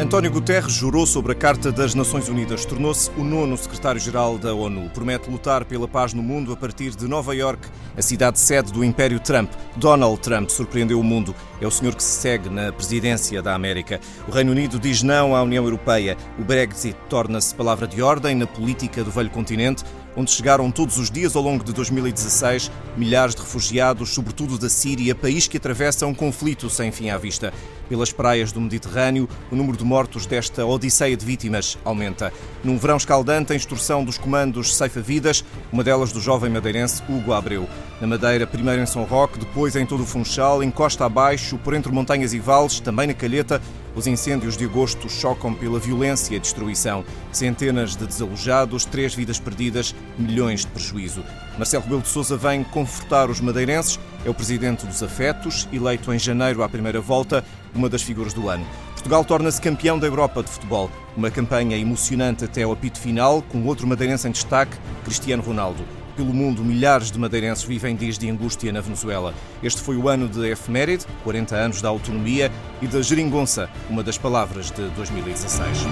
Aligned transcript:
António 0.00 0.30
Guterres 0.30 0.74
jurou 0.74 1.04
sobre 1.04 1.32
a 1.32 1.34
Carta 1.34 1.72
das 1.72 1.92
Nações 1.92 2.28
Unidas. 2.28 2.64
Tornou-se 2.64 3.10
o 3.16 3.24
nono 3.24 3.58
secretário-geral 3.58 4.38
da 4.38 4.54
ONU. 4.54 4.88
Promete 4.90 5.28
lutar 5.28 5.64
pela 5.64 5.88
paz 5.88 6.14
no 6.14 6.22
mundo 6.22 6.52
a 6.52 6.56
partir 6.56 6.94
de 6.94 7.08
Nova 7.08 7.34
York, 7.34 7.68
a 7.96 8.00
cidade 8.00 8.38
sede 8.38 8.72
do 8.72 8.84
Império 8.84 9.18
Trump. 9.18 9.50
Donald 9.74 10.20
Trump 10.20 10.50
surpreendeu 10.50 11.00
o 11.00 11.04
mundo. 11.04 11.34
É 11.60 11.66
o 11.66 11.70
senhor 11.70 11.96
que 11.96 12.02
se 12.04 12.20
segue 12.20 12.48
na 12.48 12.72
presidência 12.72 13.42
da 13.42 13.56
América. 13.56 13.98
O 14.28 14.30
Reino 14.30 14.52
Unido 14.52 14.78
diz 14.78 15.02
não 15.02 15.34
à 15.34 15.42
União 15.42 15.64
Europeia. 15.64 16.16
O 16.38 16.44
Brexit 16.44 16.96
torna-se 17.08 17.52
palavra 17.52 17.88
de 17.88 18.00
ordem 18.00 18.36
na 18.36 18.46
política 18.46 19.02
do 19.02 19.10
velho 19.10 19.30
continente 19.30 19.82
onde 20.18 20.32
chegaram 20.32 20.68
todos 20.70 20.98
os 20.98 21.10
dias 21.10 21.36
ao 21.36 21.42
longo 21.42 21.62
de 21.62 21.72
2016 21.72 22.72
milhares 22.96 23.36
de 23.36 23.40
refugiados, 23.40 24.10
sobretudo 24.10 24.58
da 24.58 24.68
Síria, 24.68 25.14
país 25.14 25.46
que 25.46 25.56
atravessa 25.56 26.06
um 26.06 26.14
conflito 26.14 26.68
sem 26.68 26.90
fim 26.90 27.08
à 27.08 27.16
vista. 27.16 27.54
Pelas 27.88 28.12
praias 28.12 28.52
do 28.52 28.60
Mediterrâneo, 28.60 29.28
o 29.50 29.56
número 29.56 29.76
de 29.76 29.84
mortos 29.84 30.26
desta 30.26 30.66
odisseia 30.66 31.16
de 31.16 31.24
vítimas 31.24 31.78
aumenta. 31.84 32.32
Num 32.62 32.76
verão 32.76 32.96
escaldante, 32.96 33.52
a 33.52 33.56
instrução 33.56 34.04
dos 34.04 34.18
comandos 34.18 34.76
ceifa-vidas, 34.76 35.44
uma 35.72 35.82
delas 35.82 36.12
do 36.12 36.20
jovem 36.20 36.50
madeirense 36.50 37.02
Hugo 37.08 37.32
Abreu. 37.32 37.68
Na 38.00 38.06
Madeira, 38.06 38.46
primeiro 38.46 38.82
em 38.82 38.86
São 38.86 39.04
Roque, 39.04 39.38
depois 39.38 39.74
em 39.74 39.86
todo 39.86 40.02
o 40.02 40.06
Funchal, 40.06 40.62
em 40.62 40.70
costa 40.70 41.04
abaixo, 41.04 41.58
por 41.58 41.74
entre 41.74 41.90
montanhas 41.90 42.32
e 42.32 42.38
vales, 42.38 42.78
também 42.78 43.06
na 43.06 43.14
Calheta, 43.14 43.60
os 43.96 44.06
incêndios 44.06 44.56
de 44.56 44.64
agosto 44.64 45.08
chocam 45.08 45.52
pela 45.52 45.80
violência 45.80 46.36
e 46.36 46.38
destruição. 46.38 47.04
Centenas 47.32 47.96
de 47.96 48.06
desalojados, 48.06 48.84
três 48.84 49.14
vidas 49.14 49.40
perdidas, 49.40 49.94
milhões 50.16 50.60
de 50.60 50.68
prejuízo. 50.68 51.24
Marcelo 51.56 51.82
Rebelo 51.82 52.02
de 52.02 52.08
Sousa 52.08 52.36
vem 52.36 52.62
confortar 52.62 53.28
os 53.28 53.40
madeirenses, 53.40 53.98
é 54.24 54.30
o 54.30 54.34
presidente 54.34 54.86
dos 54.86 55.02
afetos, 55.02 55.68
eleito 55.72 56.12
em 56.12 56.18
janeiro 56.18 56.62
à 56.62 56.68
primeira 56.68 57.00
volta, 57.00 57.44
uma 57.74 57.88
das 57.88 58.02
figuras 58.02 58.32
do 58.32 58.48
ano. 58.48 58.66
Portugal 58.92 59.24
torna-se 59.24 59.60
campeão 59.60 59.98
da 59.98 60.06
Europa 60.06 60.42
de 60.42 60.50
futebol. 60.50 60.90
Uma 61.16 61.30
campanha 61.30 61.76
emocionante 61.76 62.44
até 62.44 62.62
ao 62.62 62.72
apito 62.72 62.98
final, 62.98 63.42
com 63.42 63.64
outro 63.64 63.86
madeirense 63.86 64.28
em 64.28 64.30
destaque, 64.30 64.76
Cristiano 65.04 65.42
Ronaldo 65.42 65.84
pelo 66.18 66.34
mundo, 66.34 66.64
milhares 66.64 67.12
de 67.12 67.18
madeirenses 67.18 67.62
vivem 67.62 67.94
dias 67.94 68.18
de 68.18 68.28
angústia 68.28 68.72
na 68.72 68.80
Venezuela. 68.80 69.32
Este 69.62 69.80
foi 69.80 69.96
o 69.96 70.08
ano 70.08 70.28
de 70.28 70.50
efeméride, 70.50 71.06
40 71.22 71.54
anos 71.54 71.80
da 71.80 71.88
autonomia, 71.88 72.50
e 72.82 72.88
da 72.88 73.00
geringonça, 73.00 73.70
uma 73.88 74.02
das 74.02 74.18
palavras 74.18 74.72
de 74.72 74.82
2016. 74.90 75.86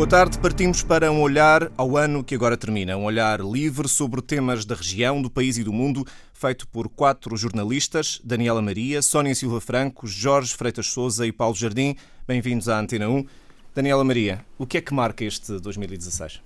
Boa 0.00 0.08
tarde, 0.08 0.38
partimos 0.38 0.82
para 0.82 1.12
um 1.12 1.20
olhar 1.20 1.70
ao 1.76 1.94
ano 1.94 2.24
que 2.24 2.34
agora 2.34 2.56
termina. 2.56 2.96
Um 2.96 3.04
olhar 3.04 3.38
livre 3.38 3.86
sobre 3.86 4.22
temas 4.22 4.64
da 4.64 4.74
região, 4.74 5.20
do 5.20 5.30
país 5.30 5.58
e 5.58 5.62
do 5.62 5.74
mundo, 5.74 6.06
feito 6.32 6.66
por 6.66 6.88
quatro 6.88 7.36
jornalistas: 7.36 8.18
Daniela 8.24 8.62
Maria, 8.62 9.02
Sónia 9.02 9.34
Silva 9.34 9.60
Franco, 9.60 10.06
Jorge 10.06 10.56
Freitas 10.56 10.86
Souza 10.86 11.26
e 11.26 11.32
Paulo 11.32 11.54
Jardim. 11.54 11.96
Bem-vindos 12.26 12.66
à 12.66 12.80
Antena 12.80 13.10
1. 13.10 13.26
Daniela 13.74 14.02
Maria, 14.02 14.42
o 14.56 14.66
que 14.66 14.78
é 14.78 14.80
que 14.80 14.94
marca 14.94 15.22
este 15.22 15.60
2016? 15.60 16.40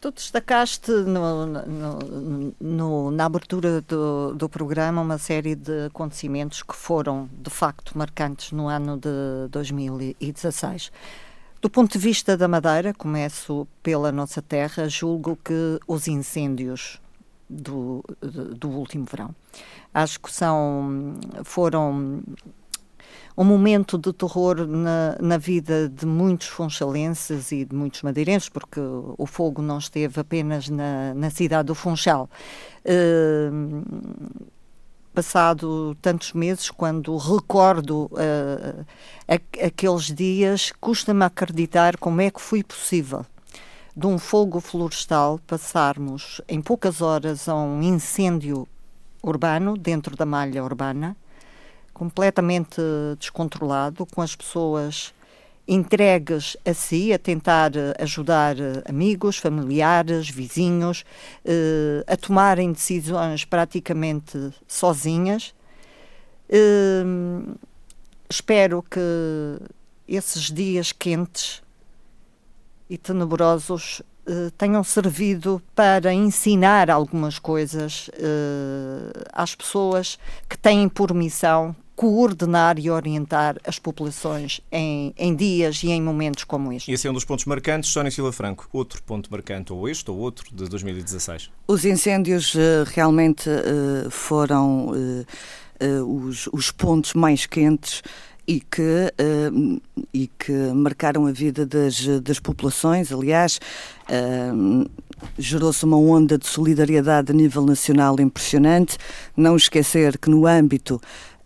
Tu 0.00 0.10
destacaste 0.10 0.90
no, 0.90 1.44
no, 1.44 2.54
no, 2.58 3.10
na 3.10 3.26
abertura 3.26 3.82
do, 3.82 4.32
do, 4.32 4.48
programa 4.48 5.02
uma 5.02 5.18
série 5.18 5.54
de 5.54 5.88
acontecimentos 5.88 6.62
que 6.62 6.74
foram, 6.74 7.28
de 7.34 7.50
facto, 7.50 7.98
marcantes 7.98 8.50
no 8.52 8.66
ano 8.66 8.96
de 8.96 9.46
2016. 9.50 10.90
Do 11.60 11.68
ponto 11.68 11.92
de 11.92 11.98
vista 11.98 12.36
da 12.36 12.48
Madeira, 12.48 12.94
começo 12.94 13.68
pela 13.82 14.10
nossa 14.10 14.40
terra, 14.40 14.88
julgo 14.88 15.38
que 15.44 15.78
os 15.86 16.08
incêndios 16.08 16.98
do, 17.48 18.02
do 18.56 18.68
último 18.70 19.04
verão 19.04 19.34
acho 19.92 20.20
que 20.20 20.32
são, 20.32 21.14
foram 21.44 22.22
um 23.36 23.44
momento 23.44 23.98
de 23.98 24.12
terror 24.12 24.66
na, 24.66 25.16
na 25.20 25.38
vida 25.38 25.88
de 25.88 26.06
muitos 26.06 26.48
funchalenses 26.48 27.52
e 27.52 27.64
de 27.64 27.74
muitos 27.74 28.02
madeirenses, 28.02 28.48
porque 28.48 28.80
o 28.80 29.26
fogo 29.26 29.62
não 29.62 29.78
esteve 29.78 30.20
apenas 30.20 30.68
na, 30.68 31.14
na 31.14 31.30
cidade 31.30 31.66
do 31.66 31.74
Funchal. 31.74 32.28
Uh, 32.84 34.50
passado 35.14 35.96
tantos 36.00 36.32
meses, 36.32 36.70
quando 36.70 37.16
recordo 37.16 38.10
uh, 38.12 38.86
aqueles 39.64 40.04
dias, 40.04 40.72
custa-me 40.80 41.24
acreditar 41.24 41.96
como 41.96 42.20
é 42.20 42.30
que 42.30 42.40
foi 42.40 42.62
possível 42.62 43.24
de 43.96 44.06
um 44.06 44.18
fogo 44.18 44.60
florestal 44.60 45.38
passarmos 45.46 46.40
em 46.48 46.62
poucas 46.62 47.02
horas 47.02 47.48
a 47.48 47.54
um 47.54 47.82
incêndio 47.82 48.66
urbano, 49.22 49.76
dentro 49.76 50.16
da 50.16 50.24
malha 50.24 50.64
urbana, 50.64 51.16
completamente 51.92 52.80
descontrolado, 53.18 54.06
com 54.06 54.22
as 54.22 54.34
pessoas 54.34 55.12
entregues 55.66 56.56
a 56.64 56.74
si, 56.74 57.12
a 57.12 57.18
tentar 57.18 57.72
ajudar 57.98 58.56
amigos, 58.88 59.36
familiares, 59.36 60.28
vizinhos, 60.28 61.04
eh, 61.44 62.02
a 62.06 62.16
tomarem 62.16 62.72
decisões 62.72 63.44
praticamente 63.44 64.52
sozinhas. 64.66 65.54
Eh, 66.48 67.04
espero 68.28 68.82
que 68.82 69.00
esses 70.08 70.50
dias 70.50 70.90
quentes 70.90 71.62
e 72.88 72.98
tenebrosos 72.98 74.02
eh, 74.26 74.50
tenham 74.58 74.82
servido 74.82 75.62
para 75.74 76.12
ensinar 76.12 76.90
algumas 76.90 77.38
coisas 77.38 78.10
às 79.32 79.54
pessoas 79.54 80.18
que 80.48 80.58
têm 80.58 80.88
por 80.88 81.14
missão 81.14 81.76
coordenar 82.00 82.78
e 82.78 82.88
orientar 82.88 83.58
as 83.62 83.78
populações 83.78 84.62
em, 84.72 85.12
em, 85.18 85.36
dias 85.36 85.82
e 85.82 85.90
em 85.90 86.00
momentos 86.00 86.44
como 86.44 86.72
este. 86.72 86.90
E 86.90 86.94
esse 86.94 87.06
é 87.06 87.10
um 87.10 87.12
dos 87.12 87.26
pontos 87.26 87.44
marcantes, 87.44 87.90
Sónia 87.90 88.10
Silva 88.10 88.32
Franco. 88.32 88.66
Outro 88.72 89.02
ponto 89.02 89.30
marcante, 89.30 89.70
ou 89.70 89.86
este 89.86 90.10
ou 90.10 90.16
outro, 90.16 90.46
de 90.50 90.66
2016? 90.66 91.50
Os 91.68 91.84
incêndios 91.84 92.54
uh, 92.54 92.84
realmente 92.86 93.50
uh, 93.50 94.10
foram 94.10 94.92
uh, 94.92 96.24
os, 96.24 96.48
os 96.54 96.70
pontos 96.70 97.12
mais 97.12 97.44
quentes 97.44 98.02
e 98.48 98.60
que, 98.60 99.12
e 100.12 100.26
que 100.26 100.52
marcaram 100.74 101.26
a 101.26 101.30
vida 101.30 101.64
das, 101.64 102.04
das 102.20 102.40
populações. 102.40 103.12
Aliás, 103.12 103.60
gerou-se 105.38 105.84
uma 105.84 105.96
onda 105.96 106.36
de 106.36 106.48
solidariedade 106.48 107.30
a 107.30 107.34
nível 107.34 107.64
nacional 107.64 108.18
impressionante. 108.20 108.98
Não 109.36 109.54
esquecer 109.54 110.18
que, 110.18 110.28
no 110.28 110.46
âmbito 110.46 111.00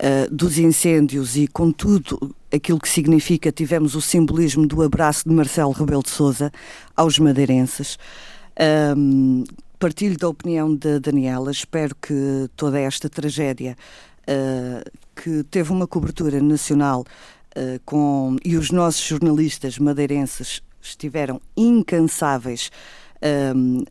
uh, 0.04 0.32
dos 0.32 0.58
incêndios 0.58 1.36
e 1.36 1.48
com 1.48 1.72
tudo 1.72 2.34
aquilo 2.52 2.78
que 2.78 2.88
significa, 2.88 3.50
tivemos 3.50 3.94
o 3.94 4.00
simbolismo 4.00 4.66
do 4.66 4.82
abraço 4.82 5.28
de 5.28 5.34
Marcelo 5.34 5.72
Rebelo 5.72 6.02
de 6.02 6.10
Souza 6.10 6.52
aos 6.94 7.18
madeirenses. 7.18 7.98
Um, 8.96 9.44
partilho 9.78 10.16
da 10.16 10.28
opinião 10.28 10.74
da 10.74 10.98
Daniela, 10.98 11.50
espero 11.50 11.96
que 11.96 12.48
toda 12.54 12.78
esta 12.78 13.08
tragédia 13.08 13.76
uh, 14.28 14.90
que 15.16 15.42
teve 15.44 15.72
uma 15.72 15.86
cobertura 15.86 16.40
nacional 16.40 17.00
uh, 17.56 17.80
com, 17.84 18.36
e 18.44 18.56
os 18.56 18.70
nossos 18.70 19.04
jornalistas 19.04 19.78
madeirenses 19.78 20.62
estiveram 20.80 21.40
incansáveis 21.56 22.70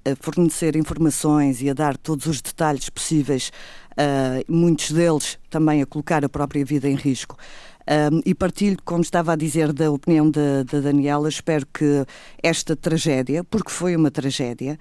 a 0.06 0.16
fornecer 0.24 0.76
informações 0.76 1.60
e 1.60 1.68
a 1.68 1.74
dar 1.74 1.98
todos 1.98 2.28
os 2.28 2.40
detalhes 2.40 2.88
possíveis 2.88 3.52
uh, 3.98 4.52
muitos 4.52 4.92
deles 4.92 5.38
também 5.50 5.82
a 5.82 5.86
colocar 5.86 6.24
a 6.24 6.30
própria 6.30 6.64
vida 6.64 6.88
em 6.90 6.96
risco. 6.96 7.38
Um, 7.86 8.22
e 8.26 8.34
partilho, 8.34 8.78
como 8.86 9.02
estava 9.02 9.34
a 9.34 9.36
dizer, 9.36 9.74
da 9.74 9.92
opinião 9.92 10.30
da, 10.30 10.64
da 10.64 10.80
Daniela. 10.80 11.28
Espero 11.28 11.66
que 11.68 12.06
esta 12.42 12.76
tragédia, 12.76 13.44
porque 13.44 13.70
foi 13.70 13.96
uma 13.96 14.10
tragédia, 14.10 14.80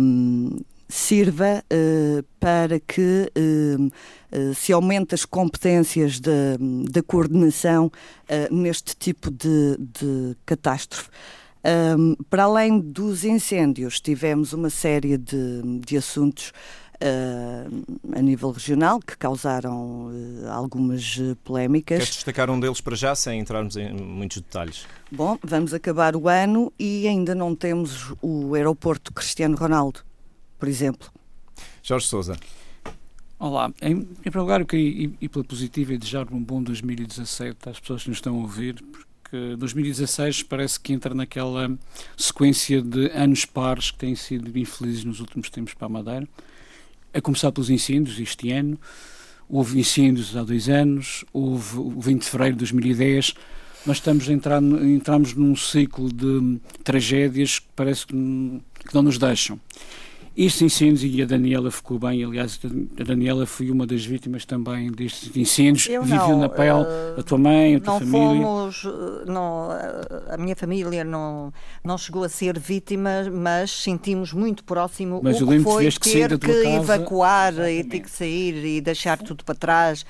um, 0.00 0.58
sirva 0.88 1.62
uh, 1.72 2.24
para 2.40 2.80
que 2.80 3.30
uh, 3.38 4.54
se 4.54 4.72
aumente 4.72 5.14
as 5.14 5.24
competências 5.24 6.20
da 6.20 7.02
coordenação 7.04 7.90
neste 8.48 8.94
tipo 8.94 9.28
de, 9.28 9.76
de 9.76 10.36
catástrofe. 10.46 11.08
Um, 11.62 12.14
para 12.30 12.44
além 12.44 12.80
dos 12.80 13.24
incêndios, 13.24 14.00
tivemos 14.00 14.52
uma 14.52 14.70
série 14.70 15.18
de, 15.18 15.80
de 15.84 15.96
assuntos 15.96 16.52
Uh, 17.02 17.82
a 18.14 18.20
nível 18.20 18.50
regional 18.50 19.00
que 19.00 19.16
causaram 19.16 20.08
uh, 20.08 20.50
algumas 20.50 21.16
uh, 21.16 21.34
polémicas. 21.36 21.96
Queres 21.96 22.14
destacar 22.16 22.50
um 22.50 22.60
deles 22.60 22.78
para 22.78 22.94
já, 22.94 23.14
sem 23.14 23.40
entrarmos 23.40 23.74
em 23.78 23.90
muitos 23.94 24.42
detalhes? 24.42 24.86
Bom, 25.10 25.38
vamos 25.42 25.72
acabar 25.72 26.14
o 26.14 26.28
ano 26.28 26.70
e 26.78 27.08
ainda 27.08 27.34
não 27.34 27.54
temos 27.54 28.12
o 28.20 28.54
aeroporto 28.54 29.14
Cristiano 29.14 29.56
Ronaldo, 29.56 30.00
por 30.58 30.68
exemplo. 30.68 31.10
Jorge 31.82 32.06
Souza. 32.06 32.36
Olá, 33.38 33.72
em, 33.80 33.92
em 33.92 34.04
primeiro 34.04 34.40
lugar 34.42 34.60
eu 34.60 34.66
queria 34.66 35.04
ir, 35.04 35.14
ir 35.22 35.28
pela 35.30 35.42
positiva 35.42 35.94
e 35.94 35.96
desejar 35.96 36.30
um 36.30 36.44
bom 36.44 36.62
2017 36.62 37.70
às 37.70 37.80
pessoas 37.80 38.02
que 38.02 38.10
nos 38.10 38.18
estão 38.18 38.36
a 38.36 38.42
ouvir, 38.42 38.74
porque 38.74 39.56
2016 39.56 40.42
parece 40.42 40.78
que 40.78 40.92
entra 40.92 41.14
naquela 41.14 41.74
sequência 42.14 42.82
de 42.82 43.10
anos 43.12 43.46
pares 43.46 43.90
que 43.90 43.96
têm 43.96 44.14
sido 44.14 44.54
infelizes 44.58 45.04
nos 45.04 45.20
últimos 45.20 45.48
tempos 45.48 45.72
para 45.72 45.86
a 45.86 45.88
Madeira 45.88 46.28
a 47.12 47.20
começar 47.20 47.52
pelos 47.52 47.70
incêndios 47.70 48.18
este 48.18 48.50
ano, 48.50 48.78
houve 49.48 49.78
incêndios 49.78 50.36
há 50.36 50.42
dois 50.42 50.68
anos, 50.68 51.24
houve 51.32 51.78
o 51.78 52.00
20 52.00 52.20
de 52.20 52.26
fevereiro 52.26 52.56
de 52.56 52.60
2010, 52.60 53.34
nós 53.86 53.96
estamos 53.96 54.28
a 54.28 54.32
entrar, 54.32 54.62
entramos 54.62 55.34
num 55.34 55.56
ciclo 55.56 56.12
de 56.12 56.60
tragédias 56.84 57.58
que 57.58 57.66
parece 57.74 58.06
que 58.06 58.14
não 58.94 59.02
nos 59.02 59.18
deixam. 59.18 59.58
Estes 60.42 60.62
incêndios, 60.62 61.02
e 61.04 61.22
a 61.22 61.26
Daniela 61.26 61.70
ficou 61.70 61.98
bem, 61.98 62.24
aliás, 62.24 62.58
a 62.98 63.02
Daniela 63.04 63.44
foi 63.44 63.70
uma 63.70 63.86
das 63.86 64.04
vítimas 64.04 64.46
também 64.46 64.90
destes 64.90 65.36
incêndios, 65.36 65.86
Eu 65.88 66.02
viveu 66.02 66.28
não, 66.28 66.38
na 66.40 66.48
pele, 66.48 66.80
uh, 66.80 67.20
a 67.20 67.22
tua 67.22 67.36
mãe, 67.36 67.76
a 67.76 67.80
tua 67.80 67.92
não 67.92 68.00
família. 68.00 68.42
fomos, 68.46 68.84
uh, 68.84 69.24
não, 69.26 69.68
uh, 69.68 70.32
a 70.32 70.36
minha 70.38 70.56
família 70.56 71.04
não, 71.04 71.52
não 71.84 71.98
chegou 71.98 72.24
a 72.24 72.28
ser 72.30 72.58
vítima, 72.58 73.10
mas 73.30 73.70
sentimos 73.70 74.32
muito 74.32 74.64
próximo 74.64 75.20
Mas 75.22 75.42
o 75.42 75.46
que 75.46 75.60
foi 75.60 75.90
que 75.90 76.00
ter 76.00 76.38
que 76.38 76.62
casa. 76.62 76.76
evacuar 76.94 77.52
e 77.68 77.84
ter 77.84 78.00
que 78.00 78.10
sair 78.10 78.64
e 78.64 78.80
deixar 78.80 79.18
tudo 79.18 79.44
para 79.44 79.54
trás. 79.54 80.06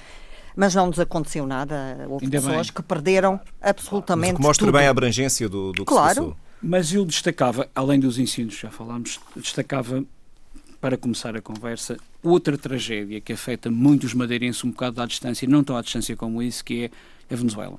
Mas 0.54 0.74
não 0.74 0.86
nos 0.86 1.00
aconteceu 1.00 1.46
nada. 1.46 2.06
Houve 2.08 2.26
Ainda 2.26 2.38
pessoas 2.40 2.66
bem. 2.68 2.74
que 2.74 2.82
perderam 2.82 3.40
absolutamente 3.60 4.34
o 4.34 4.36
que 4.36 4.42
mostra 4.42 4.66
tudo. 4.66 4.76
bem 4.76 4.86
a 4.86 4.90
abrangência 4.90 5.48
do, 5.48 5.72
do 5.72 5.84
que 5.84 5.92
Claro. 5.92 6.08
se 6.14 6.20
passou. 6.20 6.36
Mas 6.62 6.92
eu 6.92 7.04
destacava, 7.04 7.68
além 7.74 7.98
dos 7.98 8.18
incêndios, 8.18 8.60
já 8.60 8.70
falámos, 8.70 9.18
destacava, 9.36 10.04
para 10.80 10.96
começar 10.96 11.36
a 11.36 11.42
conversa, 11.42 11.98
outra 12.22 12.56
tragédia 12.56 13.20
que 13.20 13.32
afeta 13.32 13.70
muitos 13.70 14.14
madeirenses 14.14 14.64
um 14.64 14.70
bocado 14.70 15.02
à 15.02 15.06
distância, 15.06 15.46
não 15.46 15.62
tão 15.62 15.76
à 15.76 15.82
distância 15.82 16.16
como 16.16 16.42
isso, 16.42 16.64
que 16.64 16.84
é 16.84 17.34
a 17.34 17.36
Venezuela. 17.36 17.78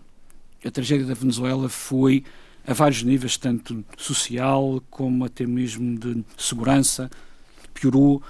A 0.64 0.70
tragédia 0.70 1.08
da 1.08 1.16
Venezuela 1.16 1.68
foi 1.68 2.24
a 2.66 2.74
vários 2.74 3.02
níveis, 3.02 3.38
tanto 3.38 3.84
social 3.98 4.82
como 4.90 5.26
até 5.26 5.48
mesmo 5.48 5.98
de 5.98 6.24
segurança, 6.38 7.10
piorou. 7.74 8.22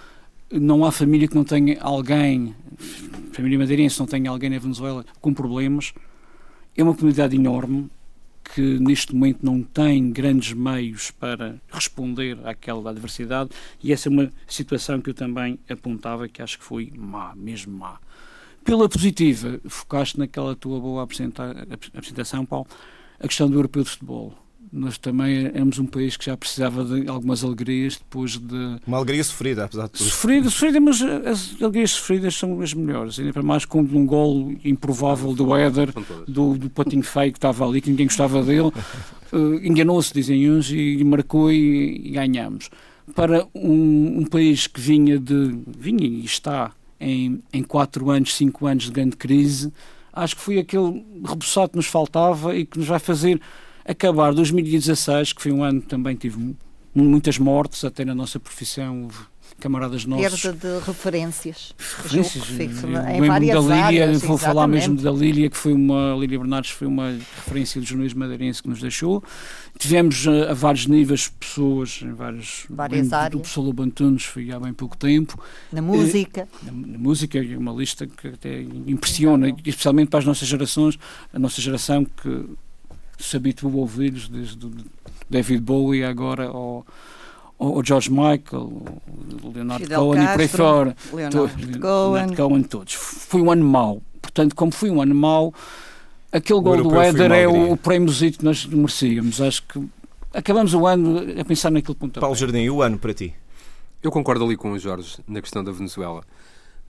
Não 0.50 0.86
há 0.86 0.92
família 0.92 1.28
que 1.28 1.36
não 1.36 1.44
tenha 1.44 1.82
alguém, 1.82 2.56
família 3.34 3.60
madeirense 3.60 4.00
não 4.00 4.06
tenha 4.06 4.30
alguém 4.30 4.50
na 4.50 4.60
Venezuela 4.60 5.06
com 5.20 5.34
problemas. 5.34 5.94
É 6.76 6.84
uma 6.84 6.96
comunidade 6.96 7.36
enorme, 7.36 7.90
que 8.54 8.80
neste 8.80 9.14
momento 9.14 9.40
não 9.44 9.64
tem 9.64 10.12
grandes 10.12 10.54
meios 10.54 11.12
para 11.12 11.56
responder 11.72 12.38
àquela 12.46 12.90
adversidade 12.90 13.50
e 13.84 13.92
essa 13.94 14.10
é 14.10 14.12
uma 14.12 14.32
situação 14.48 15.00
que 15.02 15.10
eu 15.10 15.14
também 15.14 15.58
apontava 15.70 16.28
que 16.28 16.42
acho 16.42 16.60
que 16.60 16.64
foi 16.64 16.92
má, 16.96 17.34
mesmo 17.36 17.78
má. 17.78 18.00
Pela 18.64 18.88
positiva, 18.88 19.60
focaste 19.68 20.20
naquela 20.20 20.56
tua 20.56 20.80
boa 20.80 21.04
apresenta- 21.04 21.68
apresentação, 21.96 22.46
Paulo, 22.46 22.68
a 23.20 23.28
questão 23.28 23.50
do 23.50 23.58
europeu 23.58 23.84
de 23.84 23.90
futebol. 23.90 24.38
Nós 24.72 24.98
também 24.98 25.48
éramos 25.48 25.80
um 25.80 25.86
país 25.86 26.16
que 26.16 26.26
já 26.26 26.38
precisava 26.38 26.86
de 26.86 27.08
algumas 27.10 27.44
alegrias 27.44 27.98
depois 27.98 28.38
de 28.38 28.80
Uma 28.88 28.98
alegria 28.98 29.22
sofrida, 29.22 29.66
apesar 29.66 29.88
de 29.88 29.92
tudo. 29.92 30.10
Sofrida, 30.10 30.50
sofrida, 30.50 30.80
mas 30.80 31.02
as 31.02 31.62
alegrias 31.62 31.92
sofridas 31.92 32.36
são 32.36 32.62
as 32.62 32.74
melhores. 32.74 33.20
Ainda 33.20 33.34
para 33.34 33.44
mais 33.44 33.66
com 33.66 33.82
um 33.82 34.06
gol 34.06 34.56
improvável 34.64 35.34
do 35.34 35.54
Éder, 35.56 35.94
do, 36.26 36.58
do 36.58 36.70
patinho 36.70 37.04
feio 37.04 37.34
que 37.34 37.38
estava 37.38 37.68
ali, 37.68 37.82
que 37.82 37.90
ninguém 37.90 38.08
gostava 38.08 38.42
dele. 38.44 38.72
Eh, 39.34 39.66
Enganou-se, 39.66 40.14
dizem 40.14 40.52
uns, 40.52 40.70
e 40.72 41.02
marcou 41.06 41.50
e, 41.50 42.02
e 42.06 42.12
ganhamos. 42.12 42.70
Para 43.16 43.48
um, 43.56 44.20
um 44.20 44.26
país 44.26 44.68
que 44.68 44.82
vinha 44.82 45.18
de. 45.18 45.58
vinha 45.66 46.06
e 46.06 46.26
está 46.26 46.74
em, 47.00 47.42
em 47.52 47.64
quatro 47.64 48.10
anos, 48.10 48.36
cinco 48.36 48.68
anos 48.68 48.84
de 48.84 48.92
grande 48.92 49.16
crise, 49.16 49.72
acho 50.14 50.36
que 50.36 50.42
foi 50.42 50.60
aquele 50.60 51.06
reboçado 51.26 51.70
que 51.70 51.78
nos 51.78 51.88
faltava 51.88 52.56
e 52.56 52.66
que 52.66 52.78
nos 52.78 52.88
vai 52.88 53.00
fazer 53.00 53.42
acabar 53.86 54.34
2016, 54.34 55.34
que 55.34 55.42
foi 55.42 55.52
um 55.52 55.64
ano 55.64 55.82
que 55.82 55.88
também 55.88 56.16
tive 56.16 56.38
mu- 56.38 56.56
muitas 56.94 57.38
mortes, 57.38 57.84
até 57.86 58.04
na 58.06 58.14
nossa 58.16 58.40
profissão, 58.40 59.04
houve 59.04 59.18
camaradas 59.60 60.06
nossos. 60.06 60.42
Perda 60.42 60.58
de 60.80 60.86
referências. 60.86 61.76
Referências, 61.78 62.50
lembro 62.50 62.98
em 63.14 63.22
da 63.22 63.28
várias 63.28 63.64
Lília, 63.64 63.84
áreas, 63.84 64.22
vou 64.24 64.38
falar 64.38 64.64
exatamente. 64.68 64.90
mesmo 64.90 65.02
da 65.04 65.12
Lília, 65.12 65.50
que 65.52 65.58
foi 65.58 65.72
uma, 65.74 66.16
Lília 66.20 66.40
Bernardes 66.40 66.72
foi 66.72 66.88
uma 66.88 67.10
referência 67.12 67.80
do 67.80 67.86
jornalismo 67.86 68.20
madeirense 68.22 68.64
que 68.64 68.70
nos 68.70 68.82
deixou. 68.82 69.24
Tivemos 69.78 70.26
eh, 70.26 70.50
a, 70.50 70.54
vários 70.56 70.88
níveis 70.88 71.28
pessoas, 71.28 72.00
em 72.02 72.12
vários, 72.14 72.66
Várias 72.70 73.10
do- 73.10 73.14
áreas. 73.16 73.32
Do 73.32 73.40
professor 73.40 73.62
Lobo 73.62 73.84
Antunes, 73.84 74.24
foi 74.24 74.52
há 74.52 74.60
bem 74.60 74.74
pouco 74.74 74.98
tempo. 74.98 75.40
Na 75.72 75.82
música. 75.82 76.48
Na, 76.64 76.72
na 76.72 76.98
música 76.98 77.38
é 77.38 77.58
uma 77.58 77.72
lista 77.74 78.08
que 78.08 78.30
até 78.30 78.62
impressiona, 78.88 79.50
e 79.50 79.56
especialmente 79.66 80.10
para 80.10 80.20
as 80.20 80.26
nossas 80.26 80.48
gerações, 80.48 80.98
a 81.32 81.38
nossa 81.38 81.62
geração 81.62 82.04
que 82.04 82.46
se 83.22 83.38
habituou 83.38 83.74
a 83.74 83.78
ouvi-los 83.78 84.28
desde 84.28 84.66
o 84.66 84.72
David 85.30 85.62
Bowie 85.62 86.04
agora 86.04 86.48
ao, 86.48 86.86
ao 87.60 87.78
ao 87.78 87.84
George 87.86 88.10
Michael, 88.10 88.72
o 89.44 89.52
Leonardo 89.54 89.84
Fidel 89.84 90.00
Cohen 90.00 90.24
e 90.24 90.26
por 90.26 90.32
aí 90.32 90.38
Castro, 90.38 90.58
fora. 90.58 90.98
Leonardo 91.14 91.38
Todos, 91.38 91.78
Cohen. 91.78 92.36
Cohen, 92.36 92.64
todos. 92.64 92.94
Foi 92.94 93.42
um 93.42 93.52
ano 93.52 93.66
mau. 93.66 94.02
Portanto, 94.22 94.56
como 94.56 94.72
foi 94.72 94.90
um 94.90 95.02
ano 95.02 95.14
mau, 95.14 95.54
aquele 96.32 96.60
O 96.60 96.62
gol 96.62 96.84
do 96.84 97.00
Éder 97.00 97.32
é 97.32 97.46
alegria. 97.46 97.74
o 97.74 97.78
prémiozito 97.78 98.40
que 98.40 98.46
nós 98.46 98.66
merecíamos. 98.66 99.40
Acho 99.42 99.64
que 99.64 99.88
acabamos 100.34 100.74
o 100.74 100.88
ano 100.88 101.20
a 101.40 101.46
pensar 101.46 101.70
naquele 101.72 101.96
ponto. 101.96 102.20
Paulo 102.20 102.36
Jardim, 102.36 102.68
o 102.70 102.82
ano 102.82 102.98
para 102.98 103.14
ti? 103.14 103.34
Eu 104.02 104.12
concordo 104.12 104.44
ali 104.44 104.58
com 104.58 104.72
o 104.72 104.80
Jorge 104.80 105.18
na 105.28 105.42
questão 105.42 105.64
da 105.64 105.72
Venezuela. 105.72 106.24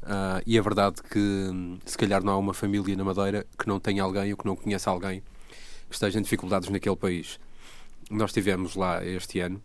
Ah, 0.04 0.40
e 0.46 0.56
é 0.56 0.62
verdade 0.62 0.96
que 1.10 1.18
hum, 1.18 1.78
se 1.84 1.96
calhar 1.96 2.24
não 2.24 2.32
há 2.32 2.38
uma 2.38 2.54
família 2.54 2.96
na 2.96 3.04
Madeira 3.04 3.46
que 3.58 3.68
não 3.68 3.78
tenha 3.78 4.02
alguém 4.02 4.32
ou 4.32 4.38
que 4.38 4.46
não 4.46 4.56
conheça 4.56 4.90
alguém 4.90 5.22
que 5.92 5.96
esteja 5.96 6.18
em 6.18 6.22
dificuldades 6.22 6.70
naquele 6.70 6.96
país. 6.96 7.38
Nós 8.10 8.30
estivemos 8.30 8.74
lá 8.74 9.04
este 9.04 9.40
ano 9.40 9.62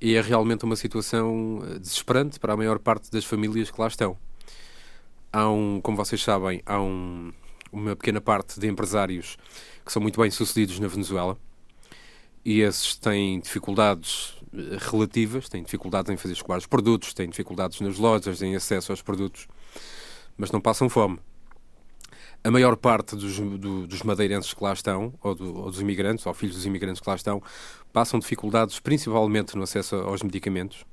e 0.00 0.14
é 0.14 0.20
realmente 0.22 0.64
uma 0.64 0.76
situação 0.76 1.60
eh, 1.62 1.78
desesperante 1.78 2.40
para 2.40 2.54
a 2.54 2.56
maior 2.56 2.78
parte 2.78 3.10
das 3.10 3.24
famílias 3.24 3.70
que 3.70 3.78
lá 3.78 3.86
estão. 3.86 4.16
Há 5.30 5.48
um, 5.50 5.78
como 5.82 5.96
vocês 5.96 6.22
sabem, 6.22 6.62
há 6.64 6.80
um, 6.80 7.32
uma 7.70 7.94
pequena 7.94 8.20
parte 8.20 8.58
de 8.58 8.66
empresários 8.66 9.36
que 9.84 9.92
são 9.92 10.00
muito 10.00 10.18
bem 10.18 10.30
sucedidos 10.30 10.80
na 10.80 10.88
Venezuela 10.88 11.38
e 12.42 12.62
esses 12.62 12.96
têm 12.96 13.38
dificuldades 13.38 14.36
eh, 14.54 14.78
relativas, 14.90 15.50
têm 15.50 15.62
dificuldades 15.62 16.10
em 16.10 16.16
fazer 16.16 16.32
escoar 16.32 16.58
os 16.58 16.66
produtos, 16.66 17.12
têm 17.12 17.28
dificuldades 17.28 17.78
nas 17.82 17.98
lojas, 17.98 18.40
em 18.40 18.56
acesso 18.56 18.90
aos 18.90 19.02
produtos, 19.02 19.46
mas 20.38 20.50
não 20.50 20.62
passam 20.62 20.88
fome. 20.88 21.18
A 22.44 22.50
maior 22.50 22.76
parte 22.76 23.16
dos, 23.16 23.38
do- 23.38 23.86
dos 23.86 24.02
madeirenses 24.02 24.54
que 24.54 24.62
lá 24.62 24.72
estão, 24.72 25.12
ou, 25.22 25.34
do- 25.34 25.56
ou 25.56 25.70
dos 25.70 25.80
imigrantes, 25.80 26.24
ou 26.26 26.32
filhos 26.32 26.54
dos 26.56 26.64
imigrantes 26.66 27.00
que 27.00 27.08
lá 27.10 27.16
estão, 27.16 27.42
passam 27.92 28.20
dificuldades 28.20 28.78
principalmente 28.78 29.56
no 29.56 29.62
acesso 29.64 29.96
aos 29.96 30.22
medicamentos 30.22 30.84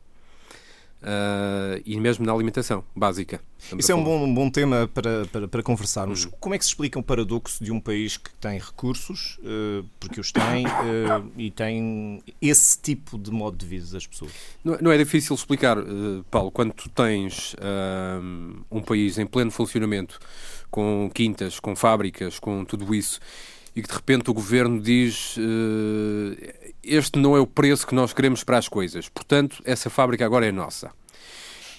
ah, 1.03 1.79
e 1.85 1.99
mesmo 1.99 2.25
na 2.25 2.31
alimentação 2.31 2.83
básica. 2.95 3.41
Isso 3.77 3.91
é 3.91 3.95
um 3.95 4.03
bom, 4.03 4.23
um 4.23 4.33
bom 4.33 4.49
tema 4.49 4.89
para, 4.93 5.25
para, 5.27 5.47
para 5.47 5.63
conversarmos. 5.63 6.25
Uhum. 6.25 6.31
Como 6.39 6.55
é 6.55 6.57
que 6.57 6.63
se 6.63 6.71
explica 6.71 6.97
um 6.97 7.03
paradoxo 7.03 7.63
de 7.63 7.71
um 7.71 7.79
país 7.79 8.17
que 8.17 8.29
tem 8.35 8.57
recursos, 8.59 9.37
eh, 9.43 9.83
porque 9.99 10.19
os 10.19 10.31
tem, 10.31 10.65
eh, 10.65 11.23
e 11.37 11.51
tem 11.51 12.23
esse 12.41 12.77
tipo 12.79 13.17
de 13.17 13.31
modo 13.31 13.57
de 13.57 13.65
vida 13.65 13.85
das 13.91 14.07
pessoas? 14.07 14.31
Não, 14.63 14.77
não 14.81 14.91
é 14.91 14.97
difícil 14.97 15.35
explicar, 15.35 15.77
Paulo, 16.31 16.51
quando 16.51 16.73
tu 16.73 16.89
tens 16.89 17.55
um 18.71 18.81
país 18.81 19.17
em 19.17 19.25
pleno 19.25 19.51
funcionamento, 19.51 20.19
com 20.73 21.07
quintas, 21.13 21.59
com 21.59 21.75
fábricas, 21.75 22.39
com 22.39 22.65
tudo 22.65 22.95
isso, 22.95 23.19
e 23.75 23.81
que 23.83 23.87
de 23.87 23.93
repente 23.93 24.31
o 24.31 24.33
governo 24.33 24.81
diz 24.81 25.35
eh, 25.37 26.73
este 26.83 27.19
não 27.19 27.37
é 27.37 27.39
o 27.39 27.45
preço 27.45 27.85
que 27.85 27.93
nós 27.93 28.11
queremos 28.11 28.43
para 28.43 28.57
as 28.57 28.67
coisas, 28.67 29.07
portanto, 29.07 29.61
essa 29.65 29.87
fábrica 29.87 30.25
agora 30.25 30.47
é 30.47 30.51
nossa. 30.51 30.89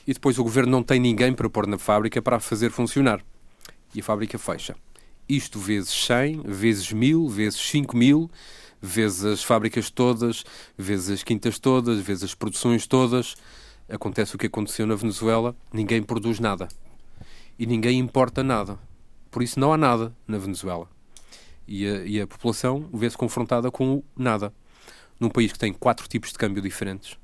E 0.07 0.15
depois 0.15 0.39
o 0.39 0.45
governo 0.45 0.71
não 0.71 0.83
tem 0.85 1.01
ninguém 1.01 1.33
para 1.33 1.51
pôr 1.51 1.67
na 1.67 1.77
fábrica 1.77 2.23
para 2.23 2.37
a 2.37 2.41
fazer 2.41 2.71
funcionar. 2.71 3.21
E 3.93 3.99
a 3.99 4.05
fábrica 4.05 4.39
fecha. 4.39 4.77
Isto 5.29 5.59
vezes 5.59 5.91
100, 5.91 6.43
vezes 6.45 6.93
1000, 6.93 7.29
vezes 7.29 7.59
5000, 7.59 8.31
vezes 8.81 9.25
as 9.25 9.43
fábricas 9.43 9.91
todas, 9.91 10.45
vezes 10.79 11.11
as 11.11 11.23
quintas 11.25 11.59
todas, 11.59 11.99
vezes 11.99 12.23
as 12.23 12.35
produções 12.35 12.87
todas. 12.87 13.35
Acontece 13.89 14.37
o 14.37 14.39
que 14.39 14.47
aconteceu 14.47 14.87
na 14.87 14.95
Venezuela, 14.95 15.57
ninguém 15.73 16.01
produz 16.01 16.39
nada. 16.39 16.69
E 17.59 17.67
ninguém 17.67 17.99
importa 17.99 18.43
nada. 18.43 18.79
Por 19.31 19.43
isso 19.43 19.59
não 19.59 19.73
há 19.73 19.77
nada 19.77 20.15
na 20.27 20.39
Venezuela. 20.39 20.89
E 21.67 21.87
a, 21.87 22.05
e 22.05 22.21
a 22.21 22.27
população 22.27 22.89
vê-se 22.93 23.17
confrontada 23.17 23.71
com 23.71 23.97
o 23.97 24.05
nada. 24.17 24.53
Num 25.19 25.29
país 25.29 25.53
que 25.53 25.59
tem 25.59 25.73
quatro 25.73 26.09
tipos 26.09 26.33
de 26.33 26.39
câmbio 26.39 26.63
diferentes, 26.63 27.17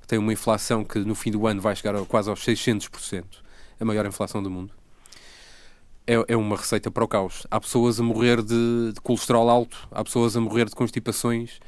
que 0.00 0.06
tem 0.06 0.18
uma 0.18 0.32
inflação 0.32 0.84
que 0.84 0.98
no 1.00 1.14
fim 1.14 1.30
do 1.30 1.46
ano 1.46 1.60
vai 1.60 1.74
chegar 1.74 1.96
a 1.96 2.04
quase 2.04 2.28
aos 2.28 2.44
600%, 2.44 3.24
a 3.80 3.84
maior 3.84 4.06
inflação 4.06 4.42
do 4.42 4.50
mundo. 4.50 4.72
É, 6.06 6.14
é 6.28 6.36
uma 6.36 6.56
receita 6.56 6.90
para 6.90 7.04
o 7.04 7.08
caos. 7.08 7.46
Há 7.50 7.60
pessoas 7.60 8.00
a 8.00 8.02
morrer 8.02 8.42
de, 8.42 8.92
de 8.94 9.00
colesterol 9.02 9.48
alto, 9.50 9.88
há 9.90 10.02
pessoas 10.04 10.36
a 10.36 10.40
morrer 10.40 10.66
de 10.66 10.74
constipações, 10.74 11.60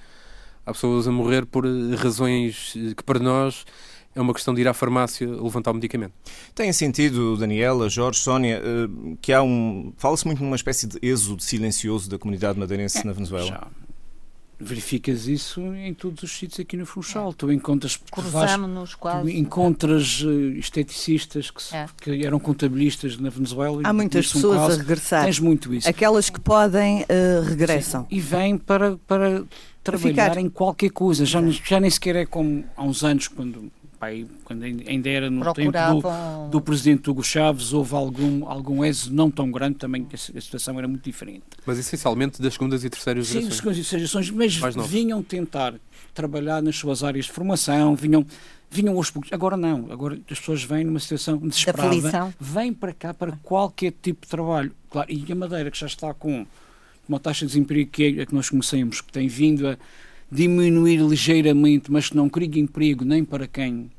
há 0.64 0.72
pessoas 0.72 1.06
a 1.06 1.12
morrer 1.12 1.44
por 1.44 1.66
eh, 1.66 1.94
razões 1.96 2.74
eh, 2.76 2.94
que 2.94 3.02
para 3.02 3.18
nós 3.18 3.66
é 4.14 4.20
uma 4.20 4.34
questão 4.34 4.52
de 4.52 4.60
ir 4.60 4.68
à 4.68 4.74
farmácia 4.74 5.26
levantar 5.28 5.70
o 5.70 5.74
medicamento. 5.74 6.12
Tem 6.54 6.72
sentido, 6.72 7.36
Daniela, 7.36 7.88
Jorge, 7.88 8.18
Sónia, 8.18 8.60
eh, 8.62 9.16
que 9.20 9.32
há 9.32 9.42
um. 9.42 9.92
Fala-se 9.96 10.26
muito 10.26 10.42
numa 10.42 10.56
espécie 10.56 10.86
de 10.86 10.98
êxodo 11.00 11.42
silencioso 11.42 12.10
da 12.10 12.18
comunidade 12.18 12.58
madeirense 12.58 13.06
na 13.06 13.12
Venezuela. 13.12 13.46
Já. 13.46 13.68
verificas 14.58 15.26
isso 15.26 15.60
em 15.74 15.94
todos 15.94 16.24
os 16.24 16.30
sítios 16.32 16.58
aqui 16.58 16.76
no 16.76 16.84
Funchal. 16.84 17.30
É. 17.30 17.34
Tu 17.34 17.52
encontras 17.52 17.96
cruzamos-nos 17.96 18.96
quase. 18.96 19.30
Tu 19.30 19.38
encontras 19.38 20.22
uh, 20.22 20.30
esteticistas 20.58 21.50
que, 21.50 21.74
é. 21.74 21.86
que, 22.00 22.26
eram 22.26 22.40
contabilistas 22.40 23.16
na 23.16 23.30
Venezuela. 23.30 23.80
Há 23.84 23.92
muitas 23.92 24.32
pessoas 24.32 24.58
caso, 24.58 24.74
a 24.74 24.76
regressar. 24.76 25.24
Tens 25.24 25.38
muito 25.38 25.72
isso. 25.72 25.88
Aquelas 25.88 26.28
que 26.28 26.40
podem 26.40 27.02
uh, 27.02 27.42
regressam. 27.44 28.02
Sim. 28.02 28.16
E 28.16 28.20
vêm 28.20 28.58
para, 28.58 28.98
para 29.06 29.44
trabalhar 29.84 30.36
em 30.36 30.48
qualquer 30.50 30.90
coisa. 30.90 31.24
Já, 31.24 31.40
já 31.48 31.78
nem 31.78 31.88
sequer 31.88 32.16
é 32.16 32.26
como 32.26 32.64
há 32.76 32.82
uns 32.82 33.04
anos 33.04 33.28
quando 33.28 33.70
pai, 34.00 34.26
quando 34.44 34.62
ainda 34.62 35.10
era 35.10 35.30
no 35.30 35.52
tempo 35.52 35.72
do, 35.72 36.48
do, 36.48 36.60
presidente 36.62 37.10
Hugo 37.10 37.22
Chaves, 37.22 37.74
houve 37.74 37.94
algum, 37.94 38.48
algum 38.48 38.82
êxodo 38.82 39.14
não 39.14 39.30
tão 39.30 39.50
grande, 39.50 39.76
também 39.76 40.06
a, 40.10 40.14
a 40.14 40.40
situação 40.40 40.78
era 40.78 40.88
muito 40.88 41.04
diferente. 41.04 41.44
Mas 41.66 41.78
essencialmente 41.78 42.40
das 42.40 42.54
segundas 42.54 42.82
e 42.82 42.88
terceiras 42.88 43.26
Sim, 43.26 43.32
gerações? 43.34 43.52
Sim, 43.52 43.58
segundas 43.58 43.78
e 43.78 43.80
terceiras 43.82 44.10
gerações, 44.10 44.30
mas 44.30 44.88
vinham 44.88 45.22
tentar 45.22 45.74
trabalhar 46.14 46.62
nas 46.62 46.76
suas 46.76 47.04
áreas 47.04 47.26
de 47.26 47.32
formação, 47.32 47.94
vinham 47.94 48.26
vinham 48.70 48.96
aos 48.96 49.10
poucos. 49.10 49.30
Agora 49.32 49.56
não, 49.56 49.92
agora 49.92 50.18
as 50.30 50.38
pessoas 50.38 50.62
vêm 50.62 50.84
numa 50.84 51.00
situação 51.00 51.36
desesperada, 51.36 52.34
vêm 52.40 52.72
para 52.72 52.94
cá 52.94 53.12
para 53.12 53.32
qualquer 53.42 53.92
tipo 54.00 54.22
de 54.22 54.28
trabalho. 54.28 54.72
Claro, 54.88 55.12
e 55.12 55.30
a 55.30 55.34
Madeira, 55.34 55.70
que 55.70 55.78
já 55.78 55.86
está 55.86 56.14
com 56.14 56.46
uma 57.06 57.20
taxa 57.20 57.44
de 57.44 57.52
desemprego 57.52 57.90
que 57.90 58.16
é 58.18 58.22
a 58.22 58.26
que 58.26 58.34
nós 58.34 58.48
conhecemos, 58.48 59.00
que 59.00 59.12
tem 59.12 59.28
vindo 59.28 59.68
a 59.68 59.76
diminuir 60.30 61.00
ligeiramente, 61.00 61.90
mas 61.90 62.08
que 62.08 62.16
não 62.16 62.28
cria 62.28 62.60
emprego 62.60 63.04
nem 63.04 63.24
para 63.24 63.46
quem 63.46 63.90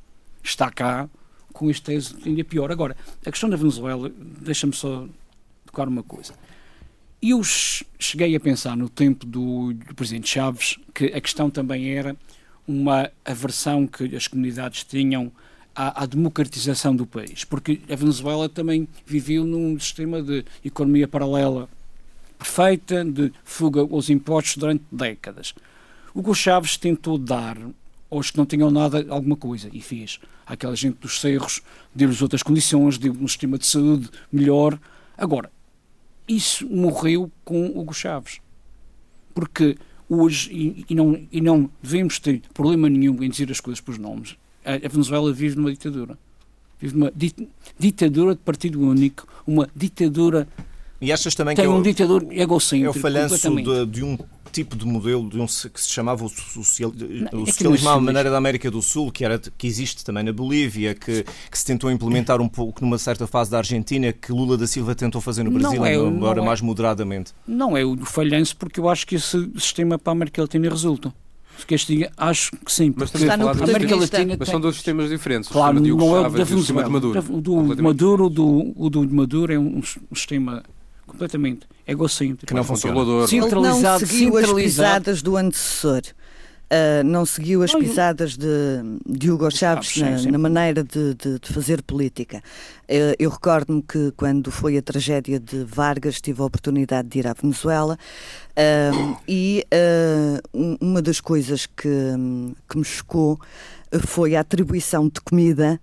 está 0.44 0.72
cá, 0.72 1.10
com 1.52 1.70
este 1.70 1.84
tese 1.84 2.16
ainda 2.26 2.44
pior. 2.44 2.72
Agora, 2.72 2.96
a 3.26 3.32
questão 3.32 3.50
da 3.50 3.58
Venezuela, 3.58 4.12
deixa-me 4.42 4.74
só 4.74 5.08
tocar 5.66 5.88
uma 5.88 6.04
coisa. 6.04 6.34
Eu 7.22 7.42
cheguei 7.44 8.36
a 8.36 8.40
pensar 8.40 8.76
no 8.76 8.90
tempo 8.90 9.26
do, 9.26 9.74
do 9.74 9.94
Presidente 9.94 10.28
Chaves 10.28 10.80
que 10.94 11.06
a 11.06 11.22
questão 11.22 11.50
também 11.50 11.92
era 11.92 12.16
uma 12.68 13.12
aversão 13.24 13.86
que 13.86 14.16
as 14.16 14.28
comunidades 14.28 14.84
tinham 14.84 15.32
à, 15.76 16.04
à, 16.04 16.06
democratização 16.06 16.96
do 16.96 17.06
país, 17.06 17.44
porque 17.44 17.82
a 17.90 17.96
Venezuela 17.96 18.50
também 18.50 18.88
viveu 19.06 19.46
num 19.46 19.80
sistema 19.80 20.22
de 20.22 20.44
economia 20.64 21.08
paralela 21.08 21.70
perfeita, 22.38 23.06
de 23.06 23.32
fuga 23.44 23.82
aos 23.82 24.10
impostos 24.10 24.58
durante 24.58 24.84
décadas. 24.92 25.54
Hugo 26.14 26.34
Chaves 26.36 26.78
tentou 26.78 27.18
dar 27.18 27.58
aos 28.10 28.30
que 28.30 28.38
não 28.38 28.46
tinham 28.46 28.70
nada 28.70 29.06
alguma 29.10 29.38
coisa 29.38 29.70
e 29.72 29.82
fez. 29.82 30.20
Aquela 30.46 30.76
gente 30.76 30.98
dos 30.98 31.22
cerros 31.22 31.62
deu-lhes 31.96 32.22
outras 32.22 32.44
condições, 32.44 32.98
deu 32.98 33.14
um 33.14 33.28
sistema 33.28 33.58
de 33.58 33.66
saúde 33.66 34.10
melhor. 34.32 34.78
Agora, 35.18 35.50
isso 36.28 36.68
morreu 36.68 37.32
com 37.46 37.68
Hugo 37.68 37.94
Chaves. 37.94 38.42
Porque 39.34 39.78
hoje, 40.10 40.52
e, 40.52 40.86
e, 40.90 40.96
não, 40.96 41.28
e 41.32 41.40
não 41.40 41.70
devemos 41.82 42.20
ter 42.20 42.42
problema 42.54 42.90
nenhum 42.90 43.24
em 43.24 43.30
dizer 43.30 43.50
as 43.50 43.62
coisas 43.62 43.80
por 43.80 43.98
nomes, 43.98 44.36
a, 44.66 44.74
a 44.74 44.90
Venezuela 44.90 45.32
vive 45.32 45.56
numa 45.56 45.72
ditadura. 45.72 46.18
Vive 46.80 46.98
numa 46.98 47.12
dit, 47.16 47.48
ditadura 47.80 48.36
de 48.36 48.42
partido 48.42 48.82
único, 48.82 49.26
uma 49.48 49.70
ditadura. 49.74 50.48
E 51.02 51.12
achas 51.12 51.34
também 51.34 51.56
tem 51.56 51.66
que 51.66 51.72
é 51.72 51.74
um 51.74 51.82
ditador 51.82 52.28
egocêntrico. 52.30 52.96
É 52.96 53.00
o 53.00 53.02
falhanço 53.02 53.50
de, 53.50 53.86
de 53.88 54.04
um 54.04 54.18
tipo 54.52 54.76
de 54.76 54.86
modelo 54.86 55.28
de 55.30 55.40
um, 55.40 55.46
que 55.46 55.82
se 55.82 55.90
chamava 55.90 56.24
o, 56.24 56.30
social, 56.30 56.94
o 57.34 57.46
socialismo 57.48 57.90
à 57.90 58.00
maneira 58.00 58.30
da 58.30 58.38
América 58.38 58.70
do 58.70 58.82
Sul, 58.82 59.12
que, 59.12 59.26
era, 59.26 59.40
que 59.40 59.66
existe 59.66 60.06
também 60.06 60.24
na 60.24 60.32
Bolívia, 60.32 60.94
que, 60.94 61.24
que 61.24 61.58
se 61.58 61.66
tentou 61.66 61.90
implementar 61.90 62.40
um 62.40 62.48
pouco 62.48 62.82
numa 62.82 62.98
certa 62.98 63.26
fase 63.26 63.50
da 63.50 63.58
Argentina, 63.58 64.14
que 64.14 64.32
Lula 64.32 64.58
da 64.58 64.68
Silva 64.68 64.94
tentou 64.94 65.22
fazer 65.22 65.44
no 65.44 65.52
Brasil, 65.52 65.84
é, 65.86 65.96
embora 65.96 66.40
é, 66.40 66.46
mais 66.46 66.62
moderadamente. 66.62 67.34
Não 67.48 67.76
é 67.76 67.84
o 67.84 67.98
falhanço, 68.06 68.56
porque 68.58 68.80
eu 68.80 68.88
acho 68.88 69.08
que 69.08 69.16
esse 69.16 69.50
sistema 69.58 69.98
para 69.98 70.12
a 70.12 70.14
América 70.14 70.42
Latina 70.42 70.70
resulta. 70.70 71.12
Castiga, 71.68 72.12
acho 72.18 72.52
que 72.66 72.72
sim. 72.72 72.94
Mas 72.96 73.14
estamos 73.14 73.30
a 73.30 73.38
falar 73.38 73.54
da 73.54 73.64
América 73.64 73.96
Latina 73.96 74.36
mas 74.38 74.50
são 74.50 74.60
dois 74.60 74.76
sistemas 74.76 75.10
diferentes. 75.10 75.50
Claro, 75.50 75.80
não 75.80 76.18
é 76.18 76.20
o 76.22 76.30
da 76.30 76.44
Venezuela. 76.44 76.88
O 77.30 77.42
do 77.42 77.84
Maduro, 77.84 78.30
do, 78.30 78.74
o 78.76 78.90
do 78.90 79.14
Maduro 79.14 79.54
é 79.54 79.60
um, 79.60 79.78
um 79.78 80.16
sistema 80.16 80.64
completamente 81.12 81.68
egocêntrico. 81.88 82.48
Que 82.48 82.54
não 82.54 82.64
funciona. 82.64 83.28
Centralizado, 83.28 83.66
Ele 83.66 83.72
não 83.82 84.00
seguiu 84.00 84.38
as 84.38 84.54
pisadas 84.54 85.22
do 85.22 85.38
antecessor. 85.38 86.02
Uh, 86.72 87.04
não 87.04 87.26
seguiu 87.26 87.64
as 87.64 87.76
pisadas 87.76 88.38
de, 88.38 88.48
de 89.06 89.30
Hugo 89.30 89.52
Chaves 89.52 89.98
na, 89.98 90.32
na 90.32 90.38
maneira 90.38 90.82
de, 90.82 91.16
de, 91.16 91.38
de, 91.38 91.54
fazer 91.54 91.84
política. 91.84 92.38
Uh, 92.84 93.14
eu 93.20 93.30
recordo-me 93.30 93.82
que 93.82 94.14
quando 94.16 94.50
foi 94.50 94.78
a 94.78 94.82
tragédia 94.82 95.38
de 95.38 95.66
Vargas 95.66 96.22
tive 96.22 96.42
a 96.42 96.46
oportunidade 96.46 97.10
de 97.10 97.20
ir 97.20 97.28
à 97.28 97.34
Venezuela 97.34 98.00
uh, 98.52 99.18
e 99.28 99.66
uma 100.80 101.02
das 101.02 101.20
coisas 101.20 101.66
que, 101.66 101.90
que 102.70 102.78
me 102.78 102.86
chocou 102.86 103.38
foi 104.08 104.38
a 104.38 104.40
atribuição 104.40 105.10
de 105.10 105.20
comida, 105.20 105.78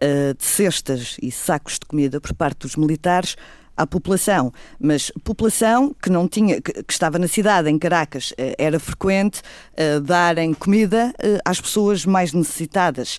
de 0.00 0.44
cestas 0.44 1.16
e 1.22 1.30
sacos 1.30 1.74
de 1.74 1.86
comida 1.86 2.20
por 2.20 2.34
parte 2.34 2.58
dos 2.62 2.74
militares 2.74 3.36
à 3.76 3.86
população, 3.86 4.52
mas 4.78 5.10
população 5.24 5.94
que 6.00 6.10
não 6.10 6.28
tinha, 6.28 6.60
que, 6.60 6.82
que 6.82 6.92
estava 6.92 7.18
na 7.18 7.28
cidade, 7.28 7.70
em 7.70 7.78
Caracas, 7.78 8.32
eh, 8.36 8.54
era 8.58 8.78
frequente 8.78 9.40
uh, 9.72 10.00
darem 10.00 10.52
comida 10.52 11.12
uh, 11.18 11.40
às 11.44 11.60
pessoas 11.60 12.04
mais 12.04 12.32
necessitadas. 12.32 13.18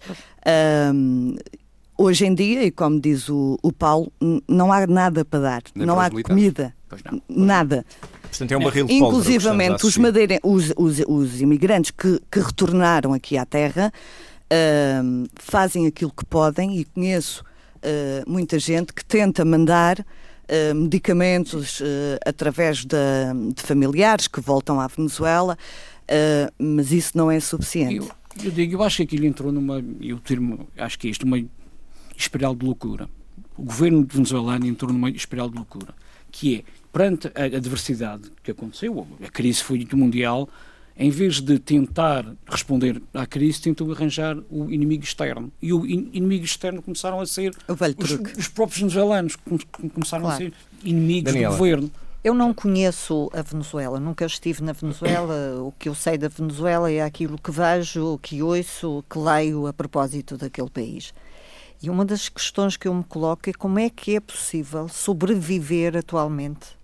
Um, 0.93 1.35
hoje 1.97 2.25
em 2.25 2.33
dia, 2.33 2.63
e 2.63 2.71
como 2.71 2.99
diz 2.99 3.29
o, 3.29 3.57
o 3.61 3.71
Paulo, 3.71 4.11
não 4.47 4.71
há 4.71 4.85
nada 4.85 5.25
para 5.25 5.39
dar, 5.39 5.63
Nem 5.75 5.85
não 5.85 5.99
há 5.99 6.09
comida, 6.09 6.73
não. 7.05 7.21
nada. 7.27 7.85
Portanto, 8.21 8.51
é 8.51 8.57
um 8.57 8.63
barril 8.63 8.87
de 8.87 8.93
Inclusivamente, 8.93 9.85
os, 9.85 9.97
madeira, 9.97 10.39
os, 10.43 10.73
os, 10.75 10.99
os, 11.07 11.41
imigrantes 11.41 11.91
que, 11.91 12.19
que 12.31 12.39
retornaram 12.39 13.13
aqui 13.13 13.37
à 13.37 13.45
terra 13.45 13.91
uh, 14.45 15.29
fazem 15.35 15.87
aquilo 15.87 16.11
que 16.11 16.25
podem 16.25 16.79
e 16.79 16.85
conheço 16.85 17.43
muita 18.25 18.57
gente 18.59 18.93
que 18.93 19.03
tenta 19.03 19.43
mandar 19.43 20.05
uh, 20.49 20.75
medicamentos 20.75 21.79
uh, 21.79 21.83
através 22.25 22.85
de, 22.85 22.95
de, 23.55 23.61
familiares 23.61 24.27
que 24.27 24.39
voltam 24.39 24.79
à 24.79 24.87
Venezuela, 24.87 25.57
uh, 26.03 26.53
mas 26.57 26.91
isso 26.91 27.17
não 27.17 27.29
é 27.29 27.39
suficiente. 27.39 27.95
Eu, 27.95 28.11
eu, 28.45 28.51
digo, 28.51 28.73
eu 28.75 28.83
acho 28.83 28.97
que 28.97 29.03
aquilo 29.03 29.25
entrou 29.25 29.51
numa, 29.51 29.83
eu 30.01 30.19
termo, 30.19 30.67
acho 30.77 30.97
que 30.99 31.07
é 31.07 31.11
isto, 31.11 31.23
uma 31.23 31.43
espiral 32.17 32.55
de 32.55 32.65
loucura. 32.65 33.09
O 33.57 33.63
governo 33.63 34.05
venezuelano 34.09 34.65
entrou 34.65 34.91
numa 34.91 35.09
espiral 35.09 35.49
de 35.49 35.55
loucura, 35.55 35.93
que 36.31 36.57
é, 36.57 36.63
perante 36.91 37.27
a, 37.35 37.43
a 37.43 37.59
diversidade 37.59 38.31
que 38.41 38.51
aconteceu, 38.51 39.07
a 39.23 39.29
crise 39.29 39.63
foi 39.63 39.87
mundial, 39.93 40.49
em 40.97 41.09
vez 41.09 41.41
de 41.41 41.57
tentar 41.57 42.25
responder 42.47 43.01
à 43.13 43.25
crise, 43.25 43.61
tentou 43.61 43.91
arranjar 43.91 44.37
o 44.49 44.69
inimigo 44.69 45.03
externo. 45.03 45.51
E 45.61 45.73
o 45.73 45.85
in 45.85 46.09
inimigo 46.13 46.45
externo 46.45 46.81
começaram 46.81 47.19
a 47.19 47.25
ser 47.25 47.55
os, 47.67 48.37
os, 48.37 48.47
próprios 48.47 48.79
venezuelanos, 48.79 49.35
que 49.35 49.89
começaram 49.89 50.25
claro. 50.25 50.35
a 50.35 50.37
ser 50.37 50.53
inimigos 50.83 51.33
Daniela. 51.33 51.55
do 51.55 51.57
governo. 51.57 51.91
Eu 52.23 52.33
não 52.33 52.53
conheço 52.53 53.29
a 53.33 53.41
Venezuela, 53.41 53.99
nunca 53.99 54.25
estive 54.25 54.63
na 54.63 54.71
Venezuela. 54.71 55.61
O 55.61 55.73
que 55.77 55.89
eu 55.89 55.95
sei 55.95 56.17
da 56.17 56.29
Venezuela 56.29 56.89
é 56.89 57.01
aquilo 57.01 57.37
que 57.37 57.51
vejo, 57.51 58.17
que 58.21 58.41
ouço, 58.41 59.03
que 59.09 59.17
leio 59.17 59.67
a 59.67 59.73
propósito 59.73 60.37
daquele 60.37 60.69
país. 60.69 61.13
E 61.81 61.89
uma 61.89 62.05
das 62.05 62.29
questões 62.29 62.77
que 62.77 62.87
eu 62.87 62.93
me 62.93 63.03
coloco 63.03 63.49
é 63.49 63.53
como 63.53 63.77
é 63.77 63.89
que 63.89 64.15
é 64.15 64.21
possível 64.21 64.87
sobreviver 64.87 65.97
atualmente 65.97 66.77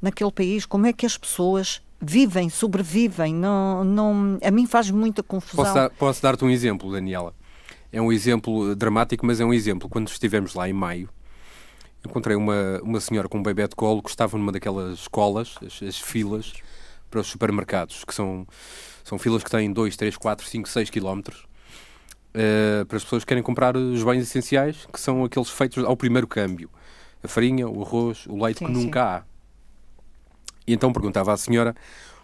naquele 0.00 0.32
país, 0.32 0.64
como 0.64 0.86
é 0.86 0.94
que 0.94 1.04
as 1.04 1.18
pessoas 1.18 1.82
vivem, 2.00 2.48
sobrevivem. 2.48 3.34
Não, 3.34 3.84
não, 3.84 4.38
a 4.42 4.50
mim 4.50 4.66
faz 4.66 4.90
muita 4.90 5.22
confusão. 5.22 5.64
Posso, 5.64 5.74
dar, 5.74 5.90
posso 5.90 6.22
dar-te 6.22 6.44
um 6.44 6.50
exemplo, 6.50 6.90
Daniela? 6.90 7.34
É 7.92 8.00
um 8.00 8.12
exemplo 8.12 8.74
dramático, 8.74 9.26
mas 9.26 9.40
é 9.40 9.44
um 9.44 9.52
exemplo. 9.52 9.88
Quando 9.88 10.08
estivemos 10.08 10.54
lá 10.54 10.68
em 10.68 10.72
maio, 10.72 11.08
encontrei 12.06 12.36
uma, 12.36 12.80
uma 12.82 13.00
senhora 13.00 13.28
com 13.28 13.38
um 13.38 13.42
bebê 13.42 13.66
de 13.68 13.74
colo 13.74 14.02
que 14.02 14.10
estava 14.10 14.38
numa 14.38 14.52
daquelas 14.52 15.00
escolas, 15.00 15.56
as, 15.64 15.82
as 15.82 15.98
filas 15.98 16.52
para 17.10 17.20
os 17.20 17.26
supermercados, 17.26 18.04
que 18.04 18.14
são, 18.14 18.46
são 19.02 19.18
filas 19.18 19.42
que 19.42 19.50
têm 19.50 19.72
2, 19.72 19.96
3, 19.96 20.16
4, 20.16 20.46
5, 20.46 20.68
6 20.68 20.90
quilómetros. 20.90 21.44
Uh, 22.30 22.86
para 22.86 22.96
as 22.96 23.02
pessoas 23.02 23.24
que 23.24 23.28
querem 23.28 23.42
comprar 23.42 23.76
os 23.76 24.04
bens 24.04 24.22
essenciais, 24.22 24.86
que 24.92 25.00
são 25.00 25.24
aqueles 25.24 25.50
feitos 25.50 25.84
ao 25.84 25.96
primeiro 25.96 26.28
câmbio. 26.28 26.70
A 27.22 27.26
farinha, 27.26 27.68
o 27.68 27.82
arroz, 27.82 28.24
o 28.26 28.40
leite, 28.42 28.58
sim, 28.58 28.66
que 28.66 28.72
nunca 28.72 29.00
sim. 29.00 29.06
há. 29.06 29.29
E 30.70 30.72
então 30.72 30.92
perguntava 30.92 31.32
à 31.32 31.36
senhora 31.36 31.74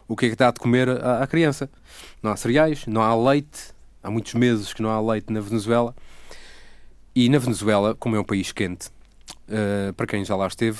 o 0.06 0.14
que 0.14 0.26
é 0.26 0.30
que 0.30 0.36
dá 0.36 0.52
de 0.52 0.60
comer 0.60 0.88
à, 0.88 1.24
à 1.24 1.26
criança. 1.26 1.68
Não 2.22 2.30
há 2.30 2.36
cereais, 2.36 2.86
não 2.86 3.02
há 3.02 3.12
leite, 3.30 3.74
há 4.00 4.08
muitos 4.08 4.34
meses 4.34 4.72
que 4.72 4.80
não 4.80 4.90
há 4.90 5.00
leite 5.00 5.32
na 5.32 5.40
Venezuela. 5.40 5.92
E 7.12 7.28
na 7.28 7.38
Venezuela, 7.38 7.96
como 7.96 8.14
é 8.14 8.20
um 8.20 8.24
país 8.24 8.52
quente, 8.52 8.86
uh, 9.48 9.92
para 9.94 10.06
quem 10.06 10.24
já 10.24 10.36
lá 10.36 10.46
esteve, 10.46 10.78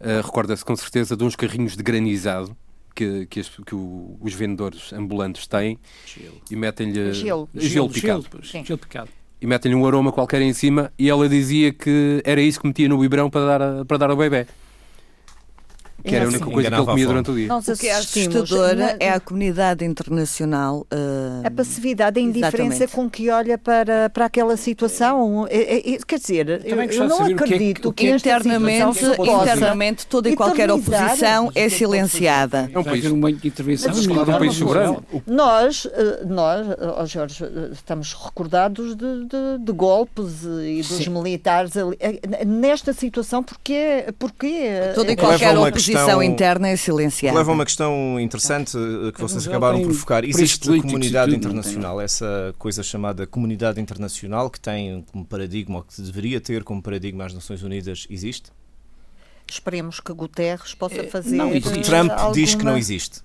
uh, 0.00 0.24
recorda-se 0.24 0.64
com 0.64 0.74
certeza 0.74 1.14
de 1.14 1.22
uns 1.22 1.36
carrinhos 1.36 1.76
de 1.76 1.82
granizado 1.82 2.56
que, 2.94 3.26
que, 3.26 3.40
as, 3.40 3.48
que 3.50 3.74
o, 3.74 4.16
os 4.18 4.32
vendedores 4.32 4.90
ambulantes 4.94 5.46
têm 5.46 5.78
gelo. 6.06 6.40
e 6.50 6.56
metem-lhe 6.56 7.12
gelo. 7.12 7.46
Gelo, 7.52 7.68
gelo, 7.68 7.90
picado. 7.90 8.26
Gelo, 8.40 8.64
gelo 8.64 8.78
picado. 8.78 9.10
E 9.38 9.46
metem-lhe 9.46 9.76
um 9.76 9.86
aroma 9.86 10.12
qualquer 10.12 10.40
em 10.40 10.54
cima 10.54 10.90
e 10.98 11.10
ela 11.10 11.28
dizia 11.28 11.74
que 11.74 12.22
era 12.24 12.40
isso 12.40 12.58
que 12.58 12.66
metia 12.66 12.88
no 12.88 12.96
biberão 12.96 13.28
para 13.28 13.44
dar, 13.44 13.62
a, 13.62 13.84
para 13.84 13.98
dar 13.98 14.10
ao 14.10 14.16
bebê. 14.16 14.46
Que 16.02 16.14
era 16.14 16.24
a 16.24 16.28
única 16.28 16.44
coisa 16.46 16.70
que 16.70 16.76
ele 16.76 16.86
comia 16.86 17.06
durante 17.06 17.30
o 17.30 17.34
dia. 17.34 17.48
Nós 17.48 17.68
o 17.68 17.76
que 17.76 17.88
é 17.88 18.00
é 19.00 19.10
a 19.10 19.20
comunidade 19.20 19.84
internacional. 19.84 20.86
Uh... 20.92 21.46
A 21.46 21.50
passividade, 21.50 22.18
a 22.18 22.22
indiferença 22.22 22.84
Exatamente. 22.84 22.92
com 22.92 23.10
que 23.10 23.30
olha 23.30 23.58
para, 23.58 24.10
para 24.10 24.26
aquela 24.26 24.56
situação. 24.56 25.46
É, 25.48 25.94
é, 25.94 25.98
quer 26.06 26.18
dizer, 26.18 26.62
eu, 26.64 26.80
eu 26.80 27.08
não 27.08 27.24
acredito 27.24 27.92
que, 27.92 28.06
que, 28.06 28.18
que, 28.18 28.30
internamente, 28.30 29.04
internamente 29.04 30.06
toda 30.06 30.28
e 30.28 30.36
qualquer 30.36 30.70
oposição 30.70 31.50
é 31.54 31.68
silenciada. 31.68 32.70
É 32.72 32.78
um 32.78 32.84
país, 32.84 33.04
uma 33.06 33.30
intervenção 33.30 33.92
um 33.92 34.38
país 34.38 34.54
soberano. 34.54 35.04
Nós, 35.26 35.86
eh, 35.92 36.24
nós 36.26 36.66
oh 36.98 37.06
Jorge, 37.06 37.44
eh, 37.44 37.70
estamos 37.72 38.14
recordados 38.14 38.96
de, 38.96 39.24
de, 39.24 39.58
de 39.64 39.72
golpes 39.72 40.42
e 40.44 40.78
dos 40.78 41.04
Sim. 41.04 41.10
militares 41.10 41.76
ali. 41.76 41.98
nesta 42.46 42.92
situação, 42.92 43.42
porque, 43.42 44.06
porque 44.18 44.70
toda 44.94 45.12
e 45.12 45.16
qualquer 45.16 45.56
oposição 45.56 45.89
questão, 45.92 46.22
interna 46.22 46.68
é 46.68 46.76
silenciada. 46.76 47.38
Leva 47.38 47.50
a 47.50 47.54
uma 47.54 47.64
questão 47.64 48.18
interessante 48.20 48.76
eh, 48.76 49.12
que 49.12 49.20
vocês 49.20 49.46
acabaram 49.46 49.82
por 49.82 49.92
focar. 49.92 50.24
Existe 50.24 50.70
a 50.70 50.82
comunidade 50.82 51.34
internacional, 51.34 52.00
essa 52.00 52.54
coisa 52.58 52.82
chamada 52.82 53.26
comunidade 53.26 53.80
internacional, 53.80 54.50
que 54.50 54.60
tem 54.60 55.04
como 55.12 55.24
paradigma, 55.24 55.78
ou 55.78 55.82
que 55.84 56.00
deveria 56.00 56.40
ter 56.40 56.64
como 56.64 56.82
paradigma 56.82 57.24
as 57.24 57.34
Nações 57.34 57.62
Unidas, 57.62 58.06
existe? 58.10 58.50
Esperemos 59.48 59.98
que 59.98 60.12
Guterres 60.12 60.74
possa 60.74 61.02
fazer. 61.04 61.36
Não, 61.36 61.50
Trump 61.60 62.10
alguma... 62.10 62.32
diz 62.32 62.54
que 62.54 62.64
não 62.64 62.76
existe. 62.76 63.20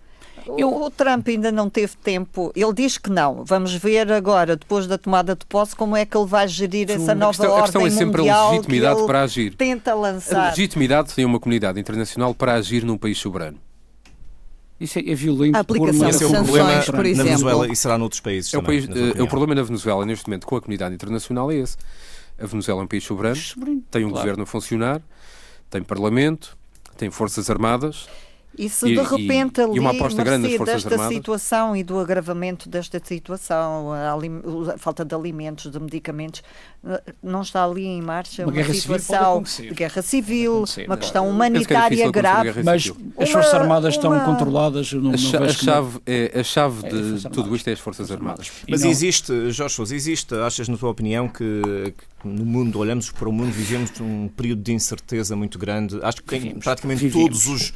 Eu... 0.57 0.81
O, 0.81 0.91
Trump 0.91 1.27
ainda 1.27 1.51
não 1.51 1.69
teve 1.69 1.95
tempo. 1.97 2.51
Ele 2.55 2.73
diz 2.73 2.97
que 2.97 3.09
não. 3.09 3.43
Vamos 3.43 3.73
ver 3.73 4.11
agora, 4.11 4.55
depois 4.55 4.85
da 4.87 4.97
tomada 4.97 5.35
de 5.35 5.45
posse, 5.45 5.75
como 5.75 5.95
é 5.95 6.05
que 6.05 6.15
ele 6.15 6.27
vai 6.27 6.47
gerir 6.47 6.89
essa 6.91 7.13
a 7.13 7.15
nova 7.15 7.31
questão, 7.31 7.51
ordem 7.51 7.61
a 7.61 7.63
questão 7.63 7.87
é 7.87 7.89
sempre 7.89 8.29
a 8.29 8.49
legitimidade 8.49 9.05
para 9.05 9.21
agir. 9.23 9.55
Tenta 9.55 9.93
lançar. 9.93 10.47
A 10.47 10.49
legitimidade 10.49 11.13
tem 11.13 11.25
uma 11.25 11.39
comunidade 11.39 11.79
internacional 11.79 12.33
para 12.33 12.53
agir 12.53 12.83
num 12.83 12.97
país 12.97 13.17
soberano. 13.17 13.57
Isso 14.79 14.99
é, 14.99 15.09
é 15.09 15.15
violento. 15.15 15.55
A 15.55 15.59
aplicação 15.61 16.09
de 16.09 16.15
é 16.15 16.19
sanções, 16.19 16.43
problema 16.43 16.83
por 16.83 17.05
exemplo. 17.05 17.17
na 17.17 17.23
Venezuela 17.23 17.67
e 17.71 17.75
será 17.75 17.97
noutros 17.97 18.21
países 18.21 18.53
é 18.53 18.59
também. 18.59 18.79
O, 18.79 18.87
país, 18.87 19.15
é 19.17 19.23
o 19.23 19.27
problema 19.27 19.55
na 19.55 19.63
Venezuela, 19.63 20.05
neste 20.05 20.27
momento, 20.27 20.45
com 20.45 20.55
a 20.55 20.61
comunidade 20.61 20.93
internacional 20.93 21.51
é 21.51 21.55
esse. 21.55 21.77
A 22.37 22.45
Venezuela 22.45 22.81
é 22.81 22.83
um 22.83 22.87
país 22.87 23.03
soberano, 23.03 23.39
tem 23.89 24.03
um 24.03 24.09
claro. 24.09 24.11
governo 24.11 24.43
a 24.43 24.45
funcionar, 24.45 25.01
tem 25.69 25.81
parlamento, 25.81 26.57
tem 26.97 27.09
forças 27.09 27.49
armadas 27.49 28.07
e 28.57 28.69
se 28.69 28.85
de 28.85 29.01
repente 29.01 29.61
ali, 29.61 29.77
e 29.77 29.79
uma 29.79 29.91
aposta 29.91 30.23
grande 30.23 30.57
desta 30.59 30.95
Armadas. 30.95 31.13
situação 31.13 31.75
e 31.75 31.83
do 31.83 31.99
agravamento 31.99 32.69
desta 32.69 32.99
situação, 33.03 33.91
a, 33.91 34.13
a, 34.13 34.77
falta 34.77 35.03
de 35.03 35.13
alimentos, 35.13 35.71
de 35.71 35.79
medicamentos, 35.79 36.41
não 37.23 37.41
está 37.41 37.65
ali 37.65 37.85
em 37.85 38.01
marcha 38.01 38.43
uma, 38.43 38.51
uma 38.51 38.73
situação 38.73 39.43
de 39.43 39.69
guerra 39.71 40.01
civil, 40.01 40.65
uma 40.85 40.97
questão 40.97 41.27
humanitária 41.27 42.09
grave. 42.11 42.63
Mas 42.63 42.91
as 43.17 43.29
Forças 43.29 43.53
Armadas 43.53 43.95
estão 43.95 44.17
controladas. 44.23 44.93
Não, 44.93 45.11
a, 45.11 45.13
a, 45.13 45.49
chave, 45.49 45.99
é, 46.05 46.39
a 46.39 46.43
chave 46.43 46.89
de 46.89 47.25
é, 47.25 47.29
tudo 47.29 47.55
isto 47.55 47.67
é 47.69 47.73
as 47.73 47.79
Forças 47.79 48.11
Armadas. 48.11 48.51
Mas 48.69 48.81
não... 48.81 48.89
existe, 48.89 49.51
Jorge 49.51 49.75
Sousa, 49.75 49.95
existe, 49.95 50.35
achas 50.35 50.67
na 50.67 50.77
tua 50.77 50.89
opinião 50.89 51.27
que, 51.27 51.43
que, 51.97 52.27
no 52.27 52.45
mundo, 52.45 52.79
olhamos 52.79 53.09
para 53.11 53.29
o 53.29 53.31
mundo, 53.31 53.51
vivemos 53.51 53.91
um 53.99 54.27
período 54.27 54.61
de 54.61 54.73
incerteza 54.73 55.35
muito 55.35 55.57
grande. 55.57 55.99
Acho 56.03 56.21
que 56.23 56.37
vivemos, 56.37 56.63
praticamente 56.63 57.01
vivemos. 57.01 57.43
todos 57.43 57.47
os, 57.47 57.73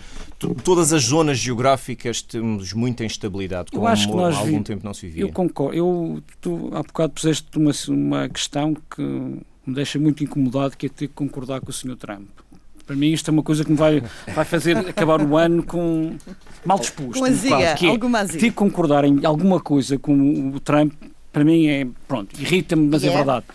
todas 0.63 0.93
as 0.93 1.03
zonas 1.03 1.37
geográficas 1.37 2.21
temos 2.21 2.73
muita 2.73 3.03
instabilidade, 3.03 3.71
como 3.71 3.83
Eu 3.83 3.87
acho 3.87 4.07
que 4.07 4.15
nós 4.15 4.35
há 4.35 4.39
algum 4.39 4.59
vi... 4.59 4.63
tempo 4.63 4.85
não 4.85 4.93
se 4.93 5.07
vivia. 5.07 5.23
Eu 5.23 5.31
concordo. 5.31 5.75
Eu, 5.75 6.23
tu 6.39 6.69
há 6.73 6.81
bocado 6.81 7.13
puseste 7.13 7.45
uma, 7.57 7.71
uma 7.89 8.29
questão 8.29 8.73
que 8.73 8.98
que 8.99 9.69
me 9.69 9.75
deixa 9.75 9.97
muito 9.97 10.23
incomodado, 10.23 10.75
que 10.75 10.87
é 10.87 10.89
ter 10.89 11.07
que 11.07 11.13
concordar 11.13 11.61
com 11.61 11.69
o 11.69 11.73
Sr. 11.73 11.95
Trump. 11.95 12.27
Para 12.85 12.95
mim 12.95 13.11
isto 13.11 13.29
é 13.29 13.31
uma 13.31 13.43
coisa 13.43 13.63
que 13.63 13.71
me 13.71 13.77
vai, 13.77 14.01
vai 14.33 14.45
fazer 14.45 14.75
acabar 14.77 15.21
o 15.21 15.37
ano 15.37 15.63
com 15.63 16.15
mal 16.65 16.79
disposto. 16.79 17.19
Com 17.19 17.25
azia, 17.25 17.49
quase, 17.49 17.75
que 17.75 17.85
é, 17.85 17.89
alguma 17.89 18.19
azia. 18.19 18.39
Ter 18.39 18.49
que 18.49 18.55
concordar 18.55 19.05
em 19.05 19.23
alguma 19.25 19.59
coisa 19.59 19.97
com 19.99 20.49
o 20.49 20.59
Trump, 20.59 20.93
para 21.31 21.43
mim 21.43 21.67
é, 21.67 21.87
pronto, 22.07 22.35
irrita-me, 22.41 22.87
mas 22.87 23.03
yeah. 23.03 23.19
é 23.19 23.23
verdade. 23.23 23.45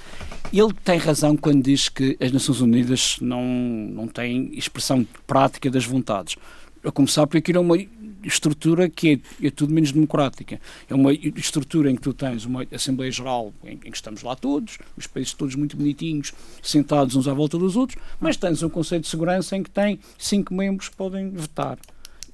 Ele 0.52 0.72
tem 0.84 0.98
razão 0.98 1.36
quando 1.36 1.64
diz 1.64 1.88
que 1.88 2.16
as 2.20 2.30
Nações 2.30 2.60
Unidas 2.60 3.16
não, 3.20 3.42
não 3.42 4.06
têm 4.06 4.52
expressão 4.56 5.04
prática 5.26 5.68
das 5.68 5.84
vontades. 5.84 6.36
A 6.84 6.92
começar 6.92 7.26
por 7.26 7.36
aquilo 7.36 7.58
é 7.58 7.60
uma 7.60 7.76
estrutura 8.24 8.88
que 8.88 9.20
é, 9.40 9.46
é, 9.46 9.50
tudo 9.50 9.72
menos 9.72 9.92
democrática. 9.92 10.60
É 10.88 10.94
uma 10.94 11.12
estrutura 11.12 11.90
em 11.90 11.96
que 11.96 12.02
tu 12.02 12.12
tens 12.12 12.44
uma 12.44 12.66
Assembleia 12.72 13.10
Geral 13.10 13.52
em, 13.64 13.72
em, 13.72 13.78
que 13.78 13.96
estamos 13.96 14.22
lá 14.22 14.34
todos, 14.34 14.78
os 14.96 15.06
países 15.06 15.32
todos 15.32 15.54
muito 15.54 15.76
bonitinhos, 15.76 16.32
sentados 16.62 17.16
uns 17.16 17.28
à 17.28 17.34
volta 17.34 17.58
dos 17.58 17.76
outros, 17.76 18.00
mas 18.20 18.36
tens 18.36 18.62
um 18.62 18.68
Conselho 18.68 19.02
de 19.02 19.08
Segurança 19.08 19.56
em 19.56 19.62
que 19.62 19.70
tem 19.70 19.98
cinco 20.18 20.54
membros 20.54 20.88
que 20.88 20.96
podem 20.96 21.30
votar, 21.30 21.78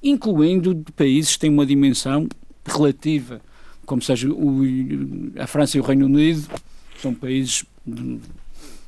incluindo 0.01 0.83
países 0.95 1.33
que 1.33 1.39
têm 1.39 1.49
uma 1.49 1.65
dimensão 1.65 2.27
relativa, 2.65 3.41
como 3.85 4.01
seja 4.01 4.29
o, 4.29 4.61
a 5.37 5.47
França 5.47 5.77
e 5.77 5.81
o 5.81 5.83
Reino 5.83 6.05
Unido, 6.05 6.47
são 7.01 7.13
países 7.13 7.65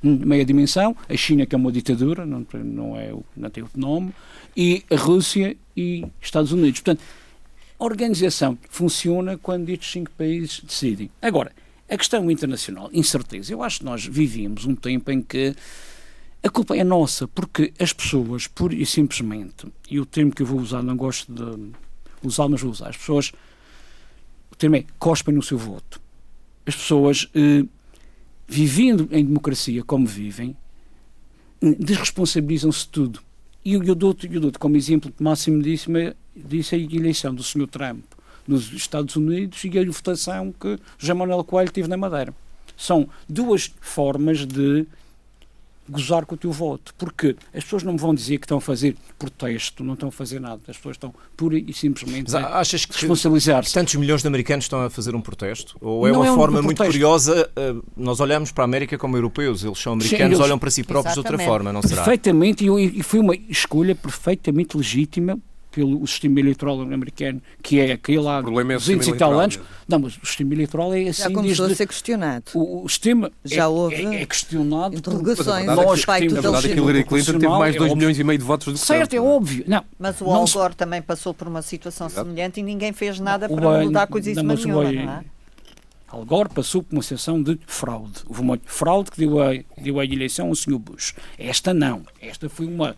meia 0.04 0.44
dimensão, 0.44 0.96
a 1.08 1.16
China 1.16 1.46
que 1.46 1.56
é 1.56 1.58
uma 1.58 1.72
ditadura, 1.72 2.26
não, 2.26 2.46
não, 2.54 2.98
é, 2.98 3.13
não 3.36 3.50
tem 3.50 3.63
outro 3.63 3.80
nome, 3.80 4.13
e 4.56 4.84
a 4.92 4.96
Rússia 4.96 5.56
e 5.76 6.06
Estados 6.22 6.52
Unidos. 6.52 6.82
Portanto, 6.82 7.02
a 7.80 7.84
organização 7.84 8.58
funciona 8.70 9.38
quando 9.38 9.70
estes 9.70 9.92
cinco 9.92 10.12
países 10.12 10.62
decidem. 10.62 11.10
Agora, 11.22 11.52
a 11.89 11.98
questão 11.98 12.30
internacional, 12.30 12.89
incerteza. 12.94 13.54
Eu 13.54 13.62
acho 13.62 13.80
que 13.80 13.86
nós 13.86 14.06
vivíamos 14.06 14.66
um 14.66 14.76
tempo 14.76 15.12
em 15.12 15.22
que 15.22 15.56
a 16.42 16.50
culpa 16.50 16.76
é 16.76 16.84
nossa, 16.84 17.28
porque 17.28 17.74
as 17.80 17.94
pessoas, 17.94 18.48
pura 18.48 18.76
e 18.76 18.86
simplesmente, 18.86 19.68
e 19.89 20.00
o 20.00 20.06
termo 20.06 20.34
que 20.34 20.42
eu 20.42 20.46
vou 20.46 20.60
usar, 20.60 20.84
não 20.84 20.98
gosto 20.98 21.32
de 21.32 21.72
usar, 22.22 22.50
mas 22.50 22.62
vou 22.62 22.72
usar, 22.72 22.89
as 22.89 22.98
pessoas, 22.98 23.32
o 24.52 24.56
termo 24.56 24.76
é 24.76 24.86
cospem 25.00 25.34
no 25.34 25.42
seu 25.42 25.58
voto. 25.58 26.02
As 26.66 26.76
pessoas, 26.76 27.30
eh, 27.34 27.66
vivendo 28.48 29.08
em 29.12 29.26
democracia 29.26 29.84
como 29.84 30.06
vivem, 30.06 30.56
eh, 31.62 31.76
desresponsabilizam-se 31.80 32.86
de 32.86 32.90
tudo. 32.90 33.20
E 33.66 33.74
eu 33.74 33.96
dou-te 33.96 34.28
dou 34.28 34.52
como 34.60 34.76
exemplo 34.76 35.14
máximo 35.20 35.62
disso, 35.62 35.90
disse 36.36 36.76
a 36.76 36.78
eleição 36.78 37.34
do 37.34 37.42
Sr. 37.42 37.68
Trump 37.68 38.04
nos 38.48 38.72
Estados 38.74 39.16
Unidos 39.16 39.64
e 39.64 39.80
a 39.80 39.86
votação 39.86 40.52
que 40.52 40.78
José 40.98 41.14
Manuel 41.14 41.44
Coelho 41.44 41.72
teve 41.72 41.88
na 41.88 41.96
Madeira. 41.96 42.34
São 42.76 43.08
duas 43.30 43.74
formas 43.80 44.46
de 44.46 44.86
gozar 45.89 46.26
com 46.26 46.36
o 46.36 46.38
teu 46.38 46.52
voto, 46.52 46.93
porque 46.98 47.36
as 47.54 47.63
pessoas 47.63 47.84
não 47.84 47.98
vão 47.98 48.13
dizer 48.13 48.38
que 48.38 48.46
estão 48.46 48.58
a 48.58 48.62
fazer 48.62 48.96
protesto, 49.17 49.84
não 49.84 49.93
estão 49.93 50.10
a 50.10 50.12
fazer 50.12 50.39
nada, 50.39 50.62
as 50.67 50.78
pessoas 50.78 50.96
estão 50.96 51.13
pura 51.36 51.58
e 51.58 51.74
simplesmente 51.74 52.32
Mas 52.32 52.36
a 52.36 52.60
achas 52.60 52.86
que 52.86 52.93
responsabilizar-se. 52.93 53.74
Tantos 53.74 53.96
milhões 53.96 54.22
de 54.22 54.28
americanos 54.28 54.65
estão 54.65 54.82
a 54.82 54.89
fazer 54.89 55.15
um 55.15 55.22
protesto? 55.22 55.78
Ou 55.82 56.08
é 56.08 56.12
não 56.12 56.22
uma 56.22 56.28
é 56.28 56.32
um 56.32 56.36
forma 56.36 56.62
muito 56.62 56.84
curiosa, 56.84 57.50
eh, 57.56 57.76
nós 57.96 58.19
olhamos 58.19 58.52
para 58.52 58.63
a 58.63 58.65
América 58.65 58.98
como 58.98 59.17
europeus, 59.17 59.63
eles 59.63 59.80
são 59.80 59.93
americanos, 59.93 60.19
Sim, 60.19 60.34
eles... 60.34 60.39
olham 60.39 60.60
para 60.60 60.72
si 60.72 60.84
próprios 60.84 61.17
Exatamente. 61.17 61.38
de 61.38 61.43
outra 61.43 61.54
forma, 61.54 61.74
não 61.74 61.82
será? 61.82 62.04
Perfeitamente, 62.04 62.65
e 62.65 63.04
foi 63.04 63.19
uma 63.19 63.36
escolha 63.50 63.96
perfeitamente 63.96 64.78
legítima 64.78 65.38
pelo 65.74 66.06
sistema 66.06 66.40
eleitoral 66.40 66.82
americano, 66.82 67.42
que 67.62 67.80
é 67.80 67.94
aquele 67.94 68.28
há 68.28 68.42
200 68.42 69.08
é 69.08 69.12
e 69.12 69.18
tal 69.18 69.40
anos. 69.40 69.60
Não, 69.88 70.00
mas 70.00 70.16
o 70.22 70.26
sistema 70.26 70.54
eleitoral 70.54 70.94
é 70.94 71.10
assim. 71.10 71.24
Já 71.24 71.32
começou 71.32 71.66
desde... 71.66 71.74
a 71.74 71.76
ser 71.76 71.88
questionado. 71.88 72.44
O, 72.54 72.86
o 72.86 72.90
sistema 72.90 73.32
Já 73.44 73.64
é, 73.64 73.68
houve 73.68 74.06
é, 74.06 74.22
é 74.22 74.26
questionado. 74.26 74.96
Interrogações 74.96 75.66
por... 75.66 75.76
nós 75.76 76.06
que 76.06 76.20
temos, 76.20 76.34
verdade, 76.34 76.70
que 76.70 76.76
Hillary 76.76 77.04
Clinton 77.04 77.32
teve 77.34 77.48
mais 77.48 77.74
de 77.74 77.80
2 77.80 77.92
é 77.92 77.96
milhões 77.96 78.20
e 78.20 78.24
meio 78.24 78.40
de 78.40 78.46
votos 78.46 78.68
do 78.68 78.80
que 78.80 78.86
Certo, 78.86 79.14
é 79.16 79.20
óbvio. 79.20 79.64
Não, 79.68 79.84
mas 79.98 80.22
o 80.22 80.30
Al 80.30 80.46
Gore 80.46 80.76
também 80.76 81.02
passou 81.02 81.34
por 81.34 81.48
uma 81.48 81.62
situação 81.64 82.08
Exato. 82.08 82.28
semelhante 82.28 82.60
e 82.60 82.64
ninguém 82.64 82.94
fez 82.94 83.20
nada 83.20 83.50
para 83.50 83.84
mudar 83.84 84.08
coisíssima 84.08 84.54
nenhuma, 84.54 84.92
não 84.92 85.12
é? 85.12 85.24
Al 86.13 86.26
Gore 86.26 86.49
passou 86.49 86.84
por 86.84 86.93
uma 86.95 87.02
sessão 87.02 87.41
de 87.41 87.60
fraude. 87.65 88.21
Houve 88.28 88.41
uma 88.41 88.60
fraude 88.65 89.10
que 89.10 89.17
deu 89.17 89.41
a, 89.41 89.54
deu 89.76 89.99
a 89.99 90.06
eleição 90.06 90.49
ao 90.49 90.56
Sr. 90.56 90.78
Bush. 90.78 91.15
Esta 91.39 91.73
não. 91.73 92.04
Esta 92.21 92.47
foi 92.47 92.67
uma 92.67 92.95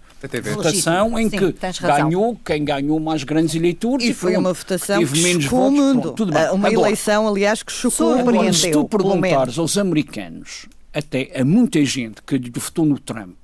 votação 0.53 1.17
em 1.17 1.29
Sim, 1.29 1.37
que 1.37 1.81
ganhou 1.81 2.37
quem 2.43 2.65
ganhou 2.65 2.99
mais 2.99 3.23
grandes 3.23 3.55
eleitores. 3.55 4.05
E, 4.05 4.09
e 4.09 4.13
foi 4.13 4.35
uma 4.35 4.51
votação 4.51 5.03
que 5.05 5.19
menos 5.21 5.45
chocou 5.45 5.59
votos. 5.59 5.79
o 5.79 5.81
mundo. 5.81 6.13
Pronto, 6.13 6.23
uma 6.53 6.67
Agora, 6.67 6.87
eleição, 6.87 7.25
aliás, 7.25 7.63
que 7.63 7.71
chocou 7.71 8.15
o 8.15 8.25
mundo. 8.25 8.53
Se 8.53 8.71
tu 8.71 8.83
perguntares 8.83 9.57
aos 9.57 9.77
americanos, 9.77 10.65
até 10.93 11.31
a 11.39 11.45
muita 11.45 11.85
gente 11.85 12.21
que 12.21 12.37
votou 12.59 12.85
no 12.85 12.99
Trump, 12.99 13.37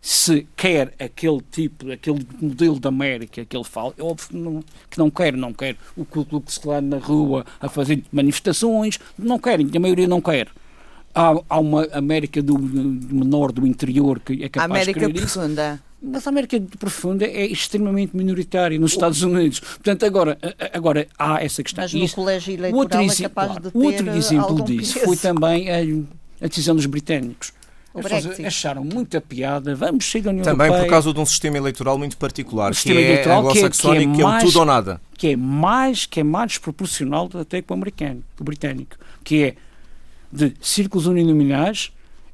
se 0.00 0.46
quer 0.56 0.94
aquele 0.98 1.40
tipo, 1.50 1.90
aquele 1.90 2.26
modelo 2.40 2.78
da 2.78 2.88
América 2.88 3.44
que 3.44 3.56
ele 3.56 3.64
fala, 3.64 3.92
é 3.98 4.02
óbvio 4.02 4.28
que 4.28 4.36
não, 4.36 4.64
que 4.90 4.98
não 4.98 5.10
quer, 5.10 5.36
não 5.36 5.52
quer 5.52 5.76
o 5.96 6.04
Ku 6.04 6.24
Klux 6.24 6.58
Klan 6.58 6.82
na 6.82 6.98
rua 6.98 7.44
a 7.60 7.68
fazer 7.68 8.02
manifestações, 8.12 8.98
não 9.18 9.38
querem, 9.38 9.68
a 9.74 9.80
maioria 9.80 10.06
não 10.06 10.20
quer. 10.20 10.48
Há, 11.14 11.34
há 11.48 11.58
uma 11.58 11.84
América 11.92 12.40
do, 12.40 12.58
menor, 12.58 13.50
do 13.50 13.66
interior, 13.66 14.20
que 14.20 14.44
é 14.44 14.48
capaz 14.48 14.70
América 14.70 15.06
de 15.06 15.20
profunda. 15.20 15.74
Isso. 15.74 15.88
Mas 16.00 16.26
a 16.26 16.30
América 16.30 16.62
profunda 16.78 17.24
é 17.24 17.44
extremamente 17.46 18.16
minoritária 18.16 18.78
nos 18.78 18.92
Estados 18.92 19.22
Unidos. 19.22 19.58
Portanto, 19.58 20.06
agora, 20.06 20.38
agora 20.72 21.08
há 21.18 21.42
essa 21.42 21.60
questão. 21.60 21.82
Mas 21.82 21.92
no 21.92 22.04
isso, 22.04 22.14
colégio 22.14 22.54
eleitoral 22.54 23.02
outro, 23.02 23.24
é 23.24 23.28
capaz 23.28 23.54
de 23.54 23.70
ter 23.72 23.78
Outro 23.78 24.10
exemplo 24.10 24.64
disso 24.64 25.00
foi 25.00 25.16
também 25.16 25.68
a, 25.70 25.78
a 26.44 26.46
decisão 26.46 26.76
dos 26.76 26.86
britânicos 26.86 27.52
O 27.94 28.00
Brexit. 28.02 28.44
acharam 28.44 28.84
muita 28.84 29.20
piada, 29.20 29.74
vamos 29.74 30.04
sair 30.08 30.20
da 30.22 30.30
União 30.30 30.44
Também 30.44 30.66
Europeia. 30.66 30.84
por 30.86 30.90
causa 30.90 31.12
de 31.12 31.18
um 31.18 31.26
sistema 31.26 31.56
eleitoral 31.56 31.98
muito 31.98 32.16
particular, 32.16 32.68
Um 32.68 32.70
que 32.70 32.76
sistema 32.76 33.00
é 33.00 33.04
eleitoral 33.04 33.42
que 33.42 33.46
é- 33.46 33.50
anglo-saxónico, 33.62 34.10
que 34.12 34.16
que 34.16 34.20
é, 34.20 34.22
é 34.22 34.26
o 34.26 34.28
mais- 34.28 34.44
tudo 34.44 34.58
ou 34.60 34.64
nada. 34.64 35.00
que 35.16 35.26
é 35.28 35.36
mais 35.36 36.06
que 36.06 36.20
é 36.20 36.22
mais 36.22 36.48
desproporcional 36.52 37.28
até 37.34 37.60
que 37.62 37.72
o 37.72 37.74
americano, 37.74 38.22
o 38.38 38.44
britânico, 38.44 38.96
que 39.24 39.42
é 39.42 39.54
de 40.30 40.52
círculos 40.60 41.06
uninominais 41.06 41.90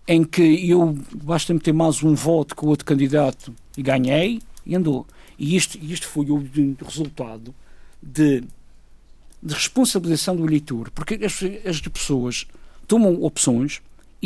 em 0.06 0.22
que 0.24 0.68
eu 0.68 0.98
basta 1.22 1.54
meter 1.54 1.72
mais 1.72 2.02
um 2.02 2.14
voto 2.14 2.54
com 2.56 2.66
o 2.66 2.68
outro 2.68 2.84
candidato 2.84 3.54
e 3.78 3.82
ganhei 3.82 4.42
e 4.66 4.74
andou. 4.74 5.06
E 5.38 5.56
isto, 5.56 5.78
isto 5.80 6.06
foi 6.08 6.26
o 6.26 6.44
resultado 6.84 7.54
de, 8.02 8.42
de 9.42 9.54
responsabilização 9.54 10.36
do 10.36 10.44
eleitor, 10.44 10.90
porque 10.90 11.14
as, 11.24 11.40
as 11.66 11.80
pessoas 11.80 12.46
tomam 12.86 13.22
opções 13.22 13.80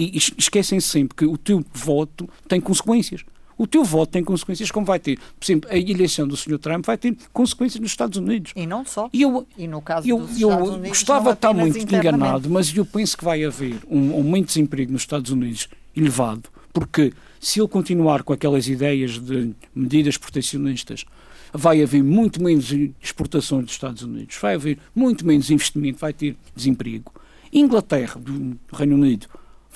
e 0.04 0.16
es- 0.16 0.32
esquecem 0.38 0.80
sempre 0.80 1.16
que 1.16 1.24
o 1.26 1.37
teu 1.37 1.64
voto 1.72 2.28
tem 2.46 2.61
consequências. 2.61 3.24
O 3.56 3.66
teu 3.66 3.82
voto 3.82 4.11
tem 4.11 4.22
consequências, 4.22 4.70
como 4.70 4.87
vai 4.87 5.00
ter, 5.00 5.18
por 5.18 5.44
exemplo, 5.44 5.68
a 5.68 5.76
eleição 5.76 6.28
do 6.28 6.37
Sr. 6.37 6.58
Trump 6.61 6.87
vai 6.87 6.96
ter 6.96 7.16
consequências 7.32 7.80
nos 7.80 7.90
Estados 7.90 8.16
Unidos. 8.16 8.52
E 8.54 8.64
não 8.66 8.84
só. 8.84 9.11
E 9.12 9.22
eu, 9.22 9.44
E 9.56 9.66
no 9.66 9.82
caso 9.82 10.08
eu, 10.08 10.18
dos 10.20 10.40
eu 10.40 10.48
Estados 10.50 10.68
Unidos, 10.70 10.88
gostava 10.90 11.24
não 11.24 11.30
de 11.32 11.37
estar 11.38 11.52
muito 11.54 11.94
enganado, 11.96 12.48
mas 12.48 12.76
eu 12.76 12.87
penso 12.87 13.18
que 13.18 13.24
vai 13.24 13.44
haver 13.44 13.76
um 13.90 14.12
aumento 14.12 14.46
de 14.46 14.54
desemprego 14.54 14.92
nos 14.92 15.02
Estados 15.02 15.32
Unidos 15.32 15.68
elevado, 15.96 16.48
porque 16.72 17.12
se 17.40 17.58
ele 17.61 17.66
continuar 17.66 18.22
com 18.22 18.32
aquelas 18.32 18.68
ideias 18.68 19.18
de 19.18 19.52
medidas 19.74 20.16
protecionistas, 20.16 21.04
vai 21.52 21.82
haver 21.82 22.04
muito 22.04 22.40
menos 22.40 22.70
exportações 23.02 23.64
dos 23.64 23.72
Estados 23.72 24.02
Unidos, 24.02 24.37
vai 24.40 24.54
haver 24.54 24.78
muito 24.94 25.26
menos 25.26 25.50
investimento, 25.50 25.98
vai 25.98 26.12
ter 26.12 26.37
desemprego. 26.54 27.12
Inglaterra, 27.52 28.20
do 28.20 28.56
Reino 28.72 28.94
Unido, 28.94 29.26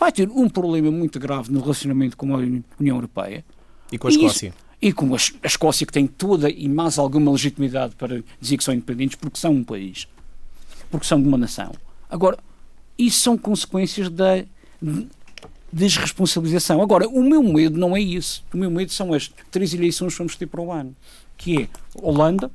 vai 0.03 0.13
ter 0.13 0.29
um 0.31 0.49
problema 0.49 0.91
muito 0.91 1.19
grave 1.21 1.53
no 1.53 1.61
relacionamento 1.61 2.17
com 2.17 2.35
a 2.35 2.39
União 2.39 2.97
Europeia. 2.97 3.45
E 3.91 3.99
com 3.99 4.09
a 4.09 4.11
E 4.11 4.15
isso- 4.15 4.25
Escócia. 4.27 4.55
E 4.81 4.93
com 4.93 5.15
a, 5.15 5.19
a 5.45 5.47
Escócia, 5.47 5.87
que 5.87 5.93
tem 5.93 6.07
toda 6.09 6.51
e 6.51 6.69
mais 6.69 6.99
alguma 6.99 7.31
legitimidade 7.31 7.95
para 7.95 8.23
dizer 8.41 8.57
que 8.57 8.65
são 8.65 8.75
independentes, 8.75 9.15
porque 9.17 9.39
são 9.39 9.53
um 9.53 9.63
país, 9.63 10.09
porque 10.91 11.07
são 11.07 11.21
de 11.23 11.29
uma 11.29 11.39
nação. 11.39 11.73
Agora, 12.11 12.37
isso 12.99 13.21
são 13.21 13.39
consequências 13.39 14.09
da 14.09 14.39
de- 14.83 15.07
desresponsabilização. 15.73 16.83
Agora, 16.83 17.09
o 17.09 17.23
meu 17.23 17.43
medo 17.43 17.79
não 17.79 17.97
é 17.97 18.01
isso. 18.01 18.45
O 18.53 18.57
meu 18.57 18.71
medo 18.71 18.93
são 18.93 19.13
as 19.15 19.31
três 19.51 19.73
eleições 19.73 20.13
que 20.15 20.19
vamos 20.19 20.37
ter 20.37 20.47
para 20.47 20.61
o 20.61 20.71
ano, 20.73 20.95
que 21.37 21.63
é 21.63 21.69
Holanda, 21.95 22.51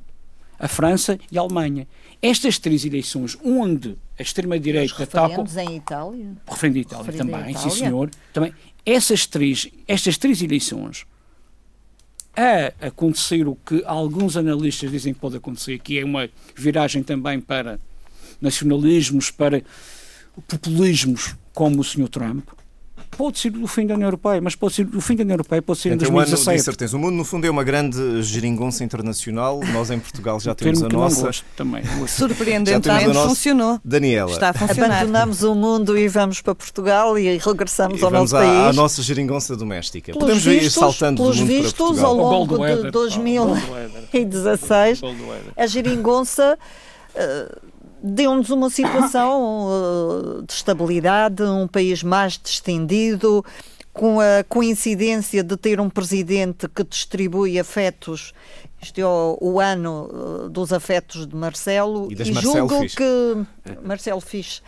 a 0.58 0.68
França 0.68 1.18
e 1.32 1.38
a 1.38 1.40
Alemanha. 1.40 1.86
Estas 2.20 2.58
três 2.58 2.84
eleições, 2.84 3.36
onde 3.44 3.96
a 4.18 4.22
extrema-direita 4.22 4.94
Referendos 4.96 5.56
em 5.56 5.76
Itália. 5.76 6.36
referendo 6.48 6.74
de 6.74 6.80
Itália 6.80 7.04
Referendo 7.04 7.30
também, 7.30 7.40
à 7.54 7.58
sim 7.58 7.68
Itália. 7.68 7.70
senhor. 7.70 8.10
Também, 8.32 8.54
essas 8.84 9.26
três, 9.26 9.68
estas 9.86 10.18
três 10.18 10.42
eleições, 10.42 11.06
a 12.36 12.86
acontecer 12.86 13.46
o 13.46 13.56
que 13.56 13.82
alguns 13.84 14.36
analistas 14.36 14.90
dizem 14.90 15.12
que 15.12 15.20
pode 15.20 15.36
acontecer, 15.36 15.78
que 15.78 15.98
é 15.98 16.04
uma 16.04 16.28
viragem 16.56 17.02
também 17.02 17.40
para 17.40 17.80
nacionalismos, 18.40 19.30
para 19.30 19.62
populismos, 20.46 21.34
como 21.52 21.80
o 21.80 21.84
Sr. 21.84 22.08
Trump, 22.08 22.48
pode 23.16 23.38
ser 23.38 23.52
o 23.56 23.66
fim 23.66 23.86
da 23.86 23.94
União 23.94 24.06
Europeia, 24.06 24.40
mas 24.40 24.54
pode 24.54 24.74
ser 24.74 24.86
o 24.94 25.00
fim 25.00 25.16
da 25.16 25.22
União 25.22 25.34
Europeia 25.34 25.60
pode 25.62 25.78
ser 25.80 25.90
em 25.90 25.94
Então, 25.94 26.08
um 26.08 26.18
ano 26.18 26.26
de 26.26 26.32
2017. 26.32 26.60
incerteza. 26.60 26.96
O 26.96 27.00
mundo, 27.00 27.14
no 27.16 27.24
fundo, 27.24 27.46
é 27.46 27.50
uma 27.50 27.64
grande 27.64 28.22
geringonça 28.22 28.84
internacional. 28.84 29.60
Nós, 29.72 29.90
em 29.90 29.98
Portugal, 29.98 30.38
já 30.40 30.54
temos 30.54 30.80
termo 30.80 30.98
a 30.98 31.02
nossa. 31.04 31.22
gosto 31.26 31.44
também. 31.56 31.82
Surpreendentemente 32.06 33.06
nossa- 33.08 33.28
funcionou. 33.28 33.80
Daniela. 33.84 34.30
Está 34.30 34.50
a 34.50 34.52
funcionar. 34.52 34.98
Abandonamos 35.02 35.42
o 35.42 35.54
mundo 35.54 35.98
e 35.98 36.08
vamos 36.08 36.40
para 36.40 36.54
Portugal 36.54 37.18
e 37.18 37.38
regressamos 37.38 38.00
E 38.00 38.04
ao 38.04 38.10
nosso 38.10 38.36
à, 38.36 38.40
à 38.40 38.42
país. 38.64 38.76
nossa 38.76 39.02
geringonça 39.02 39.56
doméstica. 39.56 40.12
Pelos 40.12 40.20
Podemos 40.28 40.46
ir 40.46 40.60
vistos- 40.60 40.74
saltando 40.74 41.16
do 41.16 41.22
pelos 41.24 41.38
mundo 41.40 41.46
para 41.48 41.56
vistos, 41.56 41.72
Portugal. 41.74 42.06
ao 42.10 42.16
longo 42.16 42.54
de 42.56 42.60
Weather, 42.62 42.90
2016, 42.92 45.00
pá, 45.00 45.06
o 45.06 45.10
Gold 45.10 45.22
Weather. 45.30 45.52
a 45.56 45.66
geringonça 45.66 46.58
eh, 47.14 47.48
deu-nos 48.02 48.50
uma 48.50 48.70
situação 48.70 49.68
eh, 50.40 50.42
de 50.46 50.52
estabilidade, 50.52 51.42
um 51.42 51.66
país 51.66 52.02
mais 52.02 52.38
distendido, 52.38 53.44
com 53.92 54.20
a 54.20 54.44
coincidência 54.48 55.42
de 55.42 55.56
ter 55.56 55.80
um 55.80 55.90
presidente 55.90 56.68
que 56.68 56.84
distribui 56.84 57.58
afetos. 57.58 58.32
Isto 58.80 59.00
é 59.00 59.04
o, 59.06 59.36
o 59.40 59.60
ano 59.60 60.08
eh, 60.46 60.48
dos 60.50 60.72
afetos 60.72 61.26
de 61.26 61.34
Marcelo. 61.34 62.08
E 62.10 62.14
das 62.14 62.28
e 62.28 62.32
Marcelo 62.32 62.68
julgo 62.68 62.80
Fisch. 62.82 62.94
que. 62.94 63.76
Marcelo 63.84 64.20
Fisch. 64.20 64.62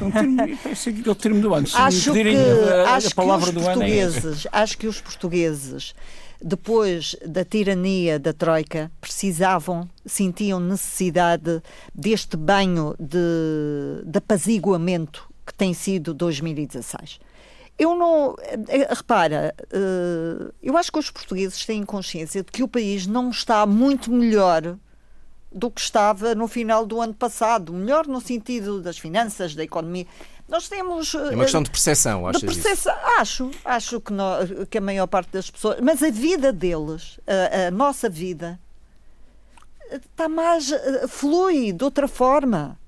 O 0.00 0.10
termo- 0.12 0.58
parece 0.62 0.92
que 0.92 1.08
é 1.08 1.12
o 1.12 1.14
termo 1.14 1.40
do 1.40 1.54
ano. 1.54 1.66
Se 1.66 1.76
acho 1.76 2.12
que, 2.12 2.36
a, 2.36 2.90
a 2.90 2.94
acho 2.96 3.14
palavra 3.14 3.52
que 3.52 3.56
os 3.58 3.62
do 3.64 3.70
ano 3.70 3.82
é 3.82 3.86
portugueses, 3.86 4.46
acho 4.50 4.76
que 4.78 4.86
os 4.88 5.00
portugueses, 5.00 5.94
depois 6.42 7.14
da 7.24 7.44
tirania 7.44 8.18
da 8.18 8.32
Troika, 8.32 8.90
precisavam, 9.00 9.88
sentiam 10.04 10.58
necessidade 10.58 11.62
deste 11.94 12.36
banho 12.36 12.94
de, 12.98 14.04
de 14.04 14.18
apaziguamento 14.18 15.28
que 15.46 15.54
tem 15.54 15.72
sido 15.74 16.12
2016. 16.12 17.20
Eu 17.82 17.96
não. 17.96 18.36
eh, 18.68 18.86
Repara, 18.94 19.54
eh, 19.72 20.52
eu 20.62 20.76
acho 20.76 20.92
que 20.92 20.98
os 20.98 21.10
portugueses 21.10 21.64
têm 21.66 21.82
consciência 21.84 22.42
de 22.44 22.52
que 22.52 22.62
o 22.62 22.68
país 22.68 23.06
não 23.06 23.30
está 23.30 23.66
muito 23.66 24.10
melhor 24.12 24.76
do 25.50 25.70
que 25.70 25.80
estava 25.80 26.34
no 26.34 26.46
final 26.46 26.86
do 26.86 27.00
ano 27.00 27.12
passado. 27.14 27.72
Melhor 27.72 28.06
no 28.06 28.20
sentido 28.20 28.80
das 28.80 28.98
finanças, 28.98 29.54
da 29.54 29.64
economia. 29.64 30.06
Nós 30.48 30.68
temos. 30.68 31.14
É 31.14 31.34
uma 31.34 31.44
questão 31.44 31.62
de 31.62 31.70
percepção, 31.70 32.22
percepção. 32.62 32.94
Acho, 33.18 33.50
acho 33.64 34.00
que, 34.00 34.12
que 34.70 34.78
a 34.78 34.80
maior 34.80 35.06
parte 35.08 35.30
das 35.32 35.50
pessoas. 35.50 35.78
Mas 35.80 36.02
a 36.02 36.10
vida 36.10 36.52
deles, 36.52 37.18
a, 37.26 37.66
a 37.66 37.70
nossa 37.70 38.08
vida, 38.08 38.60
está 39.90 40.28
mais. 40.28 40.70
eh, 40.70 41.06
flui 41.08 41.72
de 41.72 41.82
outra 41.82 42.06
forma. 42.06 42.78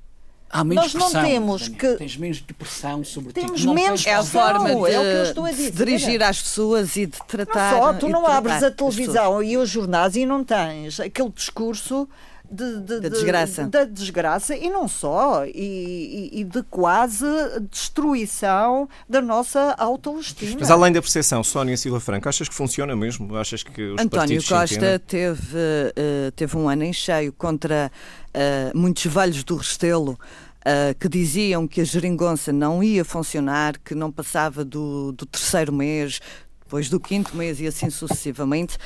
Há 0.56 0.62
menos 0.62 0.84
Nós 0.84 0.94
não 0.94 1.10
pressão, 1.10 1.24
temos 1.28 1.62
Daniel. 1.62 1.78
que- 1.80 1.96
Tens 1.98 2.16
menos 2.16 2.40
depressão 2.40 3.02
sobre 3.02 3.32
ti. 3.32 3.40
Temos 3.40 3.64
Não 3.64 3.74
menos 3.74 4.06
É 4.06 4.14
a 4.14 4.22
forma 4.22 4.68
de, 4.68 4.72
é 4.72 4.76
o 4.76 4.84
que 4.84 4.88
eu 5.08 5.22
estou 5.24 5.44
a 5.46 5.50
de 5.50 5.70
dirigir 5.72 6.22
às 6.22 6.40
pessoas 6.40 6.94
e 6.96 7.06
de 7.06 7.18
Não 7.18 7.26
tratar. 7.26 7.72
só, 7.76 7.92
tu 7.94 8.08
não 8.08 8.22
de 8.22 8.30
abres 8.30 8.62
a 8.62 8.70
televisão 8.70 9.42
e 9.42 9.56
os 9.56 9.68
jornais 9.68 10.14
e 10.14 10.24
não 10.24 10.44
tens 10.44 11.00
aquele 11.00 11.30
discurso 11.30 12.08
de, 12.48 12.78
de- 12.80 13.00
Da 13.00 13.08
de- 13.08 13.10
desgraça. 13.10 13.66
da 13.66 13.84
desgraça 13.84 14.54
e 14.54 14.70
não 14.70 14.86
só, 14.86 15.44
e, 15.46 16.30
e- 16.34 16.40
e 16.40 16.44
de 16.44 16.62
quase 16.64 17.24
destruição 17.70 18.88
da 19.08 19.20
nossa 19.20 19.74
autoestima. 19.78 20.56
Mas 20.60 20.70
além 20.70 20.92
da 20.92 21.00
percepção, 21.00 21.42
Sónia 21.42 21.76
Silva 21.76 22.00
Franco, 22.00 22.28
achas 22.28 22.48
que 22.48 22.54
funciona 22.54 22.94
mesmo? 22.94 23.34
Achas 23.36 23.62
que 23.62 23.82
os 23.82 24.00
António 24.00 24.42
Costa 24.46 24.98
teve, 25.06 25.56
eh, 25.96 26.30
teve 26.36 26.56
um 26.56 26.68
ano 26.68 26.84
em 26.84 26.92
cheio 26.92 27.32
contra 27.32 27.90
eh, 28.32 28.72
muitos 28.74 29.06
velhos 29.06 29.44
do 29.44 29.56
Restelo 29.56 30.18
eh, 30.64 30.94
que 30.98 31.10
diziam 31.10 31.68
que 31.68 31.82
a 31.82 31.84
geringonça 31.84 32.50
não 32.50 32.82
ia 32.82 33.04
funcionar, 33.04 33.78
que 33.78 33.94
não 33.94 34.10
passava 34.10 34.64
do, 34.64 35.12
do 35.12 35.26
terceiro 35.26 35.70
mês, 35.70 36.20
depois 36.62 36.88
do 36.88 36.98
quinto 36.98 37.36
mês 37.36 37.60
e 37.60 37.66
assim 37.66 37.90
sucessivamente. 37.90 38.78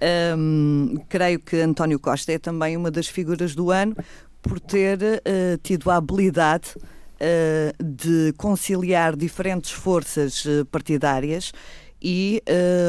Ahm, 0.00 0.96
creio 1.10 1.38
que 1.38 1.56
António 1.60 2.00
Costa 2.00 2.32
é 2.32 2.38
também 2.38 2.74
uma 2.74 2.90
das 2.90 3.06
figuras 3.06 3.54
do 3.54 3.70
ano 3.70 3.94
por 4.40 4.58
ter 4.58 4.98
eh, 5.02 5.58
tido 5.62 5.90
a 5.90 5.96
habilidade 5.96 6.74
eh, 7.20 7.74
de 7.84 8.32
conciliar 8.38 9.14
diferentes 9.14 9.72
forças 9.72 10.42
partidárias 10.70 11.52
e 12.00 12.42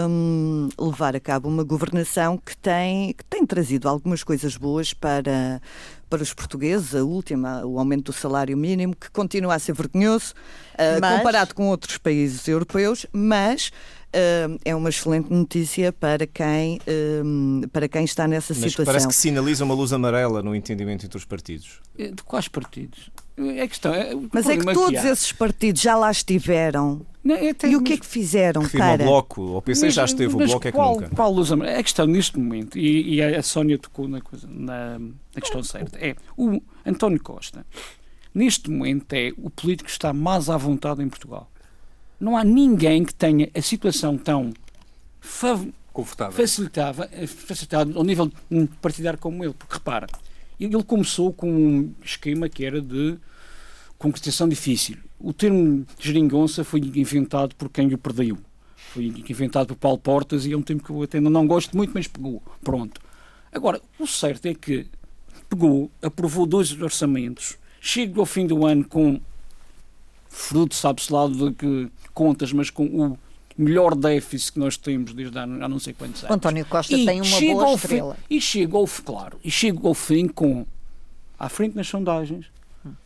hum, 0.08 0.70
levar 0.80 1.16
a 1.16 1.20
cabo 1.20 1.50
uma 1.50 1.64
governação 1.64 2.38
que 2.38 2.56
tem, 2.58 3.14
que 3.14 3.26
tem 3.26 3.46
trazido 3.46 3.90
algumas 3.90 4.24
coisas 4.24 4.58
boas 4.58 4.94
para, 4.94 5.62
para 6.10 6.24
os 6.24 6.34
portugueses. 6.34 6.96
A 6.96 7.04
última, 7.04 7.66
o 7.66 7.80
aumento 7.80 8.12
do 8.12 8.14
salário 8.14 8.58
mínimo, 8.58 8.96
que 8.96 9.10
continua 9.12 9.56
a 9.56 9.60
ser 9.60 9.74
vergonhoso 9.74 10.34
uh, 10.74 11.00
Mas- 11.02 11.18
comparado 11.18 11.54
com 11.56 11.68
outros 11.68 11.98
países 11.98 12.48
europeus, 12.48 13.06
mas 13.12 13.72
hum, 14.50 14.58
é 14.66 14.76
uma 14.76 14.90
excelente 14.90 15.32
notícia 15.32 15.92
para 15.92 16.26
quem, 16.26 16.80
hum, 17.24 17.62
para 17.72 17.88
quem 17.88 18.04
está 18.06 18.28
nessa 18.28 18.54
Mas 18.54 18.64
situação. 18.72 18.86
parece 18.86 19.08
que 19.08 19.16
sinaliza 19.16 19.64
uma 19.64 19.74
luz 19.76 19.92
amarela 19.94 20.42
no 20.42 20.56
entendimento 20.56 21.06
entre 21.06 21.18
os 21.18 21.26
partidos. 21.26 21.80
Eh, 21.98 22.12
De 22.12 22.24
quais 22.24 22.48
partidos? 22.48 23.10
É 23.38 23.62
a 23.62 23.68
questão. 23.68 23.94
É, 23.94 24.14
Mas 24.34 24.48
é 24.48 24.58
que 24.58 24.64
problema 24.64 24.74
todos 24.74 25.06
há- 25.06 25.10
esses 25.12 25.32
partidos 25.32 25.82
já 25.82 25.96
lá 25.96 26.10
estiveram. 26.10 27.06
Não, 27.24 27.36
é 27.36 27.50
até 27.50 27.68
E 27.70 27.76
o 27.76 27.84
que 27.84 27.94
é 27.94 27.98
que 27.98 28.06
fizeram, 28.06 28.62
Refiro 28.64 28.84
ao 28.84 28.90
cara? 28.90 29.04
Bloco, 29.04 29.56
ao 29.56 29.62
PC 29.62 29.90
já 29.92 30.04
Mas- 30.04 30.12
esteve, 30.12 30.34
o 30.34 30.38
Bloco 30.38 30.68
é 30.68 30.72
que 30.72 30.78
qual, 30.78 30.94
nunca. 30.96 31.10
Qual 31.16 31.32
luz 31.32 31.52
amarela? 31.52 31.80
A 31.80 31.84
questão 31.84 32.08
neste 32.08 32.40
momento, 32.40 32.78
e, 32.80 33.16
e 33.16 33.22
a 33.22 33.44
Sónia 33.44 33.78
tocou 33.78 34.08
na, 34.08 34.22
coisa, 34.22 34.48
na, 34.50 34.98
na 34.98 35.42
questão 35.42 35.62
certa, 35.62 36.00
é 36.00 36.16
o 36.38 36.62
António 36.86 37.22
Costa, 37.22 37.66
neste 38.34 38.72
momento, 38.72 39.12
é 39.14 39.32
o 39.38 39.50
político 39.50 39.86
que 39.88 39.92
está 39.92 40.14
mais 40.14 40.50
à 40.50 40.56
vontade 40.58 41.04
em 41.04 41.10
Portugal. 41.10 41.52
Não 42.20 42.36
há 42.38 42.44
ninguém 42.46 43.04
que 43.04 43.14
tenha 43.14 43.50
a 43.54 43.62
situação 43.62 44.18
tão 44.18 44.52
fav- 45.20 45.70
Confortável. 45.94 46.34
facilitava, 46.34 47.10
eh, 47.12 47.28
facilitada 47.28 47.92
ao 47.96 48.04
nível 48.04 48.32
partidário 48.82 49.20
como 49.20 49.44
ele. 49.44 49.54
Porque 49.54 49.74
repara, 49.76 50.08
ele 50.66 50.84
começou 50.84 51.32
com 51.32 51.50
um 51.50 51.94
esquema 52.04 52.50
que 52.50 52.66
era 52.66 52.82
de 52.82 53.18
concretização 53.98 54.48
difícil. 54.48 54.98
O 55.20 55.34
termo 55.34 55.86
geringonça 56.00 56.64
foi 56.64 56.80
inventado 56.80 57.56
por 57.56 57.70
quem 57.70 57.94
o 57.94 57.98
perdeu. 57.98 58.38
Foi 58.76 59.06
inventado 59.06 59.68
por 59.68 59.76
Paulo 59.76 59.98
Portas 59.98 60.46
e 60.46 60.54
é 60.54 60.58
um 60.58 60.62
termo 60.62 60.82
que 60.82 60.90
eu 60.90 61.02
até 61.04 61.20
não 61.20 61.46
gosto 61.48 61.76
muito, 61.76 61.92
mas 61.94 62.08
pegou. 62.08 62.42
Pronto. 62.64 63.02
Agora, 63.52 63.82
o 64.00 64.06
certo 64.06 64.46
é 64.46 64.54
que 64.54 64.88
pegou, 65.50 65.90
aprovou 66.02 66.46
dois 66.46 66.80
orçamentos, 66.82 67.58
chega 67.80 68.20
ao 68.20 68.26
fim 68.26 68.46
do 68.46 68.66
ano 68.66 68.84
com 68.84 69.20
fruto, 70.30 70.76
sabe-se 70.76 71.12
lá 71.12 71.28
de 71.28 71.52
que 71.54 71.90
contas, 72.14 72.52
mas 72.52 72.70
com 72.70 72.86
o 72.86 73.18
melhor 73.58 73.96
déficit 73.96 74.54
que 74.54 74.60
nós 74.60 74.78
temos 74.78 75.14
desde 75.14 75.38
há, 75.38 75.44
há 75.44 75.68
não 75.68 75.80
sei 75.80 75.94
quantos 75.94 76.24
anos. 76.24 76.32
O 76.32 76.34
António 76.34 76.66
Costa 76.66 76.94
e 76.96 77.06
tem 77.06 77.22
uma 77.22 77.40
boa 77.42 77.74
estrela. 77.74 78.16
Fim, 78.16 78.36
e 78.36 78.42
chega 78.42 78.78
ao, 78.78 78.88
claro, 78.88 79.40
e 79.44 79.50
chega 79.50 79.88
ao 79.88 79.94
fim 79.94 80.28
com, 80.28 80.66
à 81.40 81.50
frente 81.50 81.76
nas 81.76 81.88
sondagens, 81.88 82.46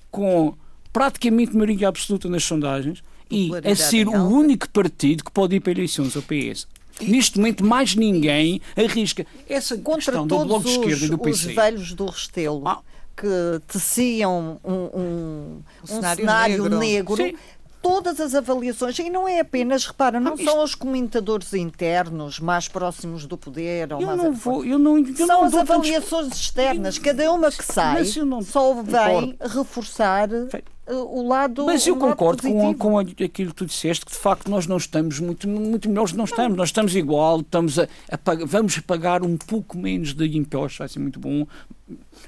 com 0.10 0.54
praticamente 0.92 1.56
maioria 1.56 1.88
absoluta 1.88 2.28
nas 2.28 2.44
sondagens 2.44 3.02
e 3.30 3.50
a 3.64 3.76
ser 3.76 4.08
o 4.08 4.28
único 4.28 4.70
partido 4.70 5.24
que 5.24 5.32
pode 5.32 5.56
ir 5.56 5.62
para 5.62 5.72
eleições 5.72 6.16
ao 6.16 6.22
PS. 6.22 6.68
Neste 7.02 7.38
momento, 7.38 7.66
mais 7.66 7.96
ninguém 7.96 8.62
arrisca. 8.76 9.26
Essa 9.48 9.78
Contra 9.78 10.12
questão 10.12 10.28
do 10.28 10.46
Bloco 10.46 10.66
de 10.66 10.72
Esquerda 10.72 11.06
e 11.06 11.10
do 11.10 11.18
PC. 11.18 11.48
os 11.48 11.56
velhos 11.56 11.94
do 11.94 12.06
Restelo 12.06 12.68
ah. 12.68 12.82
que 13.16 13.62
teciam 13.68 14.60
um, 14.64 14.72
um, 14.72 14.76
um, 14.76 15.62
um 15.84 15.88
cenário, 15.88 16.20
cenário, 16.26 16.70
negro, 16.78 17.18
negro 17.18 17.40
todas 17.82 18.20
as 18.20 18.36
avaliações, 18.36 18.98
e 19.00 19.10
não 19.10 19.28
é 19.28 19.40
apenas, 19.40 19.86
repara, 19.86 20.20
não, 20.20 20.36
isto... 20.36 20.46
são 20.46 20.64
os 20.64 20.76
comentadores 20.76 21.54
internos 21.54 22.40
mais 22.40 22.68
próximos 22.68 23.26
do 23.26 23.38
poder. 23.38 23.92
Ou 23.94 24.02
eu 24.02 24.08
mais 24.08 24.18
não 24.22 24.34
vou, 24.34 24.64
eu 24.64 24.78
não, 24.78 24.98
eu 25.00 25.16
São 25.16 25.28
não 25.28 25.44
as 25.44 25.54
avaliações 25.56 26.26
tantos... 26.28 26.40
externas, 26.40 26.98
cada 27.00 27.32
uma 27.32 27.52
que 27.52 27.66
sai 27.66 28.04
não... 28.26 28.42
só 28.42 28.74
vem 28.84 29.36
reforçar 29.40 30.30
uh, 30.30 30.94
o 30.94 31.28
lado 31.28 31.66
Mas 31.66 31.86
eu 31.88 31.98
concordo 31.98 32.44
com, 32.44 32.74
com 32.76 33.00
aquilo 33.00 33.30
que 33.30 33.54
tu 33.54 33.66
disseste, 33.66 34.06
que 34.06 34.12
de 34.12 34.18
facto 34.18 34.50
nós 34.50 34.68
não 34.68 34.78
estamos 34.78 35.20
muito, 35.20 35.48
muito 35.48 35.90
melhores, 35.90 36.14
não 36.14 36.26
estamos, 36.26 36.58
nós 36.58 36.70
estamos 36.70 36.96
igual, 36.96 37.40
estamos 37.40 37.80
a, 37.80 37.84
a 37.84 38.46
vamos 38.46 38.78
pagar 38.80 39.24
um 39.24 39.38
pouco 39.38 39.78
menos 39.78 40.14
de 40.14 40.38
impostos, 40.38 40.78
vai 40.78 40.88
ser 40.88 41.00
muito 41.00 41.20
bom, 41.20 41.48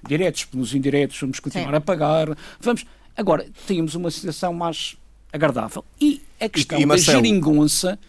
diretos 0.07 0.45
pelos 0.45 0.73
indiretos, 0.73 1.19
vamos 1.19 1.39
continuar 1.39 1.71
Sim. 1.71 1.77
a 1.77 1.81
pagar, 1.81 2.37
vamos... 2.59 2.85
Agora, 3.15 3.45
temos 3.67 3.93
uma 3.93 4.09
situação 4.09 4.51
mais 4.51 4.97
agradável. 5.33 5.83
E 5.99 6.21
a 6.39 6.47
questão 6.47 6.79
e, 6.79 6.83
e 6.83 6.85
da 6.85 6.97
geringonça, 6.97 7.99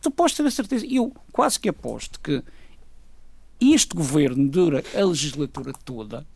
tu 0.00 0.10
podes 0.10 0.34
ter 0.34 0.46
a 0.46 0.50
certeza, 0.50 0.86
eu 0.88 1.12
quase 1.30 1.60
que 1.60 1.68
aposto 1.68 2.18
que 2.18 2.42
este 3.60 3.94
governo 3.94 4.48
dura 4.48 4.82
a 4.94 5.04
legislatura 5.04 5.72
toda, 5.84 6.26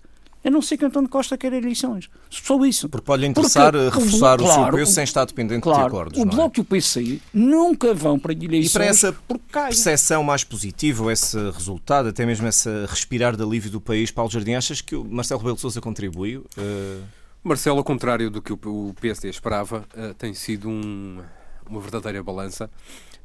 a 0.42 0.50
não 0.50 0.62
ser 0.62 0.78
que 0.78 0.84
António 0.86 1.08
Costa 1.08 1.36
queira 1.36 1.56
eleições. 1.56 2.08
Só 2.30 2.64
isso. 2.64 2.88
Porque 2.88 3.04
pode 3.04 3.20
lhe 3.22 3.28
interessar 3.28 3.72
Porque 3.72 3.98
reforçar 3.98 4.40
o, 4.40 4.44
bloco, 4.44 4.60
o 4.60 4.64
seu 4.64 4.72
peso 4.72 4.92
sem 4.92 5.04
estar 5.04 5.24
dependente 5.26 5.62
claro, 5.62 5.80
de 5.80 5.86
acordos. 5.86 6.18
O 6.18 6.22
é? 6.22 6.24
Bloco 6.24 6.58
e 6.58 6.60
o 6.62 6.64
PC 6.64 7.20
nunca 7.32 7.92
vão 7.92 8.18
para 8.18 8.32
eleições. 8.32 8.70
E 8.70 8.72
para 8.72 8.86
essa 8.86 9.14
percepção 9.52 10.24
mais 10.24 10.42
positiva, 10.42 11.12
esse 11.12 11.36
resultado, 11.50 12.08
até 12.08 12.24
mesmo 12.24 12.48
esse 12.48 12.70
respirar 12.86 13.36
de 13.36 13.42
alívio 13.42 13.70
do 13.70 13.82
país, 13.82 14.10
Paulo 14.10 14.30
Jardim, 14.30 14.54
achas 14.54 14.80
que 14.80 14.96
o 14.96 15.04
Marcelo 15.04 15.40
Rebelo 15.40 15.56
de 15.56 15.60
Sousa 15.60 15.80
contribuiu? 15.80 16.46
Uh... 16.56 17.19
Marcelo, 17.42 17.78
ao 17.78 17.84
contrário 17.84 18.30
do 18.30 18.42
que 18.42 18.52
o 18.52 18.94
PSD 19.00 19.30
esperava, 19.30 19.86
uh, 19.96 20.12
tem 20.14 20.34
sido 20.34 20.68
um, 20.68 21.22
uma 21.66 21.80
verdadeira 21.80 22.22
balança, 22.22 22.70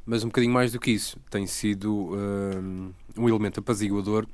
mas 0.06 0.24
um 0.24 0.28
bocadinho 0.28 0.54
mais 0.54 0.72
do 0.72 0.80
que 0.80 0.90
isso. 0.90 1.18
Tem 1.28 1.46
sido 1.46 2.14
uh, 2.14 2.94
um 3.14 3.28
elemento 3.28 3.60
apaziguador, 3.60 4.26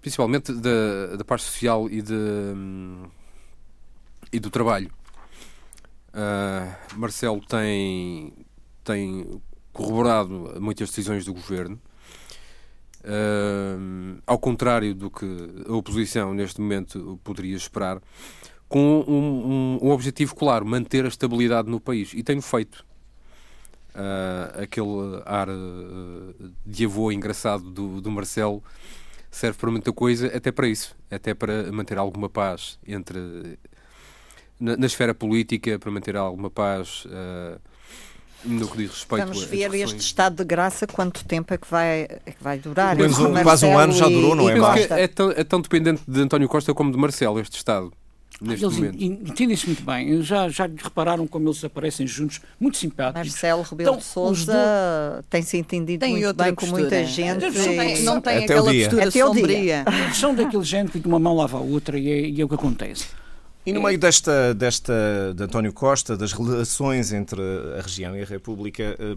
principalmente 0.00 0.50
da, 0.50 1.16
da 1.16 1.24
parte 1.24 1.44
social 1.44 1.90
e, 1.90 2.00
de, 2.00 2.14
um, 2.14 3.04
e 4.32 4.40
do 4.40 4.48
trabalho. 4.48 4.90
Uh, 6.08 6.98
Marcelo 6.98 7.44
tem, 7.44 8.32
tem 8.82 9.42
corroborado 9.74 10.54
muitas 10.58 10.88
decisões 10.88 11.26
do 11.26 11.34
governo. 11.34 11.78
Uh, 13.04 14.20
ao 14.26 14.38
contrário 14.38 14.94
do 14.94 15.10
que 15.10 15.26
a 15.68 15.72
oposição 15.74 16.32
neste 16.32 16.60
momento 16.60 17.20
poderia 17.22 17.54
esperar, 17.54 18.00
com 18.68 19.04
um, 19.06 19.12
um, 19.12 19.78
um, 19.82 19.90
objetivo 19.90 20.34
claro, 20.34 20.66
manter 20.66 21.04
a 21.04 21.08
estabilidade 21.08 21.68
no 21.70 21.80
país. 21.80 22.12
E 22.14 22.22
tenho 22.22 22.42
feito. 22.42 22.84
Uh, 23.94 24.62
aquele 24.62 25.22
ar 25.24 25.48
uh, 25.48 26.52
de 26.66 26.84
avô 26.84 27.10
engraçado 27.10 27.70
do, 27.70 27.98
do 27.98 28.10
Marcelo 28.10 28.62
serve 29.30 29.56
para 29.58 29.70
muita 29.70 29.90
coisa, 29.90 30.26
até 30.36 30.52
para 30.52 30.68
isso, 30.68 30.94
até 31.10 31.32
para 31.32 31.72
manter 31.72 31.96
alguma 31.96 32.28
paz 32.28 32.78
entre 32.86 33.58
na, 34.60 34.76
na 34.76 34.84
esfera 34.84 35.14
política, 35.14 35.78
para 35.78 35.90
manter 35.90 36.14
alguma 36.14 36.50
paz 36.50 37.06
uh, 37.06 37.58
no 38.44 38.68
que 38.68 38.76
diz 38.76 38.90
respeito 38.90 39.26
Vamos 39.26 39.44
ver 39.44 39.74
este 39.74 39.98
estado 39.98 40.36
de 40.36 40.44
graça 40.44 40.86
quanto 40.86 41.24
tempo 41.24 41.54
é 41.54 41.56
que 41.56 41.66
vai, 41.66 42.02
é 42.02 42.32
que 42.32 42.42
vai 42.42 42.58
durar. 42.58 43.00
Um, 43.00 43.42
quase 43.42 43.64
um 43.64 43.78
ano 43.78 43.94
já 43.94 44.08
durou, 44.08 44.34
não 44.34 44.48
é? 44.48 45.02
É 45.02 45.08
tão, 45.08 45.30
é 45.30 45.42
tão 45.42 45.60
dependente 45.62 46.02
de 46.06 46.20
António 46.20 46.48
Costa 46.48 46.74
como 46.74 46.92
de 46.92 46.98
Marcelo, 46.98 47.40
este 47.40 47.56
estado 47.56 47.90
neste 48.40 48.64
eles 48.64 48.76
momento. 48.76 49.02
Entendem-se 49.02 49.66
muito 49.66 49.82
bem. 49.82 50.22
Já, 50.22 50.48
já 50.48 50.66
repararam 50.66 51.26
como 51.26 51.48
eles 51.48 51.64
aparecem 51.64 52.06
juntos, 52.06 52.40
muito 52.60 52.76
simpáticos. 52.76 53.28
Marcelo 53.28 53.62
Rebelo 53.62 53.90
então, 53.90 53.96
de 53.98 54.04
Sousa 54.04 54.52
do... 54.52 55.22
tem-se 55.28 55.56
entendido 55.56 56.00
tem 56.00 56.16
muito 56.16 56.34
bem 56.34 56.54
com 56.54 56.66
muita 56.66 57.04
gente. 57.04 57.44
Não 57.44 57.52
tem, 57.52 58.02
não 58.02 58.20
tem 58.20 58.44
aquela 58.44 58.72
postura 58.72 59.08
Até 59.08 59.20
sombria. 59.20 59.84
São 60.14 60.34
daquele 60.34 60.64
gente 60.64 60.98
que 60.98 61.06
uma 61.06 61.18
mão 61.18 61.36
lava 61.36 61.58
a 61.58 61.60
outra 61.60 61.98
e 61.98 62.10
é, 62.10 62.28
e 62.28 62.40
é 62.40 62.44
o 62.44 62.48
que 62.48 62.54
acontece. 62.54 63.06
E 63.66 63.72
no 63.72 63.82
meio 63.82 63.98
desta, 63.98 64.54
desta 64.54 65.34
de 65.34 65.42
António 65.42 65.72
Costa, 65.72 66.16
das 66.16 66.32
relações 66.32 67.12
entre 67.12 67.42
a 67.76 67.82
região 67.82 68.16
e 68.16 68.22
a 68.22 68.24
República, 68.24 68.96
eh, 68.96 69.16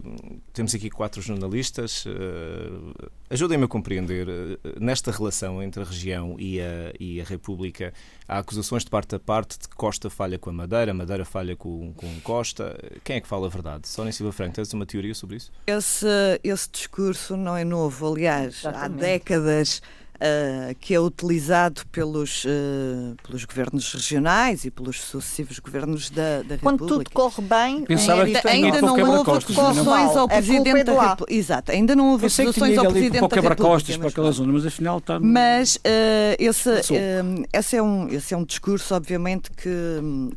temos 0.52 0.74
aqui 0.74 0.90
quatro 0.90 1.22
jornalistas. 1.22 2.04
Eh, 2.04 3.06
ajudem-me 3.30 3.66
a 3.66 3.68
compreender, 3.68 4.28
eh, 4.28 4.58
nesta 4.80 5.12
relação 5.12 5.62
entre 5.62 5.82
a 5.82 5.86
região 5.86 6.34
e 6.36 6.60
a, 6.60 6.92
e 6.98 7.20
a 7.20 7.24
República, 7.24 7.94
há 8.26 8.38
acusações 8.38 8.84
de 8.84 8.90
parte 8.90 9.14
a 9.14 9.20
parte 9.20 9.56
de 9.56 9.68
que 9.68 9.76
Costa 9.76 10.10
falha 10.10 10.36
com 10.36 10.50
a 10.50 10.52
Madeira, 10.52 10.92
Madeira 10.92 11.24
falha 11.24 11.54
com, 11.54 11.94
com 11.94 12.20
Costa. 12.20 12.76
Quem 13.04 13.18
é 13.18 13.20
que 13.20 13.28
fala 13.28 13.46
a 13.46 13.50
verdade? 13.50 13.86
Sónia 13.86 14.12
Silva 14.12 14.32
Franco, 14.32 14.56
tens 14.56 14.72
uma 14.72 14.84
teoria 14.84 15.14
sobre 15.14 15.36
isso? 15.36 15.52
Esse, 15.68 16.08
esse 16.42 16.68
discurso 16.72 17.36
não 17.36 17.56
é 17.56 17.62
novo, 17.62 18.12
aliás, 18.12 18.58
Exatamente. 18.58 18.84
há 18.84 18.88
décadas 18.88 19.80
uh, 20.20 20.74
que 20.78 20.94
é 20.94 21.00
utilizado 21.00 21.82
pelos, 21.86 22.44
uh, 22.44 23.16
pelos 23.26 23.44
governos 23.44 23.92
regionais 23.92 24.64
e 24.64 24.70
pelos 24.70 25.00
sucessivos 25.00 25.58
governos 25.58 26.10
da, 26.10 26.42
da 26.42 26.58
Quando 26.58 26.86
tudo 26.86 27.10
corre 27.10 27.42
bem, 27.42 27.84
Pensava 27.84 28.24
ainda, 28.24 28.40
ainda 28.44 28.82
não 28.82 29.16
houve 29.16 29.30
acusações 29.30 30.16
ao 30.16 30.28
Presidente 30.28 30.84
da 30.84 30.92
República. 30.92 31.34
Exato, 31.34 31.72
ainda 31.72 31.96
não 31.96 32.10
houve 32.10 32.26
acusações 32.26 32.78
ao 32.78 32.90
Presidente 32.90 33.28
da 33.28 33.36
República. 33.36 33.56
costas 33.56 33.96
para 33.96 34.08
aquela 34.08 34.32
zona, 34.32 34.52
mas 34.52 34.66
afinal 34.66 34.98
está... 34.98 35.18
Mas 35.18 35.76
uh, 35.76 35.80
esse, 36.38 36.70
esse, 37.52 37.76
é 37.76 37.82
um, 37.82 38.06
esse 38.08 38.34
é 38.34 38.36
um 38.36 38.44
discurso, 38.44 38.94
obviamente, 38.94 39.50
que, 39.50 39.70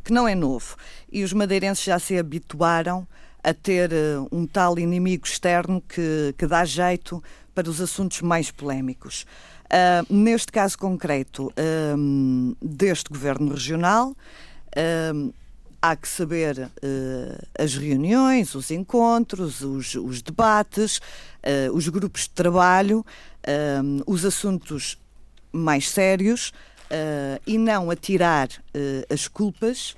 que 0.02 0.12
não 0.12 0.26
é 0.26 0.34
novo. 0.34 0.76
E 1.12 1.22
os 1.22 1.32
madeirenses 1.32 1.84
já 1.84 1.98
se 1.98 2.18
habituaram 2.18 3.06
a 3.42 3.52
ter 3.52 3.90
um 4.32 4.46
tal 4.46 4.78
inimigo 4.78 5.26
externo 5.26 5.82
que, 5.86 6.34
que 6.38 6.46
dá 6.46 6.64
jeito 6.64 7.22
para 7.54 7.68
os 7.68 7.80
assuntos 7.80 8.22
mais 8.22 8.50
polémicos. 8.50 9.26
Uh, 9.64 10.14
neste 10.14 10.52
caso 10.52 10.78
concreto 10.78 11.52
um, 11.96 12.54
deste 12.60 13.10
governo 13.10 13.52
regional, 13.52 14.14
um, 15.14 15.32
há 15.80 15.96
que 15.96 16.06
saber 16.06 16.58
uh, 16.58 17.46
as 17.58 17.74
reuniões, 17.74 18.54
os 18.54 18.70
encontros, 18.70 19.62
os, 19.62 19.94
os 19.94 20.22
debates, 20.22 20.98
uh, 20.98 21.72
os 21.74 21.88
grupos 21.88 22.22
de 22.22 22.30
trabalho, 22.30 23.04
os 24.06 24.24
assuntos 24.24 24.98
mais 25.52 25.90
sérios 25.90 26.54
e 27.46 27.58
não 27.58 27.90
atirar 27.90 28.48
as 29.12 29.28
culpas 29.28 29.94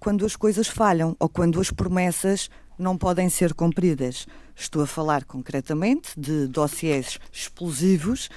quando 0.00 0.24
as 0.24 0.34
coisas 0.34 0.66
falham 0.66 1.14
ou 1.20 1.28
quando 1.28 1.60
as 1.60 1.70
promessas 1.70 2.48
não 2.78 2.96
podem 2.96 3.28
ser 3.28 3.52
cumpridas. 3.52 4.26
Estou 4.58 4.82
a 4.82 4.86
falar 4.86 5.24
concretamente 5.24 6.18
de 6.18 6.48
dossiês 6.48 7.20
explosivos 7.32 8.28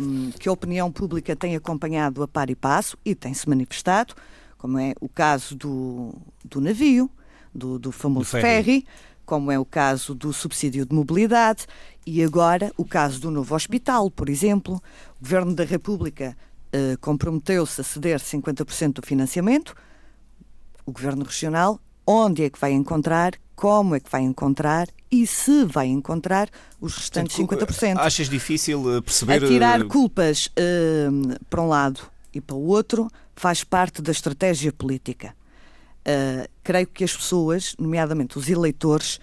um, 0.00 0.30
que 0.32 0.48
a 0.48 0.52
opinião 0.52 0.90
pública 0.90 1.36
tem 1.36 1.54
acompanhado 1.54 2.22
a 2.22 2.28
par 2.28 2.48
e 2.48 2.54
passo 2.54 2.96
e 3.04 3.14
tem-se 3.14 3.46
manifestado, 3.46 4.14
como 4.56 4.78
é 4.78 4.94
o 4.98 5.08
caso 5.10 5.54
do, 5.54 6.14
do 6.42 6.58
navio, 6.58 7.10
do, 7.54 7.78
do 7.78 7.92
famoso 7.92 8.24
do 8.24 8.30
ferry. 8.30 8.64
ferry, 8.64 8.86
como 9.26 9.52
é 9.52 9.58
o 9.58 9.64
caso 9.64 10.14
do 10.14 10.32
subsídio 10.32 10.86
de 10.86 10.94
mobilidade 10.94 11.66
e 12.06 12.22
agora 12.22 12.72
o 12.76 12.84
caso 12.84 13.20
do 13.20 13.30
novo 13.30 13.54
hospital, 13.54 14.10
por 14.10 14.30
exemplo. 14.30 14.80
O 15.20 15.22
Governo 15.22 15.54
da 15.54 15.64
República 15.64 16.34
uh, 16.68 16.98
comprometeu-se 16.98 17.80
a 17.80 17.84
ceder 17.84 18.20
50% 18.20 18.94
do 18.94 19.02
financiamento. 19.06 19.74
O 20.86 20.92
Governo 20.92 21.24
Regional, 21.24 21.78
onde 22.06 22.44
é 22.44 22.48
que 22.48 22.58
vai 22.58 22.72
encontrar 22.72 23.34
como 23.54 23.94
é 23.94 24.00
que 24.00 24.10
vai 24.10 24.22
encontrar 24.22 24.86
e 25.22 25.26
se 25.26 25.64
vai 25.64 25.86
encontrar 25.86 26.48
os 26.80 26.94
restantes 26.94 27.36
Portanto, 27.36 27.72
50%. 27.72 27.98
Achas 27.98 28.28
difícil 28.28 28.96
eh, 28.96 29.00
perceber. 29.00 29.44
A 29.44 29.48
tirar 29.48 29.80
eh, 29.80 29.84
culpas 29.84 30.46
uh, 30.48 31.44
para 31.48 31.62
um 31.62 31.68
lado 31.68 32.00
e 32.34 32.40
para 32.40 32.54
o 32.54 32.66
outro 32.66 33.10
faz 33.34 33.64
parte 33.64 34.02
da 34.02 34.12
estratégia 34.12 34.72
política. 34.72 35.34
Uh, 36.00 36.48
creio 36.62 36.86
que 36.86 37.02
as 37.02 37.16
pessoas, 37.16 37.74
nomeadamente 37.78 38.38
os 38.38 38.48
eleitores, 38.48 39.18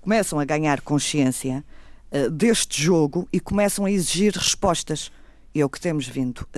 começam 0.00 0.40
a 0.40 0.44
ganhar 0.44 0.80
consciência 0.80 1.64
uh, 2.10 2.28
deste 2.28 2.82
jogo 2.82 3.28
e 3.32 3.38
começam 3.38 3.84
a 3.84 3.90
exigir 3.90 4.34
respostas. 4.34 5.12
E 5.54 5.60
é 5.60 5.64
o 5.64 5.68
que 5.68 5.80
temos 5.80 6.08
vindo 6.08 6.48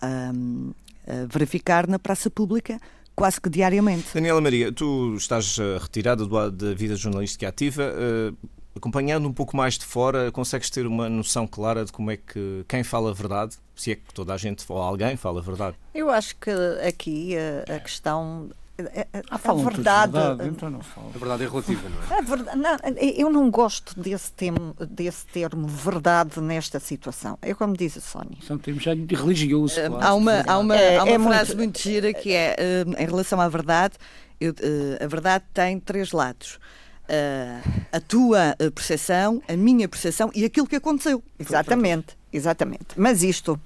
a, 0.00 0.06
a 0.06 1.26
verificar 1.26 1.88
na 1.88 1.98
praça 1.98 2.30
pública 2.30 2.80
quase 3.14 3.40
que 3.40 3.50
diariamente. 3.50 4.08
Daniela 4.14 4.40
Maria, 4.40 4.72
tu 4.72 5.14
estás 5.16 5.56
retirada 5.80 6.26
da 6.50 6.74
vida 6.74 6.96
jornalística 6.96 7.48
ativa 7.48 7.92
acompanhando 8.76 9.28
um 9.28 9.32
pouco 9.32 9.56
mais 9.56 9.76
de 9.76 9.84
fora, 9.84 10.30
consegues 10.30 10.70
ter 10.70 10.86
uma 10.86 11.08
noção 11.08 11.46
clara 11.46 11.84
de 11.84 11.92
como 11.92 12.10
é 12.10 12.16
que 12.16 12.64
quem 12.68 12.82
fala 12.82 13.10
a 13.10 13.12
verdade, 13.12 13.56
se 13.74 13.92
é 13.92 13.94
que 13.96 14.12
toda 14.14 14.32
a 14.32 14.36
gente 14.36 14.64
ou 14.68 14.78
alguém 14.78 15.16
fala 15.16 15.40
a 15.40 15.42
verdade? 15.42 15.76
Eu 15.94 16.10
acho 16.10 16.36
que 16.36 16.50
aqui 16.86 17.34
a, 17.36 17.76
a 17.76 17.80
questão 17.80 18.50
a, 18.80 19.34
a, 19.34 19.50
a 19.50 19.54
verdade, 19.54 20.12
verdade 20.12 20.48
então 20.48 20.70
não 20.70 20.80
A 20.80 21.18
verdade 21.18 21.44
é 21.44 21.48
relativa, 21.48 21.88
não 21.88 22.16
é? 22.16 22.22
Verdade, 22.22 22.58
não, 22.58 22.76
eu 23.00 23.30
não 23.30 23.50
gosto 23.50 23.98
desse 23.98 24.32
termo, 24.32 24.74
desse 24.88 25.26
termo 25.26 25.66
verdade 25.66 26.40
nesta 26.40 26.80
situação. 26.80 27.38
É 27.42 27.54
como 27.54 27.76
diz 27.76 27.96
a 27.96 28.00
Sónia. 28.00 28.38
São 28.46 28.58
termos 28.58 28.82
já 28.82 28.94
de 28.94 29.14
religioso. 29.14 29.80
Uh, 29.80 29.96
há 30.00 30.14
uma, 30.14 30.44
há 30.46 30.58
uma, 30.58 30.76
é, 30.76 30.96
há 30.96 31.04
uma 31.04 31.12
é 31.12 31.18
frase 31.18 31.56
muito... 31.56 31.58
muito 31.58 31.80
gira 31.80 32.12
que 32.12 32.32
é 32.32 32.56
uh, 32.86 33.02
em 33.02 33.06
relação 33.06 33.40
à 33.40 33.48
verdade, 33.48 33.94
eu, 34.40 34.52
uh, 34.52 35.04
a 35.04 35.06
verdade 35.06 35.44
tem 35.52 35.78
três 35.78 36.12
lados 36.12 36.58
a 37.90 38.00
tua 38.00 38.54
eh, 38.58 38.70
percepção, 38.70 39.42
a 39.48 39.56
minha 39.56 39.88
percepção 39.88 40.30
e 40.34 40.44
aquilo 40.44 40.66
que 40.66 40.76
aconteceu. 40.76 41.22
Exatamente, 41.38 42.16
exatamente. 42.32 42.86
Mas 42.96 43.22
isto, 43.22 43.58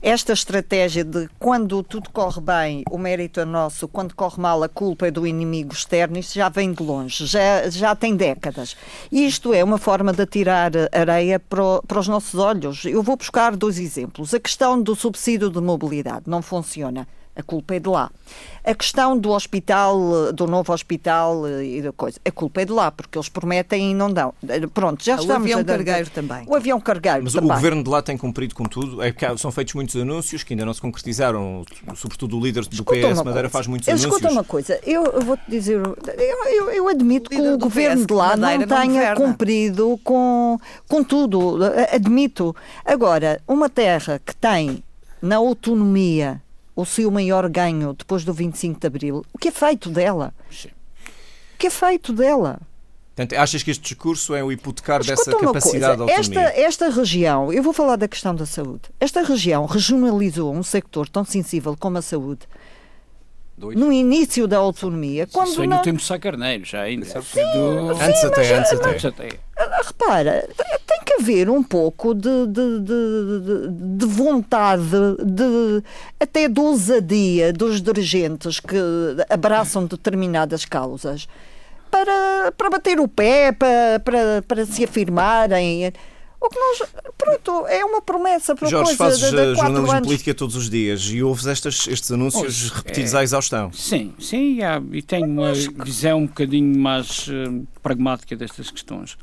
esta 0.00 0.32
estratégia 0.32 1.04
de 1.04 1.28
quando 1.38 1.82
tudo 1.82 2.10
corre 2.10 2.40
bem, 2.40 2.82
o 2.90 2.98
mérito 2.98 3.40
é 3.40 3.44
nosso, 3.44 3.88
quando 3.88 4.14
corre 4.14 4.40
mal, 4.40 4.62
a 4.62 4.68
culpa 4.68 5.06
é 5.06 5.10
do 5.10 5.26
inimigo 5.26 5.72
externo, 5.72 6.18
isto 6.18 6.34
já 6.34 6.48
vem 6.48 6.72
de 6.72 6.82
longe, 6.82 7.26
já, 7.26 7.68
já 7.70 7.94
tem 7.94 8.16
décadas. 8.16 8.76
Isto 9.10 9.54
é 9.54 9.62
uma 9.62 9.78
forma 9.78 10.12
de 10.12 10.22
atirar 10.22 10.72
areia 10.92 11.38
para, 11.38 11.82
para 11.86 11.98
os 11.98 12.08
nossos 12.08 12.38
olhos. 12.38 12.84
Eu 12.84 13.02
vou 13.02 13.16
buscar 13.16 13.56
dois 13.56 13.78
exemplos. 13.78 14.34
A 14.34 14.40
questão 14.40 14.80
do 14.80 14.94
subsídio 14.94 15.50
de 15.50 15.60
mobilidade 15.60 16.24
não 16.26 16.42
funciona. 16.42 17.06
A 17.34 17.42
culpa 17.42 17.74
é 17.74 17.80
de 17.80 17.88
lá. 17.88 18.10
A 18.62 18.74
questão 18.74 19.18
do 19.18 19.30
hospital, 19.30 20.32
do 20.34 20.46
novo 20.46 20.70
hospital 20.70 21.46
eh, 21.46 21.64
e 21.64 21.82
da 21.82 21.90
coisa, 21.90 22.20
a 22.22 22.30
culpa 22.30 22.60
é 22.60 22.64
de 22.66 22.72
lá, 22.72 22.90
porque 22.90 23.16
eles 23.16 23.28
prometem 23.28 23.90
e 23.90 23.94
não 23.94 24.12
dão. 24.12 24.34
Eh, 24.46 24.66
pronto, 24.66 25.02
já 25.02 25.14
estamos. 25.14 25.32
O 25.32 25.36
avião 25.36 25.64
cargueiro 25.64 26.10
também. 26.10 26.44
O 26.46 26.54
avião 26.54 26.78
cargueiro 26.78 27.22
Mas 27.24 27.32
também. 27.32 27.50
o 27.50 27.54
governo 27.54 27.82
de 27.82 27.88
lá 27.88 28.02
tem 28.02 28.18
cumprido 28.18 28.54
com 28.54 28.64
tudo. 28.64 29.02
É 29.02 29.12
são 29.38 29.50
feitos 29.50 29.72
muitos 29.72 29.96
anúncios 29.96 30.42
que 30.42 30.52
ainda 30.52 30.66
não 30.66 30.74
se 30.74 30.80
concretizaram. 30.80 31.64
Sobretudo 31.94 32.38
o 32.38 32.44
líder 32.44 32.66
do 32.66 32.74
Escuta 32.74 33.00
PS 33.00 33.16
Madeira 33.18 33.32
coisa. 33.32 33.48
faz 33.48 33.66
muitos 33.66 33.88
anúncios. 33.88 34.12
Escuta 34.12 34.30
uma 34.30 34.44
coisa, 34.44 34.78
eu, 34.84 35.20
vou-te 35.22 35.42
dizer, 35.48 35.80
eu, 35.80 36.44
eu, 36.46 36.70
eu 36.70 36.88
admito 36.88 37.28
o 37.28 37.30
que 37.30 37.40
o 37.40 37.58
governo 37.58 38.02
PS 38.02 38.06
de 38.06 38.12
lá 38.14 38.36
não 38.36 38.66
tenha 38.66 39.14
cumprido 39.16 39.98
com, 40.04 40.58
com 40.86 41.02
tudo. 41.02 41.60
Admito. 41.90 42.54
Agora, 42.84 43.40
uma 43.48 43.70
terra 43.70 44.20
que 44.24 44.36
tem 44.36 44.84
na 45.22 45.36
autonomia 45.36 46.42
o 46.74 46.84
seu 46.84 47.10
maior 47.10 47.48
ganho 47.48 47.92
depois 47.92 48.24
do 48.24 48.32
25 48.32 48.80
de 48.80 48.86
Abril, 48.86 49.24
o 49.32 49.38
que 49.38 49.48
é 49.48 49.50
feito 49.50 49.90
dela? 49.90 50.32
Sim. 50.50 50.68
O 51.54 51.58
que 51.58 51.66
é 51.66 51.70
feito 51.70 52.12
dela? 52.12 52.60
Portanto, 53.14 53.38
achas 53.38 53.62
que 53.62 53.70
este 53.70 53.82
discurso 53.82 54.34
é 54.34 54.42
o 54.42 54.50
hipotecar 54.50 55.04
dessa 55.04 55.36
capacidade 55.36 55.96
de 55.96 56.02
autonomia? 56.02 56.40
Esta, 56.40 56.60
esta 56.60 56.90
região, 56.90 57.52
eu 57.52 57.62
vou 57.62 57.74
falar 57.74 57.96
da 57.96 58.08
questão 58.08 58.34
da 58.34 58.46
saúde, 58.46 58.84
esta 58.98 59.22
região 59.22 59.66
regionalizou 59.66 60.54
um 60.54 60.62
sector 60.62 61.08
tão 61.08 61.24
sensível 61.24 61.76
como 61.78 61.98
a 61.98 62.02
saúde 62.02 62.48
Dois. 63.56 63.78
no 63.78 63.92
início 63.92 64.48
da 64.48 64.56
autonomia. 64.56 65.26
Quando 65.30 65.48
Isso 65.48 65.56
foi 65.56 65.66
não... 65.66 65.76
no 65.76 65.82
tempo 65.82 65.98
de 65.98 66.04
Sá 66.04 66.18
Carneiro, 66.18 66.64
já 66.64 66.82
ainda. 66.82 67.04
Sim, 67.04 67.42
do... 67.52 67.90
antes, 67.90 68.24
até, 68.24 68.54
antes 68.54 68.72
até, 68.72 68.90
antes 68.90 69.04
até. 69.04 69.28
Repara, 69.84 70.48
tem 70.56 70.78
que 71.16 71.22
haver 71.22 71.50
um 71.50 71.62
pouco 71.62 72.14
de, 72.14 72.46
de, 72.46 72.80
de, 72.80 73.96
de, 73.96 74.06
vontade, 74.06 74.82
de, 75.24 75.82
até 76.18 76.48
de 76.48 76.60
ousadia 76.60 77.52
dos 77.52 77.82
dirigentes 77.82 78.60
que 78.60 78.76
abraçam 79.28 79.86
determinadas 79.86 80.64
causas 80.64 81.28
para, 81.90 82.52
para 82.56 82.70
bater 82.70 82.98
o 82.98 83.08
pé, 83.08 83.52
para, 83.52 84.00
para, 84.04 84.42
para 84.46 84.66
se 84.66 84.84
afirmarem. 84.84 85.92
O 86.40 86.48
que 86.48 86.58
nós, 86.58 86.82
pronto, 87.16 87.66
é 87.68 87.84
uma 87.84 88.02
promessa 88.02 88.56
para 88.56 88.68
Jorge, 88.68 88.96
coisa 88.96 88.98
fazes 88.98 89.30
de, 89.30 89.30
de 89.30 89.54
jornalismo 89.54 89.92
anos. 89.92 90.06
política 90.08 90.34
todos 90.34 90.56
os 90.56 90.68
dias 90.68 91.02
e 91.02 91.22
ouves 91.22 91.46
estes, 91.46 91.86
estes 91.86 92.10
anúncios 92.10 92.44
Hoje, 92.44 92.72
repetidos 92.74 93.14
é, 93.14 93.18
à 93.18 93.22
exaustão. 93.22 93.72
Sim, 93.72 94.12
sim, 94.18 94.58
e 94.90 95.02
tenho 95.02 95.26
uma 95.26 95.52
visão 95.52 96.18
um 96.18 96.26
bocadinho 96.26 96.76
mais 96.76 97.28
uh, 97.28 97.64
pragmática 97.80 98.34
destas 98.34 98.72
questões. 98.72 99.16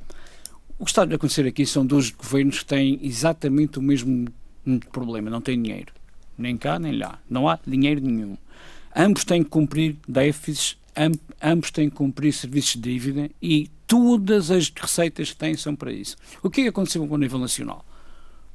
O 0.80 0.86
que 0.86 0.92
está 0.92 1.02
a 1.02 1.06
acontecer 1.14 1.46
aqui 1.46 1.66
são 1.66 1.86
dois 1.86 2.10
governos 2.10 2.60
que 2.60 2.66
têm 2.66 3.02
exatamente 3.04 3.78
o 3.78 3.82
mesmo 3.82 4.30
problema, 4.94 5.30
não 5.30 5.42
têm 5.42 5.62
dinheiro. 5.62 5.92
Nem 6.38 6.56
cá, 6.56 6.80
nem 6.80 6.98
lá. 6.98 7.20
Não 7.30 7.50
há 7.50 7.60
dinheiro 7.68 8.00
nenhum. 8.00 8.38
Ambos 8.96 9.26
têm 9.26 9.44
que 9.44 9.50
cumprir 9.50 9.98
déficits, 10.08 10.78
ambos 11.44 11.70
têm 11.70 11.90
que 11.90 11.98
cumprir 11.98 12.32
serviços 12.32 12.76
de 12.76 12.80
dívida 12.80 13.30
e 13.42 13.70
todas 13.86 14.50
as 14.52 14.70
receitas 14.70 15.32
que 15.32 15.36
têm 15.36 15.58
são 15.58 15.76
para 15.76 15.92
isso. 15.92 16.16
O 16.42 16.50
que 16.50 16.62
é 16.62 16.64
que 16.64 16.70
aconteceu 16.70 17.06
com 17.06 17.14
o 17.14 17.18
nível 17.18 17.40
nacional? 17.40 17.84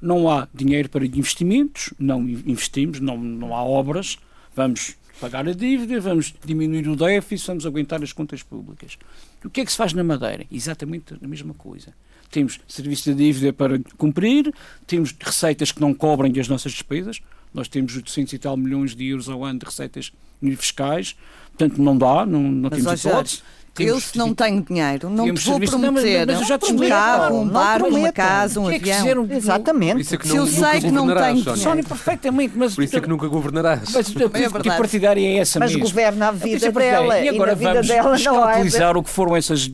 Não 0.00 0.30
há 0.30 0.48
dinheiro 0.54 0.88
para 0.88 1.04
investimentos, 1.04 1.92
não 1.98 2.26
investimos, 2.26 3.00
não, 3.00 3.18
não 3.18 3.54
há 3.54 3.62
obras, 3.62 4.18
vamos 4.56 4.96
pagar 5.20 5.46
a 5.46 5.52
dívida, 5.52 6.00
vamos 6.00 6.34
diminuir 6.42 6.88
o 6.88 6.96
déficit, 6.96 7.48
vamos 7.48 7.66
aguentar 7.66 8.02
as 8.02 8.14
contas 8.14 8.42
públicas. 8.42 8.96
O 9.44 9.50
que 9.50 9.60
é 9.60 9.64
que 9.64 9.70
se 9.70 9.76
faz 9.76 9.92
na 9.92 10.02
Madeira? 10.02 10.46
Exatamente 10.50 11.14
a 11.22 11.28
mesma 11.28 11.52
coisa 11.52 11.92
temos 12.35 12.59
serviço 12.66 13.14
de 13.14 13.14
dívida 13.14 13.53
para 13.53 13.81
cumprir, 13.97 14.53
temos 14.88 15.14
receitas 15.20 15.70
que 15.70 15.81
não 15.81 15.94
cobrem 15.94 16.33
as 16.40 16.49
nossas 16.49 16.73
despesas, 16.73 17.20
nós 17.55 17.68
temos 17.68 17.94
800 17.94 18.33
e 18.33 18.38
tal 18.38 18.57
milhões 18.57 18.97
de 18.97 19.07
euros 19.07 19.29
ao 19.29 19.44
ano 19.44 19.61
de 19.61 19.66
receitas 19.66 20.12
fiscais, 20.57 21.14
portanto 21.57 21.81
não 21.81 21.97
dá, 21.97 22.27
não, 22.27 22.42
não 22.42 22.68
temos 22.68 23.05
hipótese. 23.05 23.42
eu, 23.79 24.01
se 24.01 24.18
não 24.18 24.35
tenho 24.35 24.61
dinheiro, 24.62 25.09
não 25.09 25.33
te 25.33 25.40
vou 25.44 25.61
prometer 25.61 26.27
não, 26.27 26.40
mas, 26.40 26.51
mas 26.51 26.70
um 26.70 26.88
carro, 26.88 27.40
um 27.40 27.49
barco, 27.49 27.87
uma 27.87 28.12
casa, 28.12 28.61
um 28.61 28.68
é 28.68 28.75
avião. 28.75 29.29
Exatamente. 29.31 30.14
É 30.14 30.18
que 30.18 30.27
se 30.27 30.37
eu 30.37 30.47
sei 30.49 30.81
que 30.81 30.90
não 30.90 31.07
tenho 31.07 31.37
dinheiro. 31.37 31.57
Sónia, 31.57 31.85
perfeitamente. 31.85 32.55
Mas, 32.57 32.75
Por 32.75 32.83
isso 32.83 32.97
é 32.97 33.01
que 33.01 33.09
nunca 33.09 33.29
governarás. 33.29 33.92
Mas 33.92 34.11
a 34.11 34.29
política 34.29 34.75
é 34.75 34.77
partidária 34.77 35.25
é 35.25 35.37
essa 35.38 35.61
mas 35.61 35.70
mesmo. 35.70 35.85
Mas 35.85 35.92
governa 35.92 36.29
a 36.29 36.33
vida 36.33 36.73
dela 36.73 37.20
e, 37.20 37.29
agora 37.29 37.53
e 37.53 37.55
na 37.55 37.73
vida 37.73 37.83
dela 37.83 38.18
não 38.18 38.51
é. 38.51 38.90
o 38.99 39.03
que 39.03 39.11
foram 39.11 39.37
essas 39.37 39.70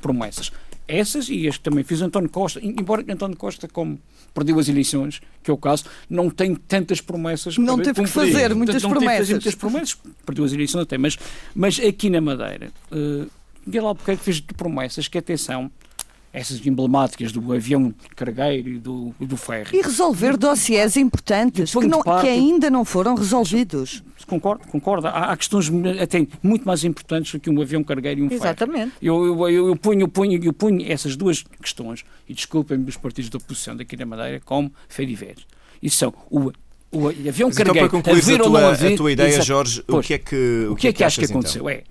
promessas 0.00 0.50
essas 0.86 1.28
e 1.28 1.48
as 1.48 1.56
que 1.56 1.62
também 1.62 1.84
fiz 1.84 2.00
António 2.02 2.28
Costa, 2.28 2.60
embora 2.62 3.04
António 3.08 3.36
Costa, 3.36 3.68
como 3.68 3.98
perdeu 4.34 4.58
as 4.58 4.68
eleições, 4.68 5.20
que 5.42 5.50
é 5.50 5.54
o 5.54 5.56
caso, 5.56 5.84
não 6.08 6.30
tem 6.30 6.54
tantas 6.54 7.00
promessas 7.00 7.58
Não 7.58 7.76
teve 7.76 7.90
cumprir. 7.90 8.06
que 8.06 8.12
fazer 8.12 8.54
muitas 8.54 8.82
não 8.82 8.90
promessas. 8.90 9.28
Teve 9.28 9.32
muitas 9.32 9.54
promessas, 9.54 9.98
perdeu 10.24 10.44
as 10.44 10.52
eleições 10.52 10.82
até, 10.82 10.98
mas, 10.98 11.18
mas 11.54 11.78
aqui 11.78 12.08
na 12.08 12.20
Madeira, 12.20 12.70
uh, 12.90 13.30
Miguel 13.66 13.86
Albuquerque 13.86 14.24
fez 14.24 14.40
promessas 14.40 15.08
que, 15.08 15.18
atenção, 15.18 15.70
essas 16.32 16.64
emblemáticas 16.66 17.30
do 17.30 17.52
avião 17.52 17.94
cargueiro 18.16 18.70
e 18.70 18.78
do, 18.78 19.14
do 19.20 19.36
ferro. 19.36 19.68
E 19.72 19.82
resolver 19.82 20.36
dossiês 20.36 20.96
importantes 20.96 21.72
que, 21.72 21.86
não, 21.86 22.02
parte, 22.02 22.22
que, 22.22 22.28
ainda 22.28 22.70
não 22.70 22.84
foram 22.84 23.14
resolvidos. 23.14 24.02
Concordo, 24.26 24.66
concordo. 24.68 25.08
Há, 25.08 25.32
há, 25.32 25.36
questões 25.36 25.70
até 26.00 26.26
muito 26.42 26.64
mais 26.64 26.84
importantes 26.84 27.32
do 27.32 27.40
que 27.40 27.50
um 27.50 27.60
avião 27.60 27.84
cargueiro 27.84 28.20
e 28.20 28.22
um 28.22 28.28
ferro. 28.28 28.40
Exatamente. 28.42 28.92
Eu, 29.02 29.26
eu, 29.26 29.50
eu, 29.50 29.68
eu, 29.68 29.76
ponho, 29.76 30.00
eu, 30.00 30.08
ponho, 30.08 30.42
eu 30.42 30.52
ponho 30.52 30.90
essas 30.90 31.16
duas 31.16 31.42
questões, 31.60 32.04
e 32.26 32.32
desculpem-me 32.32 32.88
os 32.88 32.96
partidos 32.96 33.28
da 33.28 33.36
oposição 33.36 33.76
daqui 33.76 33.96
na 33.96 34.06
Madeira, 34.06 34.40
como 34.42 34.72
ver. 34.88 35.36
Isso 35.82 35.96
são 35.96 36.14
o 36.30 36.50
o 36.94 37.08
avião 37.08 37.48
Mas 37.48 37.56
cargueiro, 37.56 37.86
então, 37.86 38.02
para 38.02 38.12
concluir 38.12 38.34
a 38.38 38.44
tua, 38.44 38.68
haver, 38.68 38.92
a 38.92 38.96
tua 38.98 39.12
ideia, 39.12 39.28
exato, 39.28 39.46
Jorge, 39.46 39.82
pois, 39.86 40.04
o 40.04 40.06
que 40.06 40.12
é 40.12 40.18
que 40.18 40.66
o 40.70 40.76
que, 40.76 40.88
é 40.88 40.92
que, 40.92 40.98
que 40.98 41.04
acho 41.04 41.20
que 41.20 41.24
aconteceu? 41.24 41.62
Então? 41.70 41.84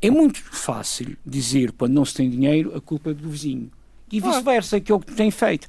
É, 0.00 0.06
é 0.06 0.10
muito 0.10 0.42
fácil 0.42 1.14
dizer 1.26 1.72
quando 1.72 1.92
não 1.92 2.06
se 2.06 2.14
tem 2.14 2.30
dinheiro 2.30 2.74
a 2.74 2.80
culpa 2.80 3.10
é 3.10 3.14
do 3.14 3.28
vizinho 3.28 3.70
e 4.10 4.20
vice-versa, 4.20 4.80
que 4.80 4.92
é 4.92 4.94
o 4.94 5.00
que 5.00 5.14
tem 5.14 5.30
feito. 5.30 5.68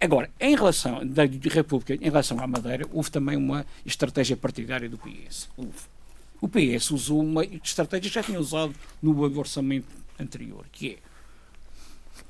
Agora, 0.00 0.30
em 0.38 0.54
relação 0.54 1.04
da 1.04 1.24
República, 1.24 1.94
em 1.94 2.04
relação 2.04 2.38
à 2.40 2.46
Madeira, 2.46 2.86
houve 2.92 3.10
também 3.10 3.36
uma 3.36 3.66
estratégia 3.84 4.36
partidária 4.36 4.88
do 4.88 4.96
PS. 4.96 5.48
Houve. 5.56 5.98
O 6.40 6.48
PS 6.48 6.92
usou 6.92 7.20
uma 7.20 7.44
estratégia 7.44 8.08
que 8.08 8.14
já 8.14 8.22
tinha 8.22 8.38
usado 8.38 8.72
no 9.02 9.20
orçamento 9.38 9.88
anterior, 10.20 10.64
que 10.70 10.90
é 10.90 10.96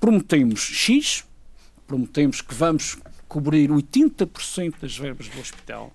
prometemos 0.01 0.61
X, 0.61 1.25
prometemos 1.87 2.41
que 2.41 2.55
vamos 2.55 2.99
cobrir 3.27 3.71
80% 3.71 4.75
das 4.81 4.97
verbas 4.97 5.29
do 5.29 5.41
hospital, 5.41 5.93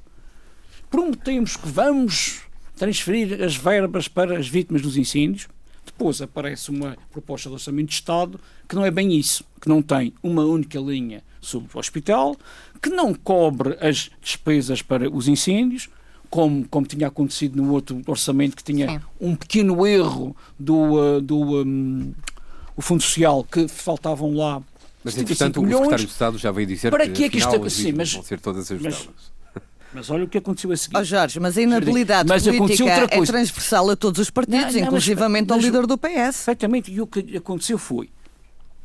prometemos 0.89 1.57
que 1.57 1.67
vamos 1.67 2.41
transferir 2.75 3.41
as 3.41 3.55
verbas 3.55 4.07
para 4.07 4.38
as 4.38 4.47
vítimas 4.47 4.81
dos 4.81 4.97
incêndios, 4.97 5.47
depois 5.86 6.21
aparece 6.21 6.69
uma 6.69 6.97
proposta 7.11 7.49
de 7.49 7.55
orçamento 7.55 7.89
de 7.89 7.95
Estado 7.95 8.39
que 8.67 8.75
não 8.75 8.86
é 8.86 8.91
bem 8.91 9.13
isso, 9.13 9.43
que 9.61 9.67
não 9.69 9.81
tem 9.81 10.13
uma 10.23 10.43
única 10.43 10.79
linha 10.79 11.23
sobre 11.41 11.69
o 11.73 11.79
hospital, 11.79 12.36
que 12.81 12.89
não 12.89 13.13
cobre 13.13 13.77
as 13.81 14.09
despesas 14.21 14.81
para 14.81 15.09
os 15.09 15.27
incêndios, 15.27 15.89
como, 16.29 16.67
como 16.67 16.88
tinha 16.88 17.07
acontecido 17.07 17.61
no 17.61 17.71
outro 17.71 18.01
orçamento, 18.07 18.55
que 18.55 18.63
tinha 18.63 18.89
Sim. 18.89 18.99
um 19.21 19.36
pequeno 19.36 19.86
erro 19.86 20.36
do, 20.57 21.17
uh, 21.17 21.21
do 21.21 21.63
um, 21.63 22.13
o 22.75 22.81
Fundo 22.81 23.03
Social, 23.03 23.43
que 23.43 23.67
faltavam 23.67 24.34
lá. 24.34 24.61
Mas, 25.03 25.17
entretanto, 25.17 25.61
o 25.61 25.67
Secretário 25.67 26.05
de 26.05 26.11
Estado 26.11 26.38
já 26.38 26.51
veio 26.51 26.65
dizer 26.65 26.89
para 26.89 27.05
que, 27.05 27.13
que, 27.13 27.23
é 27.25 27.29
que 27.29 27.38
isto, 27.38 27.69
sim, 27.69 27.91
mas, 27.91 28.13
vão 28.13 28.23
ser 28.23 28.39
todas 28.39 28.71
ajustadas. 28.71 29.09
Mas, 29.13 29.32
mas 29.93 30.09
olha 30.09 30.23
o 30.23 30.27
que 30.27 30.37
aconteceu 30.37 30.71
a 30.71 30.77
seguir. 30.77 30.97
Oh 30.97 31.03
Jorge, 31.03 31.39
mas 31.39 31.57
a 31.57 31.61
inabilidade 31.61 32.27
mas 32.27 32.43
política 32.43 33.07
é 33.09 33.21
transversal 33.21 33.89
a 33.89 33.95
todos 33.95 34.19
os 34.19 34.29
partidos, 34.29 34.73
não, 34.73 34.81
não, 34.81 34.87
inclusivamente 34.87 35.49
mas, 35.49 35.57
ao 35.57 35.63
líder 35.63 35.87
do 35.87 35.97
PS. 35.97 36.45
Perfeitamente. 36.45 36.91
E 36.91 37.01
o 37.01 37.07
que 37.07 37.37
aconteceu 37.37 37.77
foi 37.77 38.09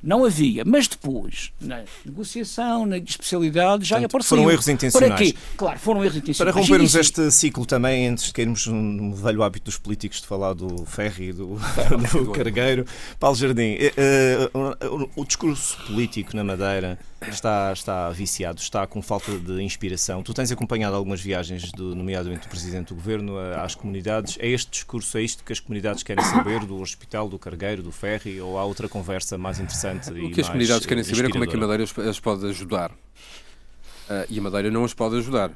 não 0.03 0.25
havia, 0.25 0.65
mas 0.65 0.87
depois, 0.87 1.53
na 1.61 1.83
negociação, 2.05 2.87
na 2.87 2.99
especialidade, 2.99 3.85
já 3.85 3.97
Portanto, 3.97 4.11
apareceu. 4.11 4.37
Foram 4.37 4.51
erros 4.51 4.69
intencionais. 4.69 5.13
Para 5.13 5.25
quê? 5.25 5.35
Claro, 5.57 5.79
foram 5.81 6.05
erros 6.05 6.17
intencionais. 6.17 6.55
Para 6.55 6.63
rompermos 6.63 6.95
este 6.95 7.31
ciclo 7.33 7.67
também, 7.67 8.07
antes 8.07 8.27
de 8.27 8.33
cairmos 8.33 8.67
no 8.69 9.13
velho 9.15 9.43
hábito 9.43 9.65
dos 9.65 9.77
políticos 9.77 10.21
de 10.21 10.27
falar 10.27 10.53
do 10.53 10.85
ferry 10.87 11.31
e 11.31 11.33
do, 11.33 11.59
do 12.13 12.31
cargueiro, 12.31 12.87
Paulo 13.19 13.37
Jardim, 13.37 13.75
uh, 13.75 15.03
uh, 15.03 15.11
o 15.17 15.25
discurso 15.25 15.77
político 15.87 16.37
na 16.37 16.45
Madeira 16.45 16.97
está, 17.27 17.73
está 17.73 18.11
viciado, 18.11 18.61
está 18.61 18.87
com 18.87 19.03
falta 19.03 19.37
de 19.39 19.63
inspiração. 19.63 20.23
Tu 20.23 20.33
tens 20.33 20.53
acompanhado 20.53 20.95
algumas 20.95 21.21
viagens, 21.21 21.73
do, 21.73 21.95
nomeadamente 21.95 22.47
do 22.47 22.51
Presidente 22.51 22.89
do 22.89 22.95
Governo, 22.95 23.39
às 23.39 23.75
comunidades. 23.75 24.37
É 24.41 24.49
este 24.49 24.71
discurso, 24.71 25.19
é 25.19 25.23
isto 25.23 25.43
que 25.43 25.53
as 25.53 25.61
comunidades 25.61 26.03
querem 26.03 26.25
saber 26.25 26.65
do 26.65 26.81
hospital, 26.81 27.29
do 27.29 27.39
cargueiro, 27.39 27.83
do 27.83 27.91
ferry, 27.91 28.41
ou 28.41 28.59
há 28.59 28.65
outra 28.65 28.89
conversa 28.89 29.37
mais 29.37 29.59
interessante? 29.59 30.11
O 30.11 30.31
que 30.31 30.41
as 30.41 30.49
comunidades 30.49 30.87
querem 30.87 31.03
saber 31.03 31.27
é 31.27 31.31
como 31.31 31.45
é 31.45 31.47
que 31.47 31.57
a 31.57 31.59
Madeira 31.59 31.85
as 31.85 32.21
pode 32.21 32.47
ajudar. 32.47 32.91
Uh, 32.91 34.25
e 34.31 34.39
a 34.39 34.43
Madeira 34.43 34.71
não 34.71 34.85
as 34.85 34.95
pode 34.95 35.17
ajudar. 35.17 35.51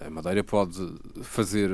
A 0.00 0.10
Madeira 0.10 0.44
pode 0.44 0.94
fazer. 1.22 1.70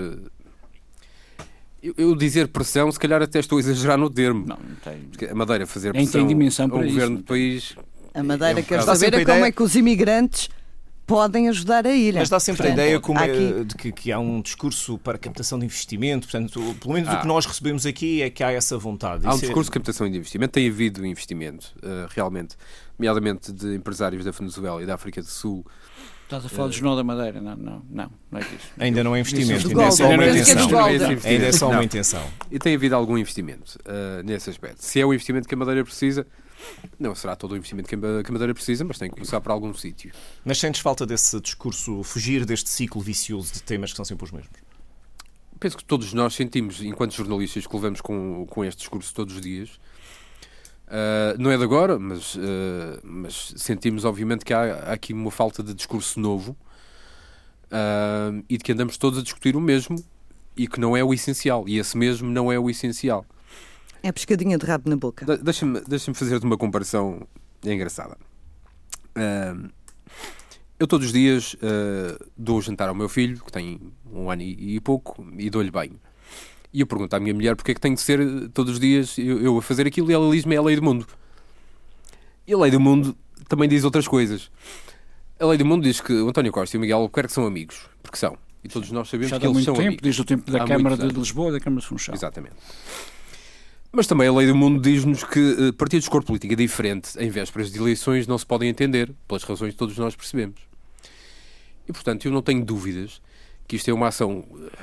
Eu, 1.83 1.93
eu, 1.99 2.17
dizer 2.17 2.49
pressão, 2.49 2.91
se 2.91 2.99
calhar 2.99 3.21
até 3.21 3.41
estou 3.41 3.59
a 3.59 3.61
exagerar 3.61 3.99
no 3.99 4.09
termo. 4.09 4.47
Não, 4.47 4.57
não 4.57 4.77
tem. 4.77 5.01
Porque 5.01 5.27
a 5.27 5.35
Madeira 5.35 5.67
fazer 5.67 5.93
pressão 5.93 6.21
tem 6.21 6.27
dimensão 6.27 6.69
para 6.69 6.83
governo 6.83 7.19
do 7.19 7.25
país. 7.25 7.77
A 8.15 8.23
Madeira 8.23 8.61
é 8.61 8.63
um 8.63 8.65
quer 8.65 8.83
saber 8.83 9.13
é 9.15 9.25
como 9.25 9.45
é 9.45 9.51
que 9.51 9.63
os 9.63 9.75
imigrantes 9.75 10.49
podem 11.07 11.49
ajudar 11.49 11.87
a 11.87 11.95
ilha. 11.95 12.21
Mas 12.21 12.29
dá 12.29 12.41
sempre 12.41 12.63
portanto, 12.63 12.79
a 12.79 12.83
ideia 12.83 13.01
como 13.01 13.21
é, 13.21 13.65
de 13.65 13.75
que, 13.75 13.93
que, 13.93 14.13
há 14.13 14.19
um 14.19 14.41
discurso 14.41 14.99
para 14.99 15.19
captação 15.19 15.59
de 15.59 15.67
investimento, 15.67 16.27
portanto, 16.29 16.77
pelo 16.81 16.95
menos 16.95 17.09
ah. 17.09 17.15
o 17.15 17.21
que 17.21 17.27
nós 17.27 17.45
recebemos 17.45 17.85
aqui 17.85 18.23
é 18.23 18.31
que 18.31 18.43
há 18.43 18.53
essa 18.53 18.79
vontade. 18.79 19.27
Há 19.27 19.33
um 19.33 19.37
é 19.37 19.41
discurso 19.41 19.69
é... 19.69 19.71
de 19.71 19.75
captação 19.75 20.11
de 20.11 20.17
investimento, 20.17 20.53
tem 20.53 20.69
havido 20.69 21.05
investimento, 21.05 21.75
uh, 21.79 22.09
realmente, 22.11 22.57
nomeadamente 22.99 23.53
de 23.53 23.75
empresários 23.75 24.25
da 24.25 24.31
Venezuela 24.31 24.83
e 24.83 24.87
da 24.87 24.95
África 24.95 25.21
do 25.21 25.29
Sul. 25.29 25.65
Estás 26.23 26.47
a 26.47 26.49
falar 26.49 26.67
uh, 26.67 26.71
do 26.71 26.75
Jornal 26.75 26.97
da 26.97 27.05
Madeira? 27.05 27.41
Não, 27.41 27.57
não, 27.57 27.83
não, 27.91 28.11
não 28.31 28.39
é 28.39 28.43
isso. 28.43 28.73
Ainda 28.79 29.05
não 29.05 29.15
é 29.15 29.21
investimento, 29.21 29.69
ainda 29.69 29.85
é 29.85 29.91
só 29.91 30.09
uma 30.09 30.27
intenção. 30.27 30.85
Ainda 30.85 31.47
é 31.47 31.53
só 31.53 31.71
uma 31.71 31.85
intenção. 31.85 32.27
E 32.51 32.59
tem 32.59 32.75
havido 32.75 32.95
algum 32.95 33.19
investimento 33.19 33.79
uh, 33.81 34.23
nesse 34.25 34.49
aspecto. 34.49 34.79
Se 34.79 35.01
é 35.01 35.05
o 35.05 35.13
investimento 35.13 35.47
que 35.47 35.55
a 35.55 35.59
Madeira 35.59 35.85
precisa, 35.85 36.27
não 36.99 37.15
será 37.15 37.35
todo 37.37 37.53
o 37.53 37.57
investimento 37.57 37.89
que 37.89 37.95
a 37.95 38.33
Madeira 38.33 38.55
precisa, 38.55 38.85
mas 38.85 38.99
tem 38.99 39.09
que 39.09 39.15
começar 39.15 39.41
por 39.41 39.53
algum 39.53 39.73
sítio. 39.75 40.13
Mas 40.45 40.59
sentes 40.59 40.81
falta 40.81 41.07
desse 41.07 41.41
discurso, 41.41 42.03
fugir 42.03 42.45
deste 42.45 42.71
ciclo 42.71 43.01
vicioso 43.01 43.53
de 43.53 43.63
temas 43.63 43.91
que 43.91 43.97
são 43.97 44.05
sempre 44.05 44.25
os 44.25 44.33
mesmos? 44.33 44.51
Penso 45.59 45.77
que 45.77 45.85
todos 45.85 46.13
nós 46.13 46.35
sentimos, 46.35 46.83
enquanto 46.83 47.15
jornalistas, 47.15 47.67
que 47.67 47.75
levamos 47.75 48.01
com, 48.01 48.47
com 48.47 48.65
este 48.65 48.79
discurso 48.81 49.15
todos 49.15 49.37
os 49.37 49.41
dias. 49.41 49.71
Uh, 50.87 51.39
não 51.39 51.51
é 51.51 51.57
de 51.57 51.65
agora, 51.65 51.99
mas, 51.99 52.35
uh, 52.35 53.01
mas 53.03 53.55
sentimos, 53.57 54.05
obviamente, 54.05 54.45
que 54.45 54.53
há, 54.53 54.61
há, 54.61 54.93
aqui 54.93 55.13
uma 55.13 55.31
falta 55.31 55.63
de 55.63 55.73
discurso 55.73 56.21
novo 56.21 56.57
uh, 57.65 58.45
e 58.49 58.59
de 58.59 58.65
que 58.65 58.73
andamos 58.73 58.99
todos 58.99 59.19
a 59.19 59.23
discutir 59.23 59.57
o 59.57 59.61
mesmo 59.61 59.97
e 60.57 60.69
que 60.69 60.79
não 60.79 60.97
é 60.97 61.03
o 61.03 61.15
essencial. 61.15 61.69
E 61.69 61.79
esse 61.79 61.97
mesmo 61.97 62.31
não 62.31 62.53
é 62.53 62.59
o 62.59 62.69
essencial. 62.69 63.25
É 64.05 64.11
a 64.11 64.13
pescadinha 64.13 64.59
de 64.59 64.67
rabo 64.67 64.91
na 64.91 64.97
boca. 64.97 65.25
De 65.25 65.43
Deixa-me 65.43 65.81
deixa 65.81 66.13
fazer-te 66.13 66.45
uma 66.45 66.59
comparação 66.59 67.27
engraçada. 67.65 68.19
Uh, 69.17 69.71
eu 70.79 70.87
todos 70.87 71.07
os 71.07 71.13
dias 71.15 71.55
uh, 71.55 72.23
dou 72.37 72.61
jantar 72.61 72.91
ao 72.91 72.95
meu 72.95 73.09
filho, 73.09 73.43
que 73.43 73.51
tem 73.51 73.81
um 74.13 74.31
ano 74.31 74.43
e, 74.43 74.77
e 74.77 74.81
pouco, 74.81 75.27
e 75.39 75.49
dou-lhe 75.49 75.71
banho. 75.71 75.99
E 76.71 76.81
eu 76.81 76.87
pergunto 76.87 77.17
à 77.17 77.21
minha 77.21 77.33
mulher 77.33 77.57
porque 77.57 77.71
é 77.71 77.75
que 77.75 77.81
tem 77.81 77.95
de 77.95 78.01
ser 78.03 78.21
todos 78.51 78.75
os 78.75 78.81
dias 78.81 79.17
eu, 79.17 79.41
eu 79.41 79.57
a 79.57 79.63
fazer 79.63 79.87
aquilo 79.87 80.11
e 80.11 80.13
ela 80.13 80.31
diz-me 80.31 80.55
é 80.55 80.59
a 80.59 80.63
lei 80.63 80.77
do 80.77 80.83
mundo. 80.83 81.07
E 82.47 82.53
a 82.53 82.59
lei 82.59 82.71
do 82.71 82.79
mundo 82.79 83.17
também 83.49 83.71
diz 83.71 83.85
outras 83.85 84.07
coisas. 84.07 84.51
A 85.41 85.47
lei 85.47 85.57
do 85.57 85.65
mundo 85.65 85.83
diz 85.83 86.03
que 86.03 86.13
o 86.13 86.29
António 86.29 86.53
Costa 86.53 86.77
e 86.77 86.79
o 86.79 86.81
Miguel 86.83 86.99
Albuquerque 86.99 87.33
são 87.33 87.47
amigos, 87.47 87.89
porque 88.03 88.19
são. 88.19 88.37
E 88.63 88.69
todos 88.69 88.91
nós 88.91 89.09
sabemos 89.09 89.31
Já 89.31 89.41
que 89.41 89.47
eles 89.47 89.65
são 89.65 89.73
tempo, 89.73 89.87
amigos. 89.87 90.03
Desde 90.03 90.21
o 90.21 90.25
tempo 90.27 90.51
da 90.51 90.63
há 90.63 90.67
Câmara 90.67 90.95
de 90.95 91.07
Lisboa 91.07 91.49
e 91.49 91.53
da 91.53 91.61
Câmara 91.61 91.81
de 91.81 91.87
Funchal. 91.87 92.15
Exatamente. 92.15 92.57
Mas 93.97 94.09
também 94.09 94.27
a 94.27 94.33
lei 94.33 94.49
do 94.49 94.57
mundo 94.57 94.83
diz-nos 94.83 95.23
que 95.23 95.39
uh, 95.39 95.73
partidos 95.73 96.07
de 96.07 96.11
cor 96.11 96.25
política 96.25 96.57
diferente 96.57 97.17
em 97.17 97.31
vésperas 97.31 97.71
de 97.71 97.79
eleições 97.79 98.27
não 98.27 98.37
se 98.37 98.45
podem 98.45 98.69
entender, 98.69 99.15
pelas 99.29 99.45
razões 99.45 99.71
que 99.71 99.79
todos 99.79 99.97
nós 99.97 100.17
percebemos. 100.17 100.61
E, 101.89 101.93
portanto, 101.93 102.27
eu 102.27 102.33
não 102.33 102.43
tenho 102.43 102.65
dúvidas 102.65 103.23
que 103.69 103.77
isto 103.77 103.89
é 103.89 103.95
uma 103.95 104.09
ação, 104.09 104.45
eh, 104.51 104.79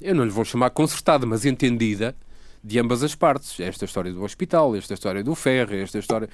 eu 0.00 0.14
não 0.14 0.24
lhe 0.24 0.30
vou 0.30 0.46
chamar 0.46 0.70
concertada, 0.70 1.26
mas 1.26 1.44
entendida 1.44 2.16
de 2.62 2.78
ambas 2.78 3.02
as 3.02 3.14
partes. 3.14 3.60
Esta 3.60 3.84
história 3.84 4.10
do 4.10 4.22
hospital, 4.22 4.74
esta 4.74 4.94
história 4.94 5.22
do 5.22 5.34
ferro, 5.34 5.74
esta 5.74 5.98
história 5.98 6.30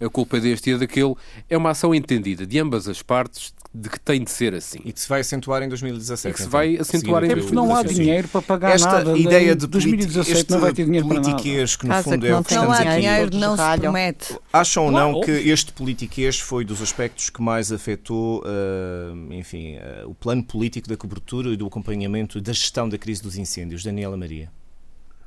a 0.00 0.08
culpa 0.08 0.40
deste 0.40 0.70
e 0.70 0.78
daquele, 0.78 1.14
é 1.48 1.56
uma 1.56 1.70
ação 1.70 1.94
entendida 1.94 2.46
de 2.46 2.58
ambas 2.58 2.88
as 2.88 3.02
partes 3.02 3.52
de 3.74 3.88
que 3.90 3.98
tem 3.98 4.22
de 4.22 4.30
ser 4.30 4.54
assim. 4.54 4.78
E 4.84 4.92
que 4.92 5.00
se 5.00 5.08
vai 5.08 5.20
acentuar 5.20 5.60
em 5.60 5.68
2017. 5.68 6.30
E 6.30 6.34
que 6.34 6.42
se 6.42 6.48
vai 6.48 6.74
então, 6.74 6.82
acentuar 6.82 7.24
em 7.24 7.28
2017. 7.28 7.42
porque 7.42 7.54
não 7.56 7.74
há 7.74 7.82
dinheiro 7.82 8.28
para 8.28 8.42
pagar 8.42 8.70
Esta 8.70 9.04
nada. 9.04 9.18
ideia 9.18 9.56
de 9.56 9.66
2017 9.66 10.50
não 10.52 10.60
vai 10.60 10.72
ter 10.72 10.84
dinheiro 10.84 11.08
para 11.08 11.20
nada. 11.20 11.42
que 11.42 11.86
no 11.86 12.02
fundo 12.02 12.26
é 12.26 12.38
o 12.38 12.44
que 12.44 12.54
não 12.54 12.62
estamos 12.62 12.78
há 12.78 12.82
aqui. 12.82 13.00
dinheiro, 13.00 13.36
não 13.36 13.56
se 13.56 13.80
promete. 13.80 14.38
Acham 14.52 14.84
ou 14.84 14.92
não 14.92 15.20
que 15.20 15.32
este 15.32 15.72
politiquês 15.72 16.38
foi 16.38 16.64
dos 16.64 16.80
aspectos 16.80 17.30
que 17.30 17.42
mais 17.42 17.72
afetou, 17.72 18.44
uh, 18.44 19.32
enfim, 19.32 19.76
uh, 19.76 20.08
o 20.08 20.14
plano 20.14 20.44
político 20.44 20.88
da 20.88 20.96
cobertura 20.96 21.48
e 21.48 21.56
do 21.56 21.66
acompanhamento 21.66 22.38
e 22.38 22.40
da 22.40 22.52
gestão 22.52 22.88
da 22.88 22.96
crise 22.96 23.22
dos 23.22 23.36
incêndios? 23.36 23.82
Daniela 23.82 24.16
Maria. 24.16 24.52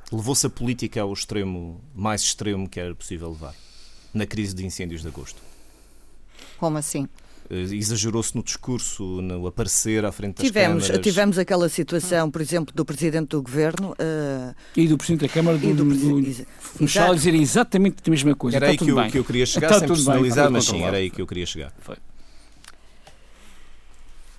Levou-se 0.10 0.48
a 0.48 0.50
política 0.50 1.02
ao 1.02 1.12
extremo 1.12 1.82
mais 1.94 2.22
extremo 2.22 2.70
que 2.70 2.80
era 2.80 2.96
possível 2.96 3.30
levar? 3.30 3.54
Na 4.14 4.26
crise 4.26 4.54
de 4.54 4.66
incêndios 4.66 5.02
de 5.02 5.08
agosto. 5.08 5.42
Como 6.58 6.78
assim? 6.78 7.08
Eh, 7.50 7.76
exagerou-se 7.76 8.36
no 8.36 8.44
discurso, 8.44 9.22
no 9.22 9.48
aparecer 9.48 10.04
à 10.06 10.12
frente 10.12 10.38
das 10.38 10.46
tivemos, 10.46 10.86
câmaras. 10.86 11.04
Tivemos 11.04 11.38
aquela 11.38 11.70
situação, 11.70 12.30
por 12.30 12.42
exemplo, 12.42 12.74
do 12.74 12.84
Presidente 12.84 13.30
do 13.30 13.42
Governo... 13.42 13.92
Uh... 13.92 14.56
E 14.76 14.88
do 14.88 14.98
Presidente 14.98 15.28
da 15.28 15.34
Câmara 15.34 15.58
do, 15.58 15.74
do, 15.74 15.86
do 15.86 16.46
Funchal 16.60 17.16
dizer 17.16 17.34
exatamente 17.36 17.98
a 18.06 18.10
mesma 18.10 18.36
coisa. 18.36 18.58
Era 18.58 18.68
aí 18.68 18.78
que 18.78 18.90
eu, 18.90 19.10
que 19.10 19.18
eu, 19.18 19.24
queria 19.24 19.46
chegar, 19.46 19.68
Está 19.68 19.80
sem 19.80 19.88
personalizar, 19.88 20.52
mas 20.52 20.66
sim, 20.66 20.84
era 20.84 20.98
aí 20.98 21.10
que 21.10 21.22
eu 21.22 21.28
queria 21.28 21.46
chegar. 21.46 21.74
Foi. 21.80 21.96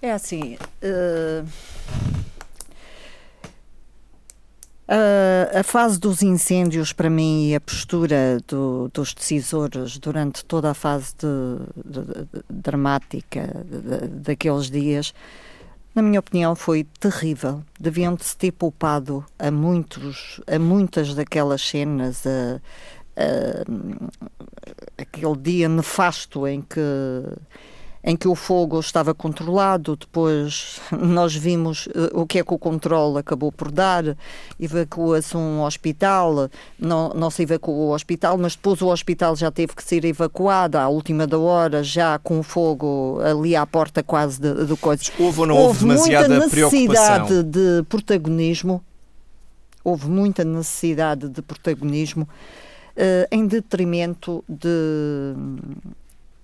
É 0.02 0.12
assim... 0.12 0.56
Uh 0.82 2.17
Uh, 4.88 5.58
a 5.58 5.62
fase 5.62 6.00
dos 6.00 6.22
incêndios, 6.22 6.94
para 6.94 7.10
mim, 7.10 7.50
e 7.50 7.54
a 7.54 7.60
postura 7.60 8.38
do, 8.48 8.90
dos 8.94 9.12
decisores 9.12 9.98
durante 9.98 10.42
toda 10.46 10.70
a 10.70 10.74
fase 10.74 11.14
de, 11.18 11.82
de, 11.84 12.06
de, 12.06 12.42
dramática 12.48 13.66
daqueles 14.08 14.70
dias, 14.70 15.12
na 15.94 16.00
minha 16.00 16.18
opinião, 16.18 16.56
foi 16.56 16.84
terrível. 16.98 17.62
Deviam-se 17.78 18.34
ter 18.34 18.50
poupado 18.52 19.22
a, 19.38 19.50
muitos, 19.50 20.40
a 20.46 20.58
muitas 20.58 21.14
daquelas 21.14 21.60
cenas, 21.60 22.26
a, 22.26 22.58
a, 23.14 25.02
aquele 25.02 25.36
dia 25.36 25.68
nefasto 25.68 26.46
em 26.46 26.62
que 26.62 26.80
em 28.08 28.16
que 28.16 28.26
o 28.26 28.34
fogo 28.34 28.80
estava 28.80 29.12
controlado, 29.14 29.94
depois 29.94 30.80
nós 30.98 31.36
vimos 31.36 31.88
uh, 31.88 32.08
o 32.14 32.26
que 32.26 32.38
é 32.38 32.42
que 32.42 32.54
o 32.54 32.58
controle 32.58 33.18
acabou 33.18 33.52
por 33.52 33.70
dar, 33.70 34.16
evacua-se 34.58 35.36
um 35.36 35.62
hospital, 35.62 36.48
não, 36.78 37.10
não 37.10 37.28
se 37.30 37.42
evacuou 37.42 37.90
o 37.90 37.94
hospital, 37.94 38.38
mas 38.38 38.56
depois 38.56 38.80
o 38.80 38.86
hospital 38.86 39.36
já 39.36 39.50
teve 39.50 39.74
que 39.74 39.84
ser 39.84 40.06
evacuado 40.06 40.78
à 40.78 40.88
última 40.88 41.26
da 41.26 41.38
hora, 41.38 41.84
já 41.84 42.18
com 42.18 42.38
o 42.38 42.42
fogo 42.42 43.20
ali 43.22 43.54
à 43.54 43.66
porta 43.66 44.02
quase 44.02 44.40
do 44.40 44.64
de 44.64 44.76
coisa. 44.78 45.02
Houve 45.18 45.40
ou 45.40 45.46
não 45.46 45.54
houve, 45.54 45.68
houve 45.68 45.80
demasiada 45.80 46.28
muita 46.28 46.46
necessidade 46.46 47.42
de 47.42 47.82
protagonismo, 47.90 48.82
houve 49.84 50.08
muita 50.08 50.44
necessidade 50.44 51.28
de 51.28 51.42
protagonismo 51.42 52.22
uh, 52.22 53.28
em 53.30 53.46
detrimento 53.46 54.42
de 54.48 55.34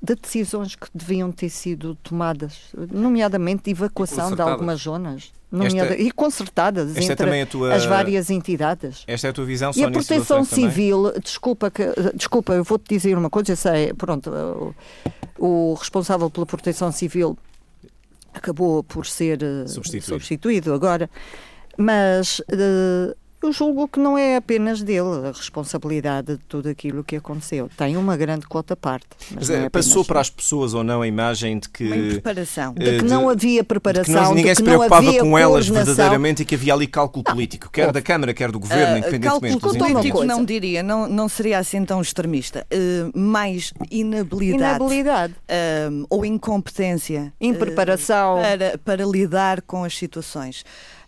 de 0.04 0.14
decisões 0.14 0.74
que 0.76 0.86
deviam 0.94 1.32
ter 1.32 1.48
sido 1.48 1.94
tomadas, 1.96 2.72
nomeadamente 2.92 3.64
de 3.64 3.70
evacuação 3.70 4.34
de 4.34 4.42
algumas 4.42 4.80
zonas. 4.80 5.32
Esta, 5.62 5.96
e 5.96 6.10
concertadas 6.10 6.96
entre 6.96 7.30
é 7.38 7.46
tua, 7.46 7.72
as 7.72 7.86
várias 7.86 8.28
entidades. 8.28 9.04
Esta 9.06 9.28
é 9.28 9.30
a 9.30 9.32
tua 9.32 9.44
visão, 9.44 9.70
E 9.76 9.84
a 9.84 9.90
proteção 9.90 10.44
civil, 10.44 11.12
desculpa, 11.22 11.70
que, 11.70 11.84
desculpa, 12.12 12.54
eu 12.54 12.64
vou-te 12.64 12.88
dizer 12.88 13.16
uma 13.16 13.30
coisa, 13.30 13.52
eu 13.52 13.56
sei, 13.56 13.94
pronto, 13.94 14.30
o, 15.38 15.70
o 15.72 15.74
responsável 15.74 16.28
pela 16.28 16.44
proteção 16.44 16.90
civil 16.90 17.38
acabou 18.32 18.82
por 18.82 19.06
ser 19.06 19.40
uh, 19.44 19.68
substituído. 19.68 20.06
substituído 20.06 20.74
agora. 20.74 21.08
Mas 21.78 22.40
uh, 22.40 23.16
eu 23.46 23.52
julgo 23.52 23.88
que 23.88 23.98
não 23.98 24.16
é 24.16 24.36
apenas 24.36 24.82
dele 24.82 25.28
a 25.28 25.32
responsabilidade 25.32 26.36
de 26.36 26.38
tudo 26.48 26.68
aquilo 26.68 27.04
que 27.04 27.16
aconteceu. 27.16 27.68
Tem 27.76 27.96
uma 27.96 28.16
grande 28.16 28.46
cota 28.46 28.74
parte. 28.76 29.08
Mas, 29.30 29.48
mas 29.48 29.50
é, 29.50 29.68
passou 29.68 30.04
para 30.04 30.20
as 30.20 30.30
pessoas 30.30 30.74
ou 30.74 30.82
não 30.82 31.02
a 31.02 31.06
imagem 31.06 31.58
de 31.58 31.68
que. 31.68 31.84
Uma 31.84 32.10
preparação. 32.10 32.74
De 32.74 32.98
que 32.98 33.04
não 33.04 33.28
havia 33.28 33.62
preparação. 33.62 34.14
De 34.14 34.20
que 34.20 34.34
ninguém 34.34 34.44
de 34.44 34.50
que 34.50 34.56
se 34.56 34.62
preocupava 34.62 35.18
com 35.18 35.38
elas 35.38 35.68
verdadeiramente 35.68 36.42
e 36.42 36.44
que 36.44 36.54
havia 36.54 36.74
ali 36.74 36.86
cálculo 36.86 37.24
político, 37.24 37.70
quer 37.70 37.92
da 37.92 38.02
Câmara, 38.02 38.32
quer 38.32 38.50
do 38.50 38.58
Governo, 38.58 38.94
uh, 38.94 38.98
independentemente 38.98 39.60
cálculo 39.60 39.72
dos 39.72 39.92
político 39.92 40.24
não 40.24 40.44
diria, 40.44 40.82
não, 40.82 41.08
não 41.08 41.28
seria 41.28 41.58
assim 41.58 41.84
tão 41.84 42.00
extremista. 42.00 42.66
Uh, 42.72 43.18
mais 43.18 43.72
inabilidade. 43.90 44.76
Inabilidade. 44.76 45.34
Uh, 45.34 46.06
ou 46.08 46.24
incompetência. 46.24 47.32
Impreparação. 47.40 48.38
para, 48.40 48.78
para 48.78 49.04
lidar 49.04 49.62
com 49.62 49.84
as 49.84 49.96
situações. 49.96 50.64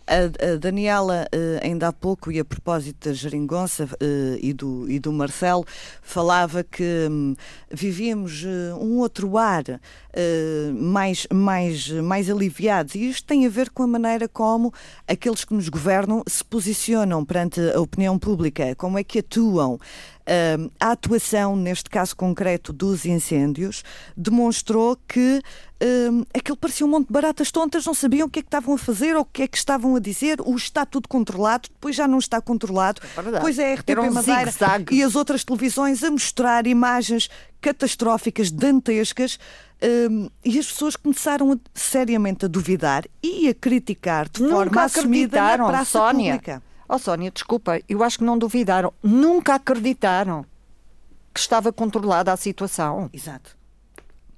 A, 0.07 0.55
Daniela, 0.57 1.27
uh, 1.35 1.65
ainda 1.65 1.89
há 1.89 1.93
pouco, 1.93 2.31
e 2.31 2.39
a 2.39 2.45
propósito 2.45 3.09
da 3.09 3.13
Geringonça 3.13 3.83
uh, 3.83 4.37
e, 4.41 4.53
do, 4.53 4.89
e 4.89 4.99
do 4.99 5.11
Marcelo, 5.11 5.65
falava 6.01 6.63
que 6.63 7.07
um, 7.11 7.35
vivíamos 7.69 8.43
uh, 8.43 8.77
um 8.79 8.99
outro 8.99 9.37
ar 9.37 9.63
mais, 10.73 11.27
mais, 11.31 11.91
mais 11.91 12.27
aliviados. 12.27 12.95
E 12.95 13.07
isto 13.07 13.27
tem 13.27 13.45
a 13.45 13.49
ver 13.49 13.69
com 13.69 13.83
a 13.83 13.87
maneira 13.87 14.27
como 14.27 14.73
aqueles 15.07 15.45
que 15.45 15.53
nos 15.53 15.69
governam 15.69 16.23
se 16.25 16.43
posicionam 16.43 17.23
perante 17.23 17.61
a 17.61 17.79
opinião 17.79 18.17
pública, 18.17 18.73
como 18.75 18.97
é 18.97 19.03
que 19.03 19.19
atuam. 19.19 19.77
A 20.79 20.91
atuação, 20.91 21.55
neste 21.55 21.89
caso 21.89 22.15
concreto, 22.15 22.73
dos 22.73 23.05
incêndios, 23.05 23.83
demonstrou 24.15 24.97
que 25.07 25.41
uh, 25.81 26.27
aquilo 26.37 26.57
parecia 26.57 26.85
um 26.85 26.89
monte 26.89 27.07
de 27.07 27.13
baratas 27.13 27.49
tontas, 27.49 27.85
não 27.85 27.93
sabiam 27.93 28.27
o 28.27 28.29
que 28.29 28.39
é 28.39 28.41
que 28.41 28.47
estavam 28.47 28.75
a 28.75 28.77
fazer 28.77 29.15
ou 29.15 29.21
o 29.21 29.25
que 29.25 29.43
é 29.43 29.47
que 29.47 29.57
estavam 29.57 29.95
a 29.95 29.99
dizer, 29.99 30.41
o 30.41 30.55
está 30.55 30.85
tudo 30.85 31.07
controlado, 31.07 31.69
depois 31.69 31.95
já 31.95 32.07
não 32.07 32.17
está 32.17 32.41
controlado, 32.41 33.01
é 33.17 33.31
depois 33.31 33.57
é 33.57 33.71
a 33.71 33.75
RTP 33.75 33.99
um 33.99 34.11
Madeira 34.11 34.51
e 34.91 35.01
as 35.01 35.15
outras 35.15 35.43
televisões 35.45 36.03
a 36.03 36.11
mostrar 36.11 36.67
imagens 36.67 37.29
catastróficas, 37.61 38.51
dantescas, 38.51 39.39
um, 40.09 40.29
e 40.43 40.57
as 40.57 40.67
pessoas 40.67 40.95
começaram 40.95 41.51
a, 41.53 41.57
seriamente 41.73 42.45
a 42.45 42.47
duvidar 42.47 43.05
e 43.21 43.47
a 43.47 43.53
criticar 43.53 44.27
de 44.27 44.41
Nunca 44.41 44.55
forma 44.55 44.83
assumida 44.83 45.57
na 45.57 45.67
praça 45.67 45.99
Sónia. 45.99 46.33
pública. 46.33 46.66
Oh, 46.89 46.97
Sónia, 46.97 47.31
desculpa, 47.31 47.81
eu 47.87 48.03
acho 48.03 48.19
que 48.19 48.23
não 48.23 48.37
duvidaram. 48.37 48.93
Nunca 49.03 49.55
acreditaram 49.55 50.45
que 51.33 51.39
estava 51.39 51.71
controlada 51.71 52.31
a 52.31 52.37
situação. 52.37 53.09
Exato. 53.13 53.57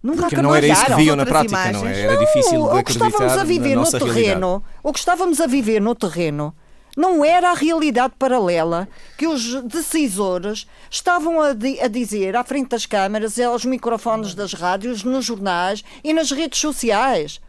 Nunca 0.02 0.22
Porque 0.24 0.42
não 0.42 0.56
era 0.56 0.66
isso 0.66 0.86
que 0.86 0.96
viam 0.96 1.16
na 1.16 1.26
prática, 1.26 1.72
não 1.72 1.86
é? 1.86 2.02
Era 2.02 2.14
não, 2.14 2.20
difícil 2.26 2.70
de 2.70 2.78
o 2.78 2.84
que 2.84 2.92
estávamos 2.92 3.38
a 3.38 3.44
viver 3.44 3.76
no 3.76 3.92
terreno, 3.92 4.48
realidade. 4.48 4.64
o 4.82 4.94
que 4.94 5.00
estávamos 5.00 5.42
a 5.42 5.48
viver 5.48 5.82
no 5.82 5.94
terreno 5.94 6.56
não 6.98 7.24
era 7.24 7.52
a 7.52 7.54
realidade 7.54 8.14
paralela 8.18 8.88
que 9.18 9.28
os 9.28 9.62
decisores 9.64 10.68
estavam 10.90 11.42
a, 11.42 11.54
di 11.54 11.80
a 11.80 11.88
dizer 11.88 12.36
à 12.36 12.44
frente 12.44 12.70
das 12.70 12.86
câmaras, 12.86 13.40
aos 13.40 13.64
microfones 13.66 14.34
das 14.34 14.54
rádios, 14.54 15.04
nos 15.04 15.26
jornais 15.26 15.84
e 16.04 16.14
nas 16.14 16.32
redes 16.32 16.60
sociais. 16.60 17.40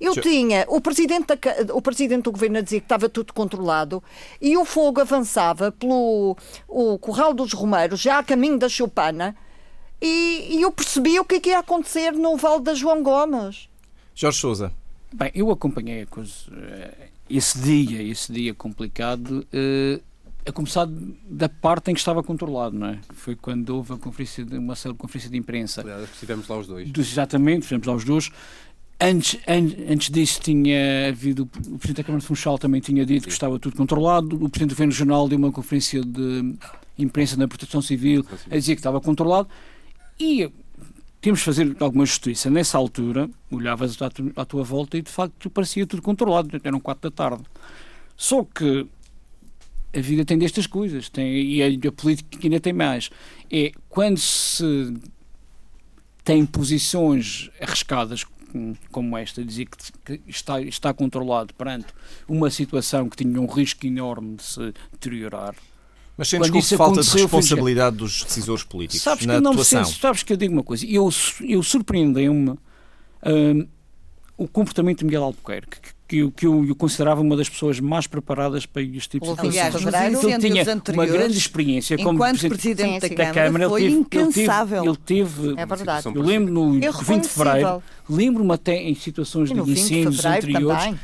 Eu 0.00 0.20
tinha 0.20 0.64
o 0.68 0.80
presidente, 0.80 1.26
da, 1.26 1.74
o 1.74 1.82
presidente 1.82 2.22
do 2.24 2.32
governo 2.32 2.58
a 2.58 2.60
dizer 2.60 2.80
que 2.80 2.84
estava 2.84 3.08
tudo 3.08 3.32
controlado 3.32 4.02
e 4.40 4.56
o 4.56 4.64
fogo 4.64 5.00
avançava 5.00 5.72
pelo 5.72 6.36
o 6.68 6.98
Corral 6.98 7.34
dos 7.34 7.52
Romeiros, 7.52 8.00
já 8.00 8.18
a 8.18 8.22
caminho 8.22 8.58
da 8.58 8.68
Chupana, 8.68 9.34
e, 10.00 10.56
e 10.56 10.62
eu 10.62 10.70
percebi 10.70 11.18
o 11.18 11.24
que, 11.24 11.36
é 11.36 11.40
que 11.40 11.48
ia 11.50 11.58
acontecer 11.58 12.12
no 12.12 12.36
Vale 12.36 12.62
da 12.62 12.74
João 12.74 13.02
Gomes. 13.02 13.68
Jorge 14.14 14.38
Souza. 14.38 14.72
Bem, 15.12 15.30
eu 15.34 15.50
acompanhei 15.50 16.02
a 16.02 16.06
coisa, 16.06 16.32
eh, 16.52 17.08
esse 17.30 17.58
dia, 17.58 18.02
esse 18.02 18.32
dia 18.32 18.52
complicado, 18.52 19.46
uh, 19.52 20.02
a 20.46 20.52
começar 20.52 20.86
da 20.86 21.48
parte 21.48 21.90
em 21.90 21.94
que 21.94 22.00
estava 22.00 22.22
controlado, 22.22 22.76
não 22.76 22.88
é? 22.88 22.98
Foi 23.12 23.34
quando 23.34 23.70
houve 23.70 23.94
a 23.94 23.96
conferência 23.96 24.44
de, 24.44 24.56
uma 24.56 24.74
conferência 24.96 25.30
de 25.30 25.36
imprensa. 25.36 25.80
Aliás, 25.80 26.10
estivemos 26.10 26.46
lá 26.48 26.58
os 26.58 26.66
dois. 26.66 26.90
Exatamente, 26.96 27.62
estivemos 27.62 27.86
lá 27.86 27.94
os 27.94 28.04
dois. 28.04 28.30
Antes, 29.00 29.38
an, 29.46 29.92
antes 29.92 30.10
disso 30.10 30.40
tinha 30.40 31.08
havido, 31.08 31.44
o 31.44 31.78
Presidente 31.78 31.98
da 31.98 32.04
Câmara 32.04 32.20
de 32.20 32.26
Funchal 32.26 32.58
também 32.58 32.80
tinha 32.80 33.06
dito 33.06 33.28
que 33.28 33.32
estava 33.32 33.56
tudo 33.58 33.76
controlado, 33.76 34.34
o 34.34 34.48
Presidente 34.48 34.70
do 34.70 34.74
Governo 34.74 34.92
Regional 34.92 35.28
deu 35.28 35.38
uma 35.38 35.52
conferência 35.52 36.02
de 36.02 36.54
imprensa 36.98 37.36
na 37.36 37.46
Proteção 37.46 37.80
Civil 37.80 38.26
a 38.50 38.56
dizer 38.56 38.74
que 38.74 38.80
estava 38.80 39.00
controlado 39.00 39.48
e 40.18 40.50
temos 41.20 41.38
de 41.38 41.44
fazer 41.44 41.76
alguma 41.78 42.04
justiça. 42.04 42.50
Nessa 42.50 42.76
altura, 42.76 43.30
olhavas 43.52 44.00
à, 44.02 44.10
tu, 44.10 44.32
à 44.34 44.44
tua 44.44 44.64
volta 44.64 44.98
e 44.98 45.02
de 45.02 45.10
facto 45.10 45.48
parecia 45.48 45.86
tudo 45.86 46.02
controlado, 46.02 46.60
eram 46.64 46.80
quatro 46.80 47.08
da 47.08 47.14
tarde. 47.14 47.44
Só 48.16 48.44
que 48.44 48.84
a 49.94 50.00
vida 50.00 50.24
tem 50.24 50.36
destas 50.38 50.66
coisas, 50.66 51.08
tem, 51.08 51.40
e 51.40 51.62
a, 51.62 51.88
a 51.88 51.92
política 51.92 52.36
ainda 52.42 52.58
tem 52.58 52.72
mais. 52.72 53.10
É 53.48 53.70
quando 53.88 54.18
se 54.18 54.92
tem 56.24 56.44
posições 56.44 57.48
arriscadas 57.60 58.24
como 58.90 59.16
esta, 59.16 59.44
dizer 59.44 59.66
que, 60.04 60.20
está, 60.26 60.60
está 60.60 60.94
controlado 60.94 61.54
perante 61.54 61.86
uma 62.28 62.50
situação 62.50 63.08
que 63.08 63.16
tinha 63.16 63.40
um 63.40 63.46
risco 63.46 63.86
enorme 63.86 64.36
de 64.36 64.42
se 64.42 64.72
deteriorar. 64.92 65.54
Mas 66.16 66.28
sentes 66.28 66.50
que 66.50 66.76
falta 66.76 67.00
de 67.00 67.10
responsabilidade 67.10 67.96
dos 67.96 68.24
decisores 68.24 68.64
políticos 68.64 69.02
sabes 69.02 69.24
na 69.24 69.36
que 69.36 69.40
não 69.40 69.52
atuação? 69.52 69.84
Sento, 69.84 70.00
sabes 70.00 70.22
que 70.24 70.32
eu 70.32 70.36
digo 70.36 70.52
uma 70.52 70.64
coisa, 70.64 70.84
eu, 70.84 71.08
eu 71.40 71.62
surpreendei-me 71.62 72.50
hum, 72.50 73.68
o 74.38 74.46
comportamento 74.46 75.00
de 75.00 75.04
Miguel 75.04 75.24
Albuquerque, 75.24 75.78
que, 75.80 75.92
que, 76.06 76.16
eu, 76.20 76.30
que 76.30 76.46
eu, 76.46 76.76
considerava 76.76 77.20
uma 77.20 77.36
das 77.36 77.48
pessoas 77.48 77.80
mais 77.80 78.06
preparadas 78.06 78.64
para 78.64 78.80
este 78.80 79.08
tipo 79.08 79.26
de 79.26 79.30
situações. 79.32 79.84
Aliás, 79.84 80.24
ele 80.24 80.38
tinha 80.38 80.64
uma 80.94 81.04
grande 81.04 81.36
experiência 81.36 81.98
como 81.98 82.20
presidente, 82.20 82.48
presidente 82.48 83.14
da, 83.16 83.24
da 83.24 83.30
Câmara, 83.32 83.68
foi 83.68 83.82
ele 83.82 84.04
teve, 84.04 84.30
incansável. 84.30 84.84
Ele 84.84 84.96
teve, 84.96 85.54
é 85.56 85.66
verdade. 85.66 86.06
eu 86.06 86.22
lembro 86.22 86.52
no 86.54 86.72
20 86.72 87.22
de 87.22 87.28
fevereiro, 87.28 87.82
lembro-me 88.08 88.54
até 88.54 88.76
em 88.76 88.94
situações 88.94 89.50
de 89.50 89.58
incêndios 89.58 90.24
anteriores, 90.24 90.84
também. 90.84 91.00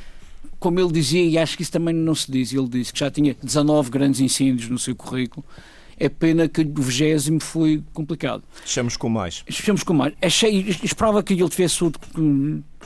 como 0.60 0.78
ele 0.78 0.92
dizia, 0.92 1.24
e 1.24 1.36
acho 1.36 1.56
que 1.56 1.62
isso 1.62 1.72
também 1.72 1.92
não 1.92 2.14
se 2.14 2.30
diz, 2.30 2.52
ele 2.52 2.68
disse 2.68 2.92
que 2.92 3.00
já 3.00 3.10
tinha 3.10 3.36
19 3.42 3.90
grandes 3.90 4.20
incêndios 4.20 4.70
no 4.70 4.78
seu 4.78 4.94
currículo, 4.94 5.44
é 5.98 6.08
pena 6.08 6.48
que 6.48 6.62
o 6.62 6.82
vigésimo 6.82 7.40
foi 7.40 7.82
complicado. 7.92 8.42
Estamos 8.64 8.96
com 8.96 9.08
mais. 9.08 9.44
Estamos 9.48 9.82
com 9.82 9.94
mais. 9.94 10.14
Achei, 10.20 10.76
esperava 10.82 11.22
que 11.22 11.34
ele 11.34 11.48
tivesse 11.48 11.82
outro 11.84 12.00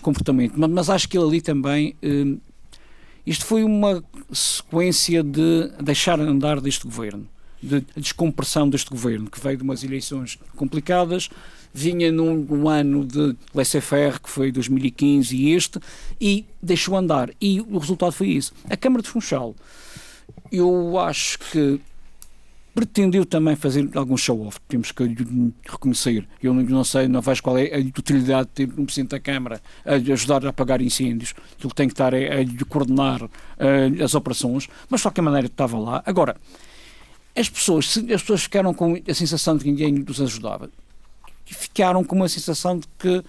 comportamento, 0.00 0.54
mas 0.56 0.90
acho 0.90 1.08
que 1.08 1.16
ele 1.16 1.26
ali 1.26 1.40
também. 1.40 1.94
Uh, 2.02 2.40
isto 3.26 3.44
foi 3.44 3.62
uma 3.62 4.02
sequência 4.32 5.22
de 5.22 5.70
deixar 5.82 6.18
andar 6.18 6.62
deste 6.62 6.84
governo, 6.84 7.28
de 7.62 7.84
descompressão 7.94 8.70
deste 8.70 8.88
governo, 8.88 9.30
que 9.30 9.38
veio 9.38 9.58
de 9.58 9.62
umas 9.62 9.84
eleições 9.84 10.38
complicadas, 10.56 11.28
vinha 11.72 12.10
num, 12.10 12.36
num 12.36 12.68
ano 12.70 13.04
de 13.04 13.36
laissez-faire, 13.54 14.18
que 14.18 14.30
foi 14.30 14.50
2015 14.50 15.36
e 15.36 15.52
este, 15.52 15.78
e 16.18 16.46
deixou 16.62 16.96
andar. 16.96 17.30
E 17.38 17.60
o 17.60 17.76
resultado 17.76 18.12
foi 18.12 18.28
isso. 18.28 18.54
A 18.70 18.76
Câmara 18.78 19.02
de 19.02 19.10
Funchal, 19.10 19.54
eu 20.50 20.98
acho 20.98 21.38
que 21.38 21.78
pretendeu 22.78 23.26
também 23.26 23.56
fazer 23.56 23.90
algum 23.96 24.16
show-off, 24.16 24.60
temos 24.68 24.92
que 24.92 25.02
reconhecer. 25.68 26.28
Eu 26.40 26.54
não 26.54 26.84
sei, 26.84 27.08
não 27.08 27.20
vejo 27.20 27.42
qual 27.42 27.58
é 27.58 27.74
a 27.74 27.78
utilidade 27.78 28.48
de 28.48 28.66
ter 28.66 28.80
um 28.80 28.84
Presidente 28.84 29.10
da 29.10 29.18
Câmara 29.18 29.60
a 29.84 29.94
ajudar 29.94 30.46
a 30.46 30.50
apagar 30.50 30.80
incêndios, 30.80 31.34
ele 31.60 31.74
tem 31.74 31.88
que 31.88 31.94
estar 31.94 32.14
a, 32.14 32.18
a 32.18 32.64
coordenar 32.68 33.24
uh, 33.24 34.04
as 34.04 34.14
operações, 34.14 34.68
mas 34.88 35.00
de 35.00 35.06
qualquer 35.06 35.22
maneira 35.22 35.48
estava 35.48 35.76
lá. 35.76 36.04
Agora, 36.06 36.36
as 37.34 37.48
pessoas, 37.48 37.98
as 37.98 38.20
pessoas 38.20 38.44
ficaram 38.44 38.72
com 38.72 38.94
a 38.94 39.14
sensação 39.14 39.56
de 39.56 39.64
que 39.64 39.70
ninguém 39.70 40.04
os 40.08 40.20
ajudava. 40.20 40.70
Ficaram 41.44 42.04
com 42.04 42.14
uma 42.14 42.28
sensação 42.28 42.78
de 42.78 42.86
que 42.96 43.24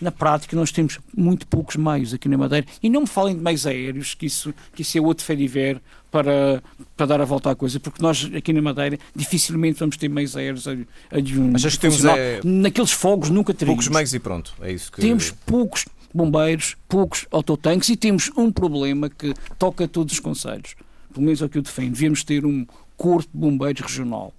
na 0.00 0.10
prática 0.10 0.56
nós 0.56 0.70
temos 0.70 0.98
muito 1.16 1.46
poucos 1.46 1.76
meios 1.76 2.14
aqui 2.14 2.28
na 2.28 2.38
Madeira. 2.38 2.66
E 2.82 2.88
não 2.88 3.02
me 3.02 3.06
falem 3.06 3.36
de 3.36 3.42
meios 3.42 3.66
aéreos, 3.66 4.14
que 4.14 4.26
isso, 4.26 4.54
que 4.74 4.82
isso 4.82 4.96
é 4.98 5.00
outro 5.00 5.24
fediver 5.24 5.80
para, 6.10 6.62
para 6.96 7.06
dar 7.06 7.20
a 7.20 7.24
volta 7.24 7.50
à 7.50 7.54
coisa, 7.54 7.78
porque 7.78 8.02
nós 8.02 8.30
aqui 8.34 8.52
na 8.52 8.62
Madeira 8.62 8.98
dificilmente 9.14 9.80
vamos 9.80 9.96
ter 9.96 10.08
meios 10.08 10.36
aéreos 10.36 10.66
a, 10.66 10.72
a, 10.72 11.50
Mas 11.52 11.64
acho 11.64 11.76
que 11.76 11.82
temos 11.82 12.04
é... 12.04 12.40
naqueles 12.44 12.92
fogos 12.92 13.30
nunca 13.30 13.52
teremos. 13.52 13.84
Poucos 13.84 13.94
meios 13.94 14.14
e 14.14 14.18
pronto, 14.18 14.54
é 14.62 14.72
isso 14.72 14.90
que... 14.90 15.00
Temos 15.00 15.30
poucos 15.30 15.84
bombeiros, 16.14 16.76
poucos 16.88 17.26
autotanques 17.30 17.88
e 17.90 17.96
temos 17.96 18.30
um 18.36 18.50
problema 18.50 19.10
que 19.10 19.34
toca 19.58 19.84
a 19.84 19.88
todos 19.88 20.14
os 20.14 20.20
conselhos. 20.20 20.74
Pelo 21.12 21.24
menos 21.24 21.42
é 21.42 21.44
o 21.44 21.48
que 21.48 21.58
eu 21.58 21.62
defendo. 21.62 21.92
Devíamos 21.92 22.22
ter 22.24 22.44
um 22.44 22.66
corpo 22.96 23.28
de 23.32 23.38
bombeiros 23.38 23.82
regional 23.82 24.32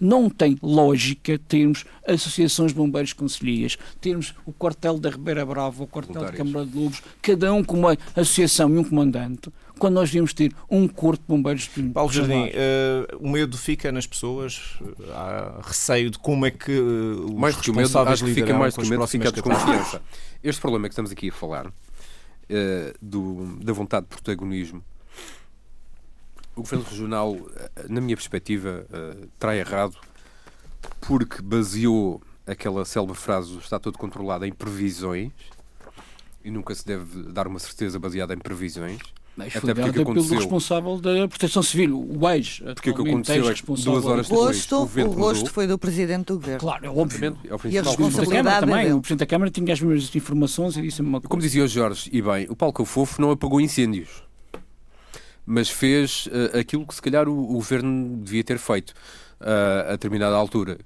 não 0.00 0.28
tem 0.28 0.58
lógica 0.62 1.38
termos 1.38 1.84
associações 2.06 2.72
de 2.72 2.76
bombeiros 2.76 3.12
conselhias, 3.12 3.76
termos 4.00 4.34
o 4.44 4.52
quartel 4.52 4.98
da 4.98 5.10
Ribeira 5.10 5.44
Brava, 5.44 5.82
o 5.82 5.86
quartel 5.86 6.22
da 6.22 6.32
Câmara 6.32 6.66
de 6.66 6.76
Lobos, 6.76 7.02
cada 7.22 7.52
um 7.52 7.64
com 7.64 7.78
uma 7.78 7.96
associação 8.14 8.74
e 8.74 8.78
um 8.78 8.84
comandante, 8.84 9.50
quando 9.78 9.94
nós 9.94 10.08
devíamos 10.08 10.32
ter 10.32 10.52
um 10.70 10.88
corpo 10.88 11.22
de 11.22 11.28
bombeiros 11.28 11.68
de 11.74 11.82
Paulo 11.90 12.10
Jardim, 12.10 12.46
uh, 12.46 13.16
o 13.20 13.28
medo 13.28 13.56
fica 13.58 13.92
nas 13.92 14.06
pessoas, 14.06 14.78
há 15.12 15.60
receio 15.62 16.10
de 16.10 16.18
como 16.18 16.46
é 16.46 16.50
que 16.50 16.72
uh, 16.72 17.26
os 17.26 17.34
mais 17.34 17.56
responsáveis 17.56 18.22
que 18.22 18.34
fica 18.34 18.54
mais 18.54 18.74
que 18.74 18.82
o 18.82 18.88
medo 18.88 19.06
fica 19.06 19.28
a 19.28 19.32
desconfiança. 19.32 20.02
Este 20.42 20.60
problema 20.60 20.88
que 20.88 20.92
estamos 20.92 21.10
aqui 21.10 21.28
a 21.28 21.32
falar 21.32 21.66
uh, 21.66 21.72
do, 23.00 23.58
da 23.62 23.72
vontade 23.72 24.06
de 24.06 24.10
protagonismo. 24.10 24.82
O 26.56 26.62
governo 26.62 26.84
regional, 26.88 27.36
na 27.88 28.00
minha 28.00 28.16
perspectiva, 28.16 28.86
uh, 28.90 29.26
terá 29.38 29.54
errado 29.54 29.96
porque 31.00 31.42
baseou 31.42 32.20
aquela 32.46 32.84
célebre 32.84 33.16
frase 33.16 33.56
está 33.58 33.78
todo 33.78 33.98
controlado 33.98 34.44
em 34.44 34.52
previsões 34.52 35.32
e 36.44 36.50
nunca 36.50 36.74
se 36.74 36.86
deve 36.86 37.24
dar 37.24 37.46
uma 37.46 37.58
certeza 37.58 37.98
baseada 37.98 38.32
em 38.32 38.38
previsões. 38.38 39.00
Mas 39.36 39.52
foi 39.52 39.70
Até 39.70 39.82
porque 39.82 40.00
aconteceu... 40.00 40.28
pelo 40.30 40.40
responsável 40.40 40.98
da 40.98 41.28
Proteção 41.28 41.62
Civil, 41.62 42.08
o 42.08 42.30
ex. 42.30 42.60
Porque 42.60 42.90
o 42.90 42.94
que 42.94 43.02
aconteceu 43.02 43.50
é 43.50 43.52
que 43.54 43.66
duas 43.66 44.06
horas 44.06 44.28
depois 44.28 44.72
o 44.72 44.76
rosto, 44.78 45.00
o, 45.02 45.12
rosto 45.12 45.50
foi 45.50 45.66
do 45.66 45.76
Presidente 45.76 46.26
do 46.28 46.36
Governo. 46.36 46.60
Claro, 46.60 46.86
é 46.86 46.88
óbvio. 46.88 47.36
É 47.44 47.54
o 47.54 47.60
e 47.68 47.78
a 47.78 47.82
responsabilidade 47.82 48.60
também. 48.60 48.88
É 48.88 48.94
o 48.94 49.00
Presidente 49.00 49.18
da 49.18 49.26
Câmara 49.26 49.50
tinha 49.50 49.74
as 49.74 49.80
mesmas 49.80 50.14
informações 50.16 50.76
e 50.78 50.82
disse 50.82 51.02
uma 51.02 51.20
coisa. 51.20 51.28
Como 51.28 51.42
dizia 51.42 51.64
o 51.64 51.68
Jorge, 51.68 52.08
e 52.10 52.22
bem, 52.22 52.46
o 52.48 52.56
Paulo 52.56 52.86
Fofo 52.86 53.20
não 53.20 53.30
apagou 53.30 53.60
incêndios, 53.60 54.08
mas 55.46 55.70
fez 55.70 56.26
uh, 56.26 56.58
aquilo 56.58 56.86
que 56.86 56.94
se 56.94 57.00
calhar 57.00 57.28
o, 57.28 57.32
o, 57.32 57.54
Governo 57.54 58.18
devia 58.18 58.44
ter 58.44 58.58
feito 58.58 58.90
uh, 59.40 59.88
a 59.88 59.92
determinada 59.92 60.34
altura, 60.34 60.78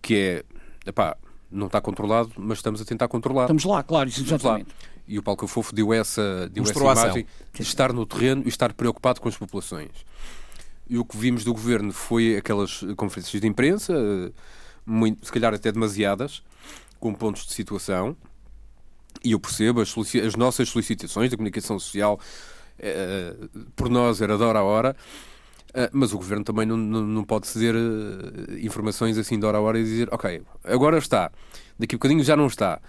que 0.00 0.16
é, 0.16 0.44
epá, 0.86 1.16
não 1.50 1.66
está 1.66 1.80
controlado, 1.80 2.32
mas 2.36 2.58
estamos 2.58 2.80
a 2.80 2.84
tentar 2.84 3.08
controlar. 3.08 3.44
Estamos 3.44 3.64
lá, 3.64 3.82
claro, 3.82 4.08
isso 4.08 4.22
exatamente 4.22 4.74
e 5.08 5.18
o 5.18 5.22
Paulo 5.22 5.38
Cafofo 5.38 5.74
deu 5.74 5.92
essa, 5.92 6.48
deu 6.52 6.64
essa 6.64 6.78
imagem 6.78 7.26
de 7.52 7.62
estar 7.62 7.92
no 7.92 8.04
terreno 8.04 8.42
e 8.44 8.48
estar 8.48 8.72
preocupado 8.72 9.20
com 9.20 9.28
as 9.28 9.36
populações. 9.36 9.90
E 10.88 10.98
o 10.98 11.04
que 11.04 11.16
vimos 11.16 11.44
do 11.44 11.52
governo 11.52 11.92
foi 11.92 12.36
aquelas 12.36 12.80
conferências 12.96 13.40
de 13.40 13.46
imprensa, 13.46 13.94
muito, 14.84 15.24
se 15.24 15.32
calhar 15.32 15.54
até 15.54 15.70
demasiadas, 15.70 16.42
com 16.98 17.14
pontos 17.14 17.46
de 17.46 17.52
situação. 17.52 18.16
E 19.24 19.32
eu 19.32 19.40
percebo 19.40 19.80
as, 19.80 19.94
as 20.24 20.34
nossas 20.34 20.68
solicitações 20.68 21.30
da 21.30 21.36
comunicação 21.36 21.78
social, 21.78 22.20
eh, 22.20 22.55
por 23.74 23.88
nós 23.88 24.20
era 24.20 24.36
de 24.36 24.42
hora 24.42 24.58
a 24.58 24.64
hora, 24.64 24.96
eh, 25.76 25.90
mas 25.92 26.14
o 26.14 26.16
governo 26.16 26.42
também 26.42 26.64
não, 26.64 26.76
não, 26.76 27.02
não 27.02 27.22
pode 27.22 27.46
ceder 27.46 27.74
eh, 27.74 28.60
informações 28.64 29.18
assim 29.18 29.38
de 29.38 29.44
hora 29.44 29.58
a 29.58 29.60
hora 29.60 29.78
e 29.78 29.84
dizer, 29.84 30.08
ok, 30.10 30.42
agora 30.64 30.96
está, 30.96 31.30
daqui 31.78 31.94
a 31.94 31.98
bocadinho 31.98 32.24
já 32.24 32.34
não 32.34 32.46
está. 32.46 32.80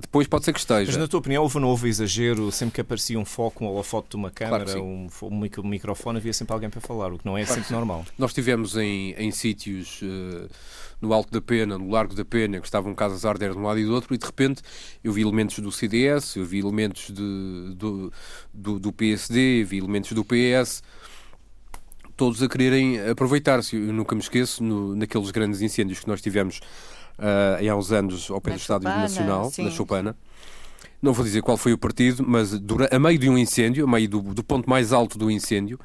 Depois 0.00 0.26
pode 0.26 0.44
ser 0.44 0.52
que 0.52 0.58
esteja. 0.58 0.90
Mas 0.90 1.00
na 1.00 1.06
tua 1.06 1.20
opinião 1.20 1.42
houve 1.42 1.56
ou 1.56 1.60
não 1.60 1.68
houve 1.68 1.88
exagero? 1.88 2.50
Sempre 2.50 2.74
que 2.74 2.80
aparecia 2.80 3.18
um 3.18 3.24
foco, 3.24 3.64
um 3.64 3.68
holofote 3.68 4.10
de 4.10 4.16
uma 4.16 4.30
câmara, 4.30 4.64
claro 4.64 4.82
um, 4.82 5.08
um, 5.22 5.68
microfone, 5.68 6.18
havia 6.18 6.32
sempre 6.32 6.52
alguém 6.52 6.68
para 6.68 6.80
falar, 6.80 7.12
o 7.12 7.18
que 7.18 7.26
não 7.26 7.38
é 7.38 7.44
claro 7.44 7.60
sempre 7.60 7.74
normal. 7.74 8.04
Nós 8.18 8.32
tivemos 8.32 8.76
em, 8.76 9.12
em 9.12 9.30
sítios 9.30 10.02
uh, 10.02 10.48
no 11.00 11.12
Alto 11.12 11.30
da 11.30 11.40
Pena, 11.40 11.78
no 11.78 11.90
Largo 11.90 12.14
da 12.14 12.24
Pena, 12.24 12.60
que 12.60 12.66
estavam 12.66 12.94
casas 12.94 13.24
a 13.24 13.28
arder 13.28 13.52
de 13.52 13.58
um 13.58 13.62
lado 13.62 13.78
e 13.78 13.84
do 13.84 13.94
outro, 13.94 14.14
e 14.14 14.18
de 14.18 14.26
repente 14.26 14.62
eu 15.02 15.12
vi 15.12 15.22
elementos 15.22 15.58
do 15.58 15.70
CDS, 15.70 16.36
eu 16.36 16.44
vi 16.44 16.58
elementos 16.58 17.08
de, 17.08 17.74
do, 17.74 18.12
do, 18.52 18.78
do 18.78 18.92
PSD, 18.92 19.64
vi 19.64 19.78
elementos 19.78 20.12
do 20.12 20.24
PS 20.24 20.82
todos 22.16 22.42
a 22.42 22.48
quererem 22.48 23.00
aproveitar-se. 23.08 23.76
Eu 23.76 23.92
nunca 23.92 24.14
me 24.14 24.20
esqueço, 24.20 24.62
no, 24.62 24.94
naqueles 24.94 25.30
grandes 25.30 25.60
incêndios 25.60 26.00
que 26.00 26.08
nós 26.08 26.20
tivemos 26.20 26.60
uh, 27.18 27.70
há 27.70 27.76
uns 27.76 27.92
anos 27.92 28.30
ao 28.30 28.40
pé 28.40 28.50
na 28.50 28.56
do 28.56 28.60
Estádio 28.60 28.88
Nacional, 28.88 29.50
sim. 29.50 29.64
na 29.64 29.70
Chopana. 29.70 30.16
Não 31.00 31.12
vou 31.12 31.24
dizer 31.24 31.42
qual 31.42 31.56
foi 31.56 31.72
o 31.72 31.78
partido, 31.78 32.24
mas 32.26 32.52
a 32.90 32.98
meio 32.98 33.18
de 33.18 33.28
um 33.28 33.36
incêndio, 33.36 33.84
a 33.84 33.88
meio 33.88 34.08
do, 34.08 34.22
do 34.22 34.42
ponto 34.42 34.68
mais 34.68 34.92
alto 34.92 35.18
do 35.18 35.30
incêndio, 35.30 35.78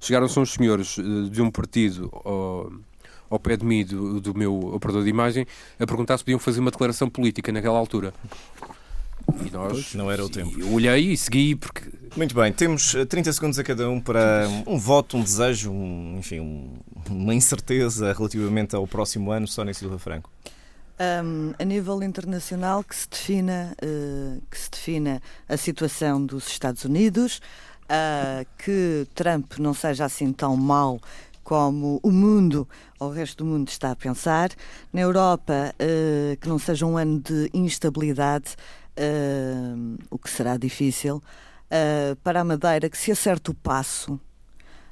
chegaram-se 0.00 0.38
uns 0.38 0.52
senhores 0.52 0.96
uh, 0.98 1.28
de 1.28 1.42
um 1.42 1.50
partido 1.50 2.10
ao, 2.24 2.72
ao 3.28 3.38
pé 3.38 3.56
de 3.56 3.64
mim, 3.64 3.84
do, 3.84 4.20
do 4.20 4.34
meu 4.34 4.54
operador 4.74 5.04
de 5.04 5.10
imagem, 5.10 5.46
a 5.78 5.86
perguntar 5.86 6.16
se 6.18 6.24
podiam 6.24 6.38
fazer 6.38 6.60
uma 6.60 6.70
declaração 6.70 7.08
política 7.08 7.52
naquela 7.52 7.78
altura. 7.78 8.14
E 9.44 9.50
nós, 9.50 9.72
pois, 9.72 9.94
não 9.94 10.10
era 10.10 10.24
o 10.24 10.28
tempo. 10.28 10.58
Eu 10.58 10.72
olhei 10.72 11.12
e 11.12 11.16
segui 11.16 11.54
porque. 11.54 11.82
Muito 12.16 12.34
bem, 12.34 12.52
temos 12.52 12.92
30 13.08 13.30
eh, 13.30 13.32
segundos 13.32 13.58
a 13.58 13.64
cada 13.64 13.88
um 13.88 14.00
para 14.00 14.46
um 14.66 14.78
voto, 14.78 15.16
um 15.16 15.22
desejo, 15.22 15.70
um, 15.70 16.16
enfim, 16.18 16.40
um, 16.40 16.74
uma 17.08 17.34
incerteza 17.34 18.12
relativamente 18.12 18.74
ao 18.76 18.86
próximo 18.86 19.30
ano. 19.30 19.46
Sónia 19.46 19.72
Silva 19.72 19.98
Franco. 19.98 20.30
Um, 21.02 21.52
a 21.58 21.64
nível 21.64 22.00
internacional 22.00 22.84
que 22.84 22.94
se 22.94 23.08
defina 23.08 23.74
uh, 23.82 24.40
que 24.48 24.56
se 24.56 24.70
defina 24.70 25.20
a 25.48 25.56
situação 25.56 26.24
dos 26.24 26.46
Estados 26.46 26.84
Unidos 26.84 27.40
uh, 27.86 28.46
que 28.56 29.08
Trump 29.12 29.54
não 29.58 29.74
seja 29.74 30.04
assim 30.04 30.32
tão 30.32 30.56
mau 30.56 31.00
como 31.42 31.98
o 32.04 32.12
mundo 32.12 32.68
ou 33.00 33.08
o 33.08 33.12
resto 33.12 33.42
do 33.42 33.50
mundo 33.50 33.68
está 33.68 33.90
a 33.90 33.96
pensar. 33.96 34.50
Na 34.92 35.00
Europa 35.00 35.74
uh, 35.74 36.36
que 36.36 36.48
não 36.48 36.60
seja 36.60 36.86
um 36.86 36.96
ano 36.96 37.18
de 37.18 37.50
instabilidade 37.52 38.54
o 40.08 40.18
que 40.18 40.30
será 40.30 40.56
difícil 40.56 41.20
para 42.22 42.42
a 42.42 42.44
Madeira 42.44 42.90
que 42.90 42.98
se 42.98 43.10
acerte 43.10 43.50
o 43.50 43.54
passo 43.54 44.20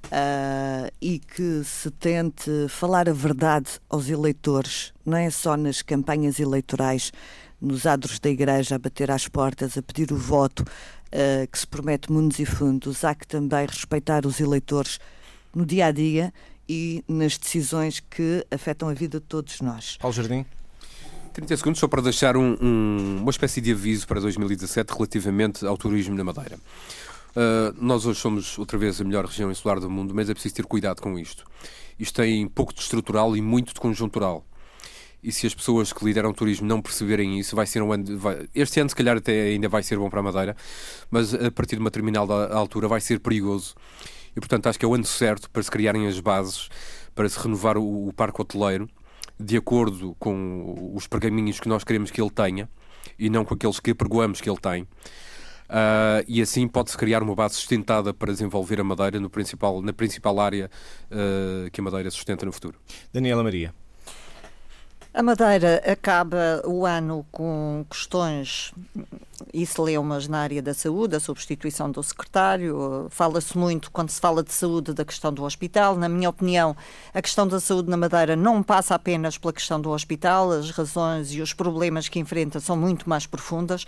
Uh, 0.07 0.91
e 1.01 1.19
que 1.21 1.63
se 1.63 1.91
tente 1.91 2.51
falar 2.69 3.09
a 3.09 3.13
verdade 3.13 3.69
aos 3.89 4.09
eleitores, 4.09 4.93
não 5.07 5.17
é 5.17 5.31
só 5.31 5.57
nas 5.57 5.83
campanhas 5.83 6.41
eleitorais, 6.41 7.13
nos 7.61 7.87
adros 7.87 8.19
da 8.19 8.29
igreja, 8.29 8.75
a 8.75 8.79
bater 8.79 9.11
às 9.11 9.29
portas, 9.29 9.79
a 9.79 9.83
pedir 9.83 10.13
o 10.13 10.17
voto, 10.17 10.61
uh, 10.61 11.47
que 11.51 11.59
se 11.59 11.67
promete 11.67 12.11
mundos 12.11 12.39
e 12.39 12.47
fundos, 12.47 13.05
há 13.05 13.15
que 13.15 13.27
também 13.27 13.67
respeitar 13.67 14.27
os 14.27 14.41
eleitores 14.41 14.99
no 15.55 15.65
dia 15.65 15.87
a 15.87 15.93
dia 15.93 16.33
e 16.69 17.05
nas 17.09 17.37
decisões 17.37 18.01
que 18.01 18.47
afetam 18.51 18.89
a 18.89 18.95
vida 18.95 19.21
de 19.21 19.27
todos 19.27 19.61
nós. 19.61 19.97
Paulo 19.99 20.15
Jardim. 20.15 20.47
30 21.33 21.57
segundos 21.57 21.81
só 21.81 21.87
para 21.87 22.03
deixar 22.03 22.37
um, 22.37 22.57
um, 22.61 23.19
uma 23.21 23.31
espécie 23.31 23.61
de 23.61 23.73
aviso 23.73 24.07
para 24.07 24.21
2017 24.21 24.93
relativamente 24.93 25.65
ao 25.65 25.77
turismo 25.77 26.15
na 26.15 26.25
Madeira. 26.25 26.59
Uh, 27.31 27.75
nós 27.81 28.07
hoje 28.07 28.21
somos 28.21 28.59
outra 28.59 28.77
vez 28.77 29.01
a 29.01 29.05
melhor 29.05 29.25
região 29.25 29.51
insular 29.51 29.79
do 29.79 29.89
mundo, 29.89 30.15
mas 30.15 30.29
é 30.29 30.35
preciso 30.35 30.55
ter 30.57 30.67
cuidado 30.67 31.01
com 31.01 31.19
isto. 31.19 31.45
Isto 31.99 32.23
tem 32.23 32.49
pouco 32.49 32.75
de 32.75 32.81
estrutural 32.81 33.37
e 33.37 33.41
muito 33.41 33.75
de 33.75 33.81
conjuntural. 33.81 34.45
E 35.23 35.31
se 35.31 35.47
as 35.47 35.55
pessoas 35.55 35.93
que 35.93 36.05
lideram 36.05 36.31
o 36.31 36.35
turismo 36.35 36.67
não 36.67 36.81
perceberem 36.81 37.39
isso, 37.39 37.55
vai 37.55 37.67
ser 37.67 37.83
um 37.83 37.93
ano. 37.93 38.19
Vai, 38.19 38.49
este 38.55 38.81
ano, 38.81 38.89
se 38.89 38.97
calhar, 38.97 39.19
até 39.19 39.49
ainda 39.49 39.69
vai 39.69 39.83
ser 39.83 39.99
bom 39.99 40.09
para 40.09 40.21
a 40.21 40.23
Madeira, 40.23 40.57
mas 41.11 41.35
a 41.35 41.51
partir 41.51 41.77
de 41.77 41.81
uma 41.81 41.91
determinada 41.91 42.33
altura 42.55 42.89
vai 42.89 43.01
ser 43.01 43.21
perigoso. 43.21 43.75
E, 44.35 44.41
portanto, 44.41 44.67
acho 44.69 44.79
que 44.79 44.85
é 44.85 44.89
o 44.89 44.95
ano 44.95 45.05
certo 45.05 45.51
para 45.51 45.63
se 45.63 45.71
criarem 45.71 46.07
as 46.07 46.19
bases, 46.21 46.69
para 47.15 47.29
se 47.29 47.39
renovar 47.39 47.77
o, 47.77 48.09
o 48.09 48.13
parque 48.15 48.41
hoteleiro, 48.41 48.89
de 49.39 49.57
acordo 49.57 50.17
com 50.19 50.93
os 50.95 51.07
pergaminhos 51.07 51.61
que 51.61 51.69
nós 51.69 51.85
queremos 51.85 52.11
que 52.11 52.21
ele 52.21 52.31
tenha 52.31 52.69
e 53.19 53.29
não 53.29 53.45
com 53.45 53.55
aqueles 53.55 53.79
que 53.79 53.91
apregoamos 53.91 54.41
que 54.41 54.49
ele 54.49 54.59
tem. 54.59 54.87
Uh, 55.71 56.27
e 56.27 56.43
assim 56.43 56.67
pode-se 56.67 56.99
criar 56.99 57.23
uma 57.23 57.33
base 57.33 57.55
sustentada 57.55 58.13
para 58.13 58.33
desenvolver 58.33 58.81
a 58.81 58.85
Madeira 58.85 59.21
no 59.21 59.31
principal, 59.31 59.81
na 59.81 59.93
principal 59.93 60.41
área 60.41 60.69
uh, 61.07 61.71
que 61.71 61.81
a 61.81 61.85
Madeira 61.85 62.11
sustenta 62.11 62.45
no 62.45 62.51
futuro. 62.51 62.77
Daniela 63.13 63.45
Maria. 63.45 63.73
A 65.13 65.25
Madeira 65.25 65.83
acaba 65.85 66.63
o 66.65 66.87
ano 66.87 67.27
com 67.33 67.85
questões 67.91 68.73
e 69.53 69.67
celeumas 69.67 70.29
na 70.29 70.39
área 70.39 70.63
da 70.63 70.73
saúde, 70.73 71.17
a 71.17 71.21
substituição 71.21 71.91
do 71.91 72.01
secretário. 72.01 73.09
Fala-se 73.11 73.59
muito, 73.59 73.91
quando 73.91 74.11
se 74.11 74.21
fala 74.21 74.41
de 74.43 74.53
saúde, 74.53 74.93
da 74.93 75.05
questão 75.05 75.33
do 75.33 75.43
hospital. 75.43 75.97
Na 75.97 76.09
minha 76.09 76.29
opinião, 76.29 76.77
a 77.13 77.21
questão 77.21 77.47
da 77.49 77.59
saúde 77.59 77.91
na 77.91 77.97
Madeira 77.97 78.37
não 78.37 78.63
passa 78.63 78.95
apenas 78.95 79.37
pela 79.37 79.53
questão 79.53 79.81
do 79.81 79.91
hospital, 79.91 80.53
as 80.53 80.71
razões 80.71 81.33
e 81.33 81.41
os 81.41 81.53
problemas 81.53 82.09
que 82.09 82.21
enfrenta 82.21 82.61
são 82.61 82.77
muito 82.77 83.09
mais 83.09 83.27
profundas 83.27 83.85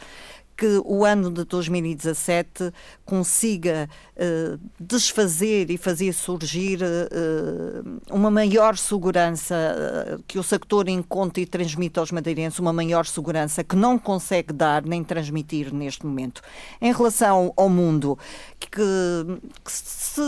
que 0.57 0.81
o 0.85 1.05
ano 1.05 1.31
de 1.31 1.45
2017 1.45 2.73
consiga 3.05 3.89
uh, 4.17 4.61
desfazer 4.79 5.71
e 5.71 5.77
fazer 5.77 6.13
surgir 6.13 6.81
uh, 6.83 8.01
uma 8.11 8.31
maior 8.31 8.77
segurança, 8.77 9.55
uh, 9.55 10.23
que 10.27 10.39
o 10.39 10.43
sector 10.43 10.89
encontre 10.89 11.43
e 11.43 11.47
transmita 11.47 12.01
aos 12.01 12.13
madeirenses 12.13 12.59
uma 12.59 12.73
maior 12.73 13.07
segurança 13.07 13.65
que 13.65 13.77
não 13.77 13.99
consegue 13.99 14.53
dar 14.53 14.85
nem 14.85 15.03
transmitir 15.03 15.73
neste 15.75 16.07
momento. 16.07 16.43
Em 16.81 16.93
relação 16.93 17.53
ao 17.57 17.69
mundo, 17.69 18.19
que, 18.61 18.69
que, 18.71 19.73
se, 19.73 20.21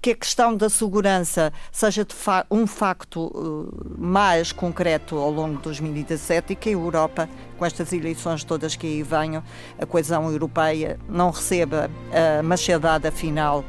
que 0.00 0.10
a 0.10 0.16
questão 0.16 0.56
da 0.56 0.68
segurança 0.68 1.52
seja 1.70 2.06
fa 2.08 2.46
um 2.50 2.66
facto 2.66 3.70
mais 3.98 4.52
concreto 4.52 5.16
ao 5.16 5.30
longo 5.30 5.56
de 5.56 5.62
2017 5.62 6.52
e 6.52 6.56
que 6.56 6.68
a 6.68 6.72
Europa, 6.72 7.28
com 7.56 7.64
estas 7.64 7.92
eleições 7.92 8.44
todas 8.44 8.76
que 8.76 8.86
aí 8.86 9.02
vêm, 9.02 9.36
a 9.36 9.86
coesão 9.86 10.30
europeia 10.30 10.98
não 11.08 11.30
receba 11.30 11.90
a 12.12 12.42
machadada 12.42 13.10
final 13.10 13.64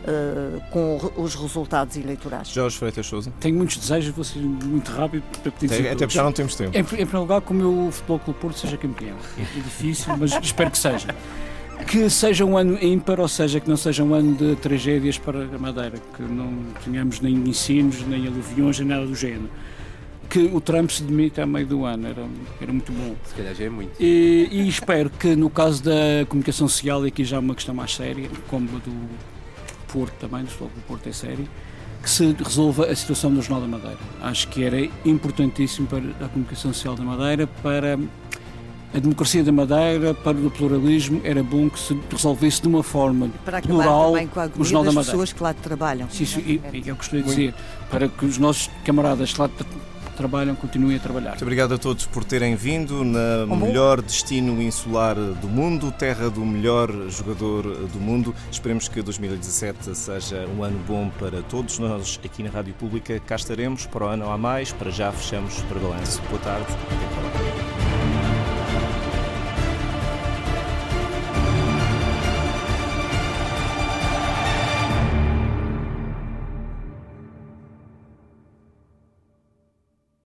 Uh, 0.00 0.58
com 0.70 0.98
os 1.18 1.34
resultados 1.34 1.94
eleitorais. 1.94 2.48
Jorge 2.48 2.78
Freitas 2.78 3.06
Souza. 3.06 3.30
Tenho 3.38 3.54
muitos 3.54 3.76
desejos, 3.76 4.14
vou 4.14 4.24
ser 4.24 4.38
muito 4.38 4.90
rápido 4.90 5.22
para 5.42 5.52
pedir 5.52 5.74
Até, 5.74 5.90
até 5.90 6.06
porque 6.06 6.14
já 6.14 6.22
não 6.22 6.32
temos 6.32 6.54
tempo. 6.54 6.74
Em, 6.74 6.80
em 6.80 6.84
primeiro 6.84 7.18
lugar, 7.18 7.42
que 7.42 7.50
o 7.50 7.54
meu 7.54 7.92
Futebol 7.92 8.18
Clube 8.18 8.40
Porto 8.40 8.58
seja 8.60 8.78
campeão. 8.78 9.18
É 9.38 9.60
difícil, 9.60 10.16
mas 10.16 10.32
espero 10.42 10.70
que 10.70 10.78
seja. 10.78 11.14
Que 11.86 12.08
seja 12.08 12.46
um 12.46 12.56
ano 12.56 12.82
ímpar, 12.82 13.20
ou 13.20 13.28
seja, 13.28 13.60
que 13.60 13.68
não 13.68 13.76
seja 13.76 14.02
um 14.02 14.14
ano 14.14 14.34
de 14.34 14.56
tragédias 14.56 15.18
para 15.18 15.44
a 15.44 15.58
Madeira, 15.58 15.98
que 16.16 16.22
não 16.22 16.50
tenhamos 16.82 17.20
nem 17.20 17.34
ensinos, 17.34 18.00
nem 18.06 18.26
aluviões, 18.26 18.78
nem 18.78 18.88
nada 18.88 19.06
do 19.06 19.14
género 19.14 19.50
que 20.30 20.38
o 20.38 20.60
Trump 20.60 20.88
se 20.90 21.02
demita 21.02 21.42
a 21.42 21.46
meio 21.46 21.66
do 21.66 21.84
ano, 21.84 22.06
era, 22.06 22.24
era 22.60 22.72
muito 22.72 22.92
bom. 22.92 23.16
Se 23.24 23.34
calhar 23.34 23.52
já 23.52 23.64
é 23.64 23.68
muito. 23.68 23.90
E, 24.00 24.48
e 24.50 24.68
espero 24.68 25.10
que 25.10 25.34
no 25.34 25.50
caso 25.50 25.82
da 25.82 26.24
comunicação 26.28 26.68
social, 26.68 27.04
e 27.04 27.08
aqui 27.08 27.24
já 27.24 27.36
é 27.36 27.40
uma 27.40 27.54
questão 27.54 27.74
mais 27.74 27.94
séria, 27.94 28.30
como 28.48 28.68
a 28.76 28.78
do 28.78 29.08
Porto 29.92 30.14
também, 30.20 30.44
do 30.44 30.50
Futebol 30.50 30.70
do 30.76 30.82
Porto 30.82 31.08
é 31.08 31.12
sério, 31.12 31.48
que 32.00 32.08
se 32.08 32.32
resolva 32.32 32.86
a 32.86 32.94
situação 32.94 33.34
do 33.34 33.42
Jornal 33.42 33.68
da 33.68 33.76
Madeira. 33.76 33.98
Acho 34.22 34.46
que 34.48 34.62
era 34.62 34.80
importantíssimo 35.04 35.88
para 35.88 36.24
a 36.24 36.28
comunicação 36.28 36.72
social 36.72 36.94
da 36.94 37.02
Madeira, 37.02 37.46
para 37.46 37.98
a 38.94 38.98
democracia 38.98 39.42
da 39.42 39.52
Madeira, 39.52 40.14
para 40.14 40.36
o 40.36 40.50
pluralismo, 40.50 41.20
era 41.24 41.42
bom 41.42 41.68
que 41.68 41.78
se 41.78 41.98
resolvesse 42.10 42.62
de 42.62 42.68
uma 42.68 42.82
forma 42.82 43.30
para 43.44 43.60
plural 43.60 44.12
também 44.12 44.26
com 44.26 44.40
a 44.40 44.50
o 44.56 44.64
Jornal 44.64 44.82
da 44.82 44.86
das 44.86 44.94
Madeira. 44.94 45.12
pessoas 45.12 45.32
que 45.32 45.42
lá 45.42 45.54
trabalham. 45.54 46.08
Sim, 46.10 46.24
sim, 46.24 46.60
e, 46.72 46.88
eu 46.88 46.96
gostaria 46.96 47.22
de 47.22 47.28
dizer, 47.28 47.54
para 47.90 48.08
que 48.08 48.24
os 48.24 48.38
nossos 48.38 48.70
camaradas 48.84 49.32
que 49.32 49.40
lá 49.40 49.48
trabalham 50.20 50.54
continuem 50.54 50.96
a 50.96 51.00
trabalhar. 51.00 51.30
Muito 51.30 51.42
obrigado 51.42 51.74
a 51.74 51.78
todos 51.78 52.04
por 52.04 52.22
terem 52.24 52.54
vindo 52.54 53.02
na 53.02 53.46
bom. 53.46 53.56
melhor 53.56 54.02
destino 54.02 54.60
insular 54.60 55.14
do 55.14 55.48
mundo, 55.48 55.90
terra 55.90 56.28
do 56.28 56.44
melhor 56.44 56.90
jogador 57.08 57.62
do 57.62 57.98
mundo. 57.98 58.34
Esperemos 58.52 58.86
que 58.86 59.00
2017 59.00 59.94
seja 59.94 60.46
um 60.46 60.62
ano 60.62 60.78
bom 60.86 61.10
para 61.18 61.40
todos. 61.42 61.78
Nós 61.78 62.20
aqui 62.22 62.42
na 62.42 62.50
Rádio 62.50 62.74
Pública 62.74 63.18
cá 63.20 63.36
estaremos 63.36 63.86
para 63.86 64.04
o 64.04 64.08
ano 64.08 64.30
a 64.30 64.36
mais. 64.36 64.72
Para 64.72 64.90
já 64.90 65.10
fechamos 65.10 65.62
para 65.62 65.78
balanço. 65.78 66.20
Boa 66.28 66.40
tarde. 66.42 66.66
Até 66.66 67.06
para 67.14 67.22
lá. 67.22 67.79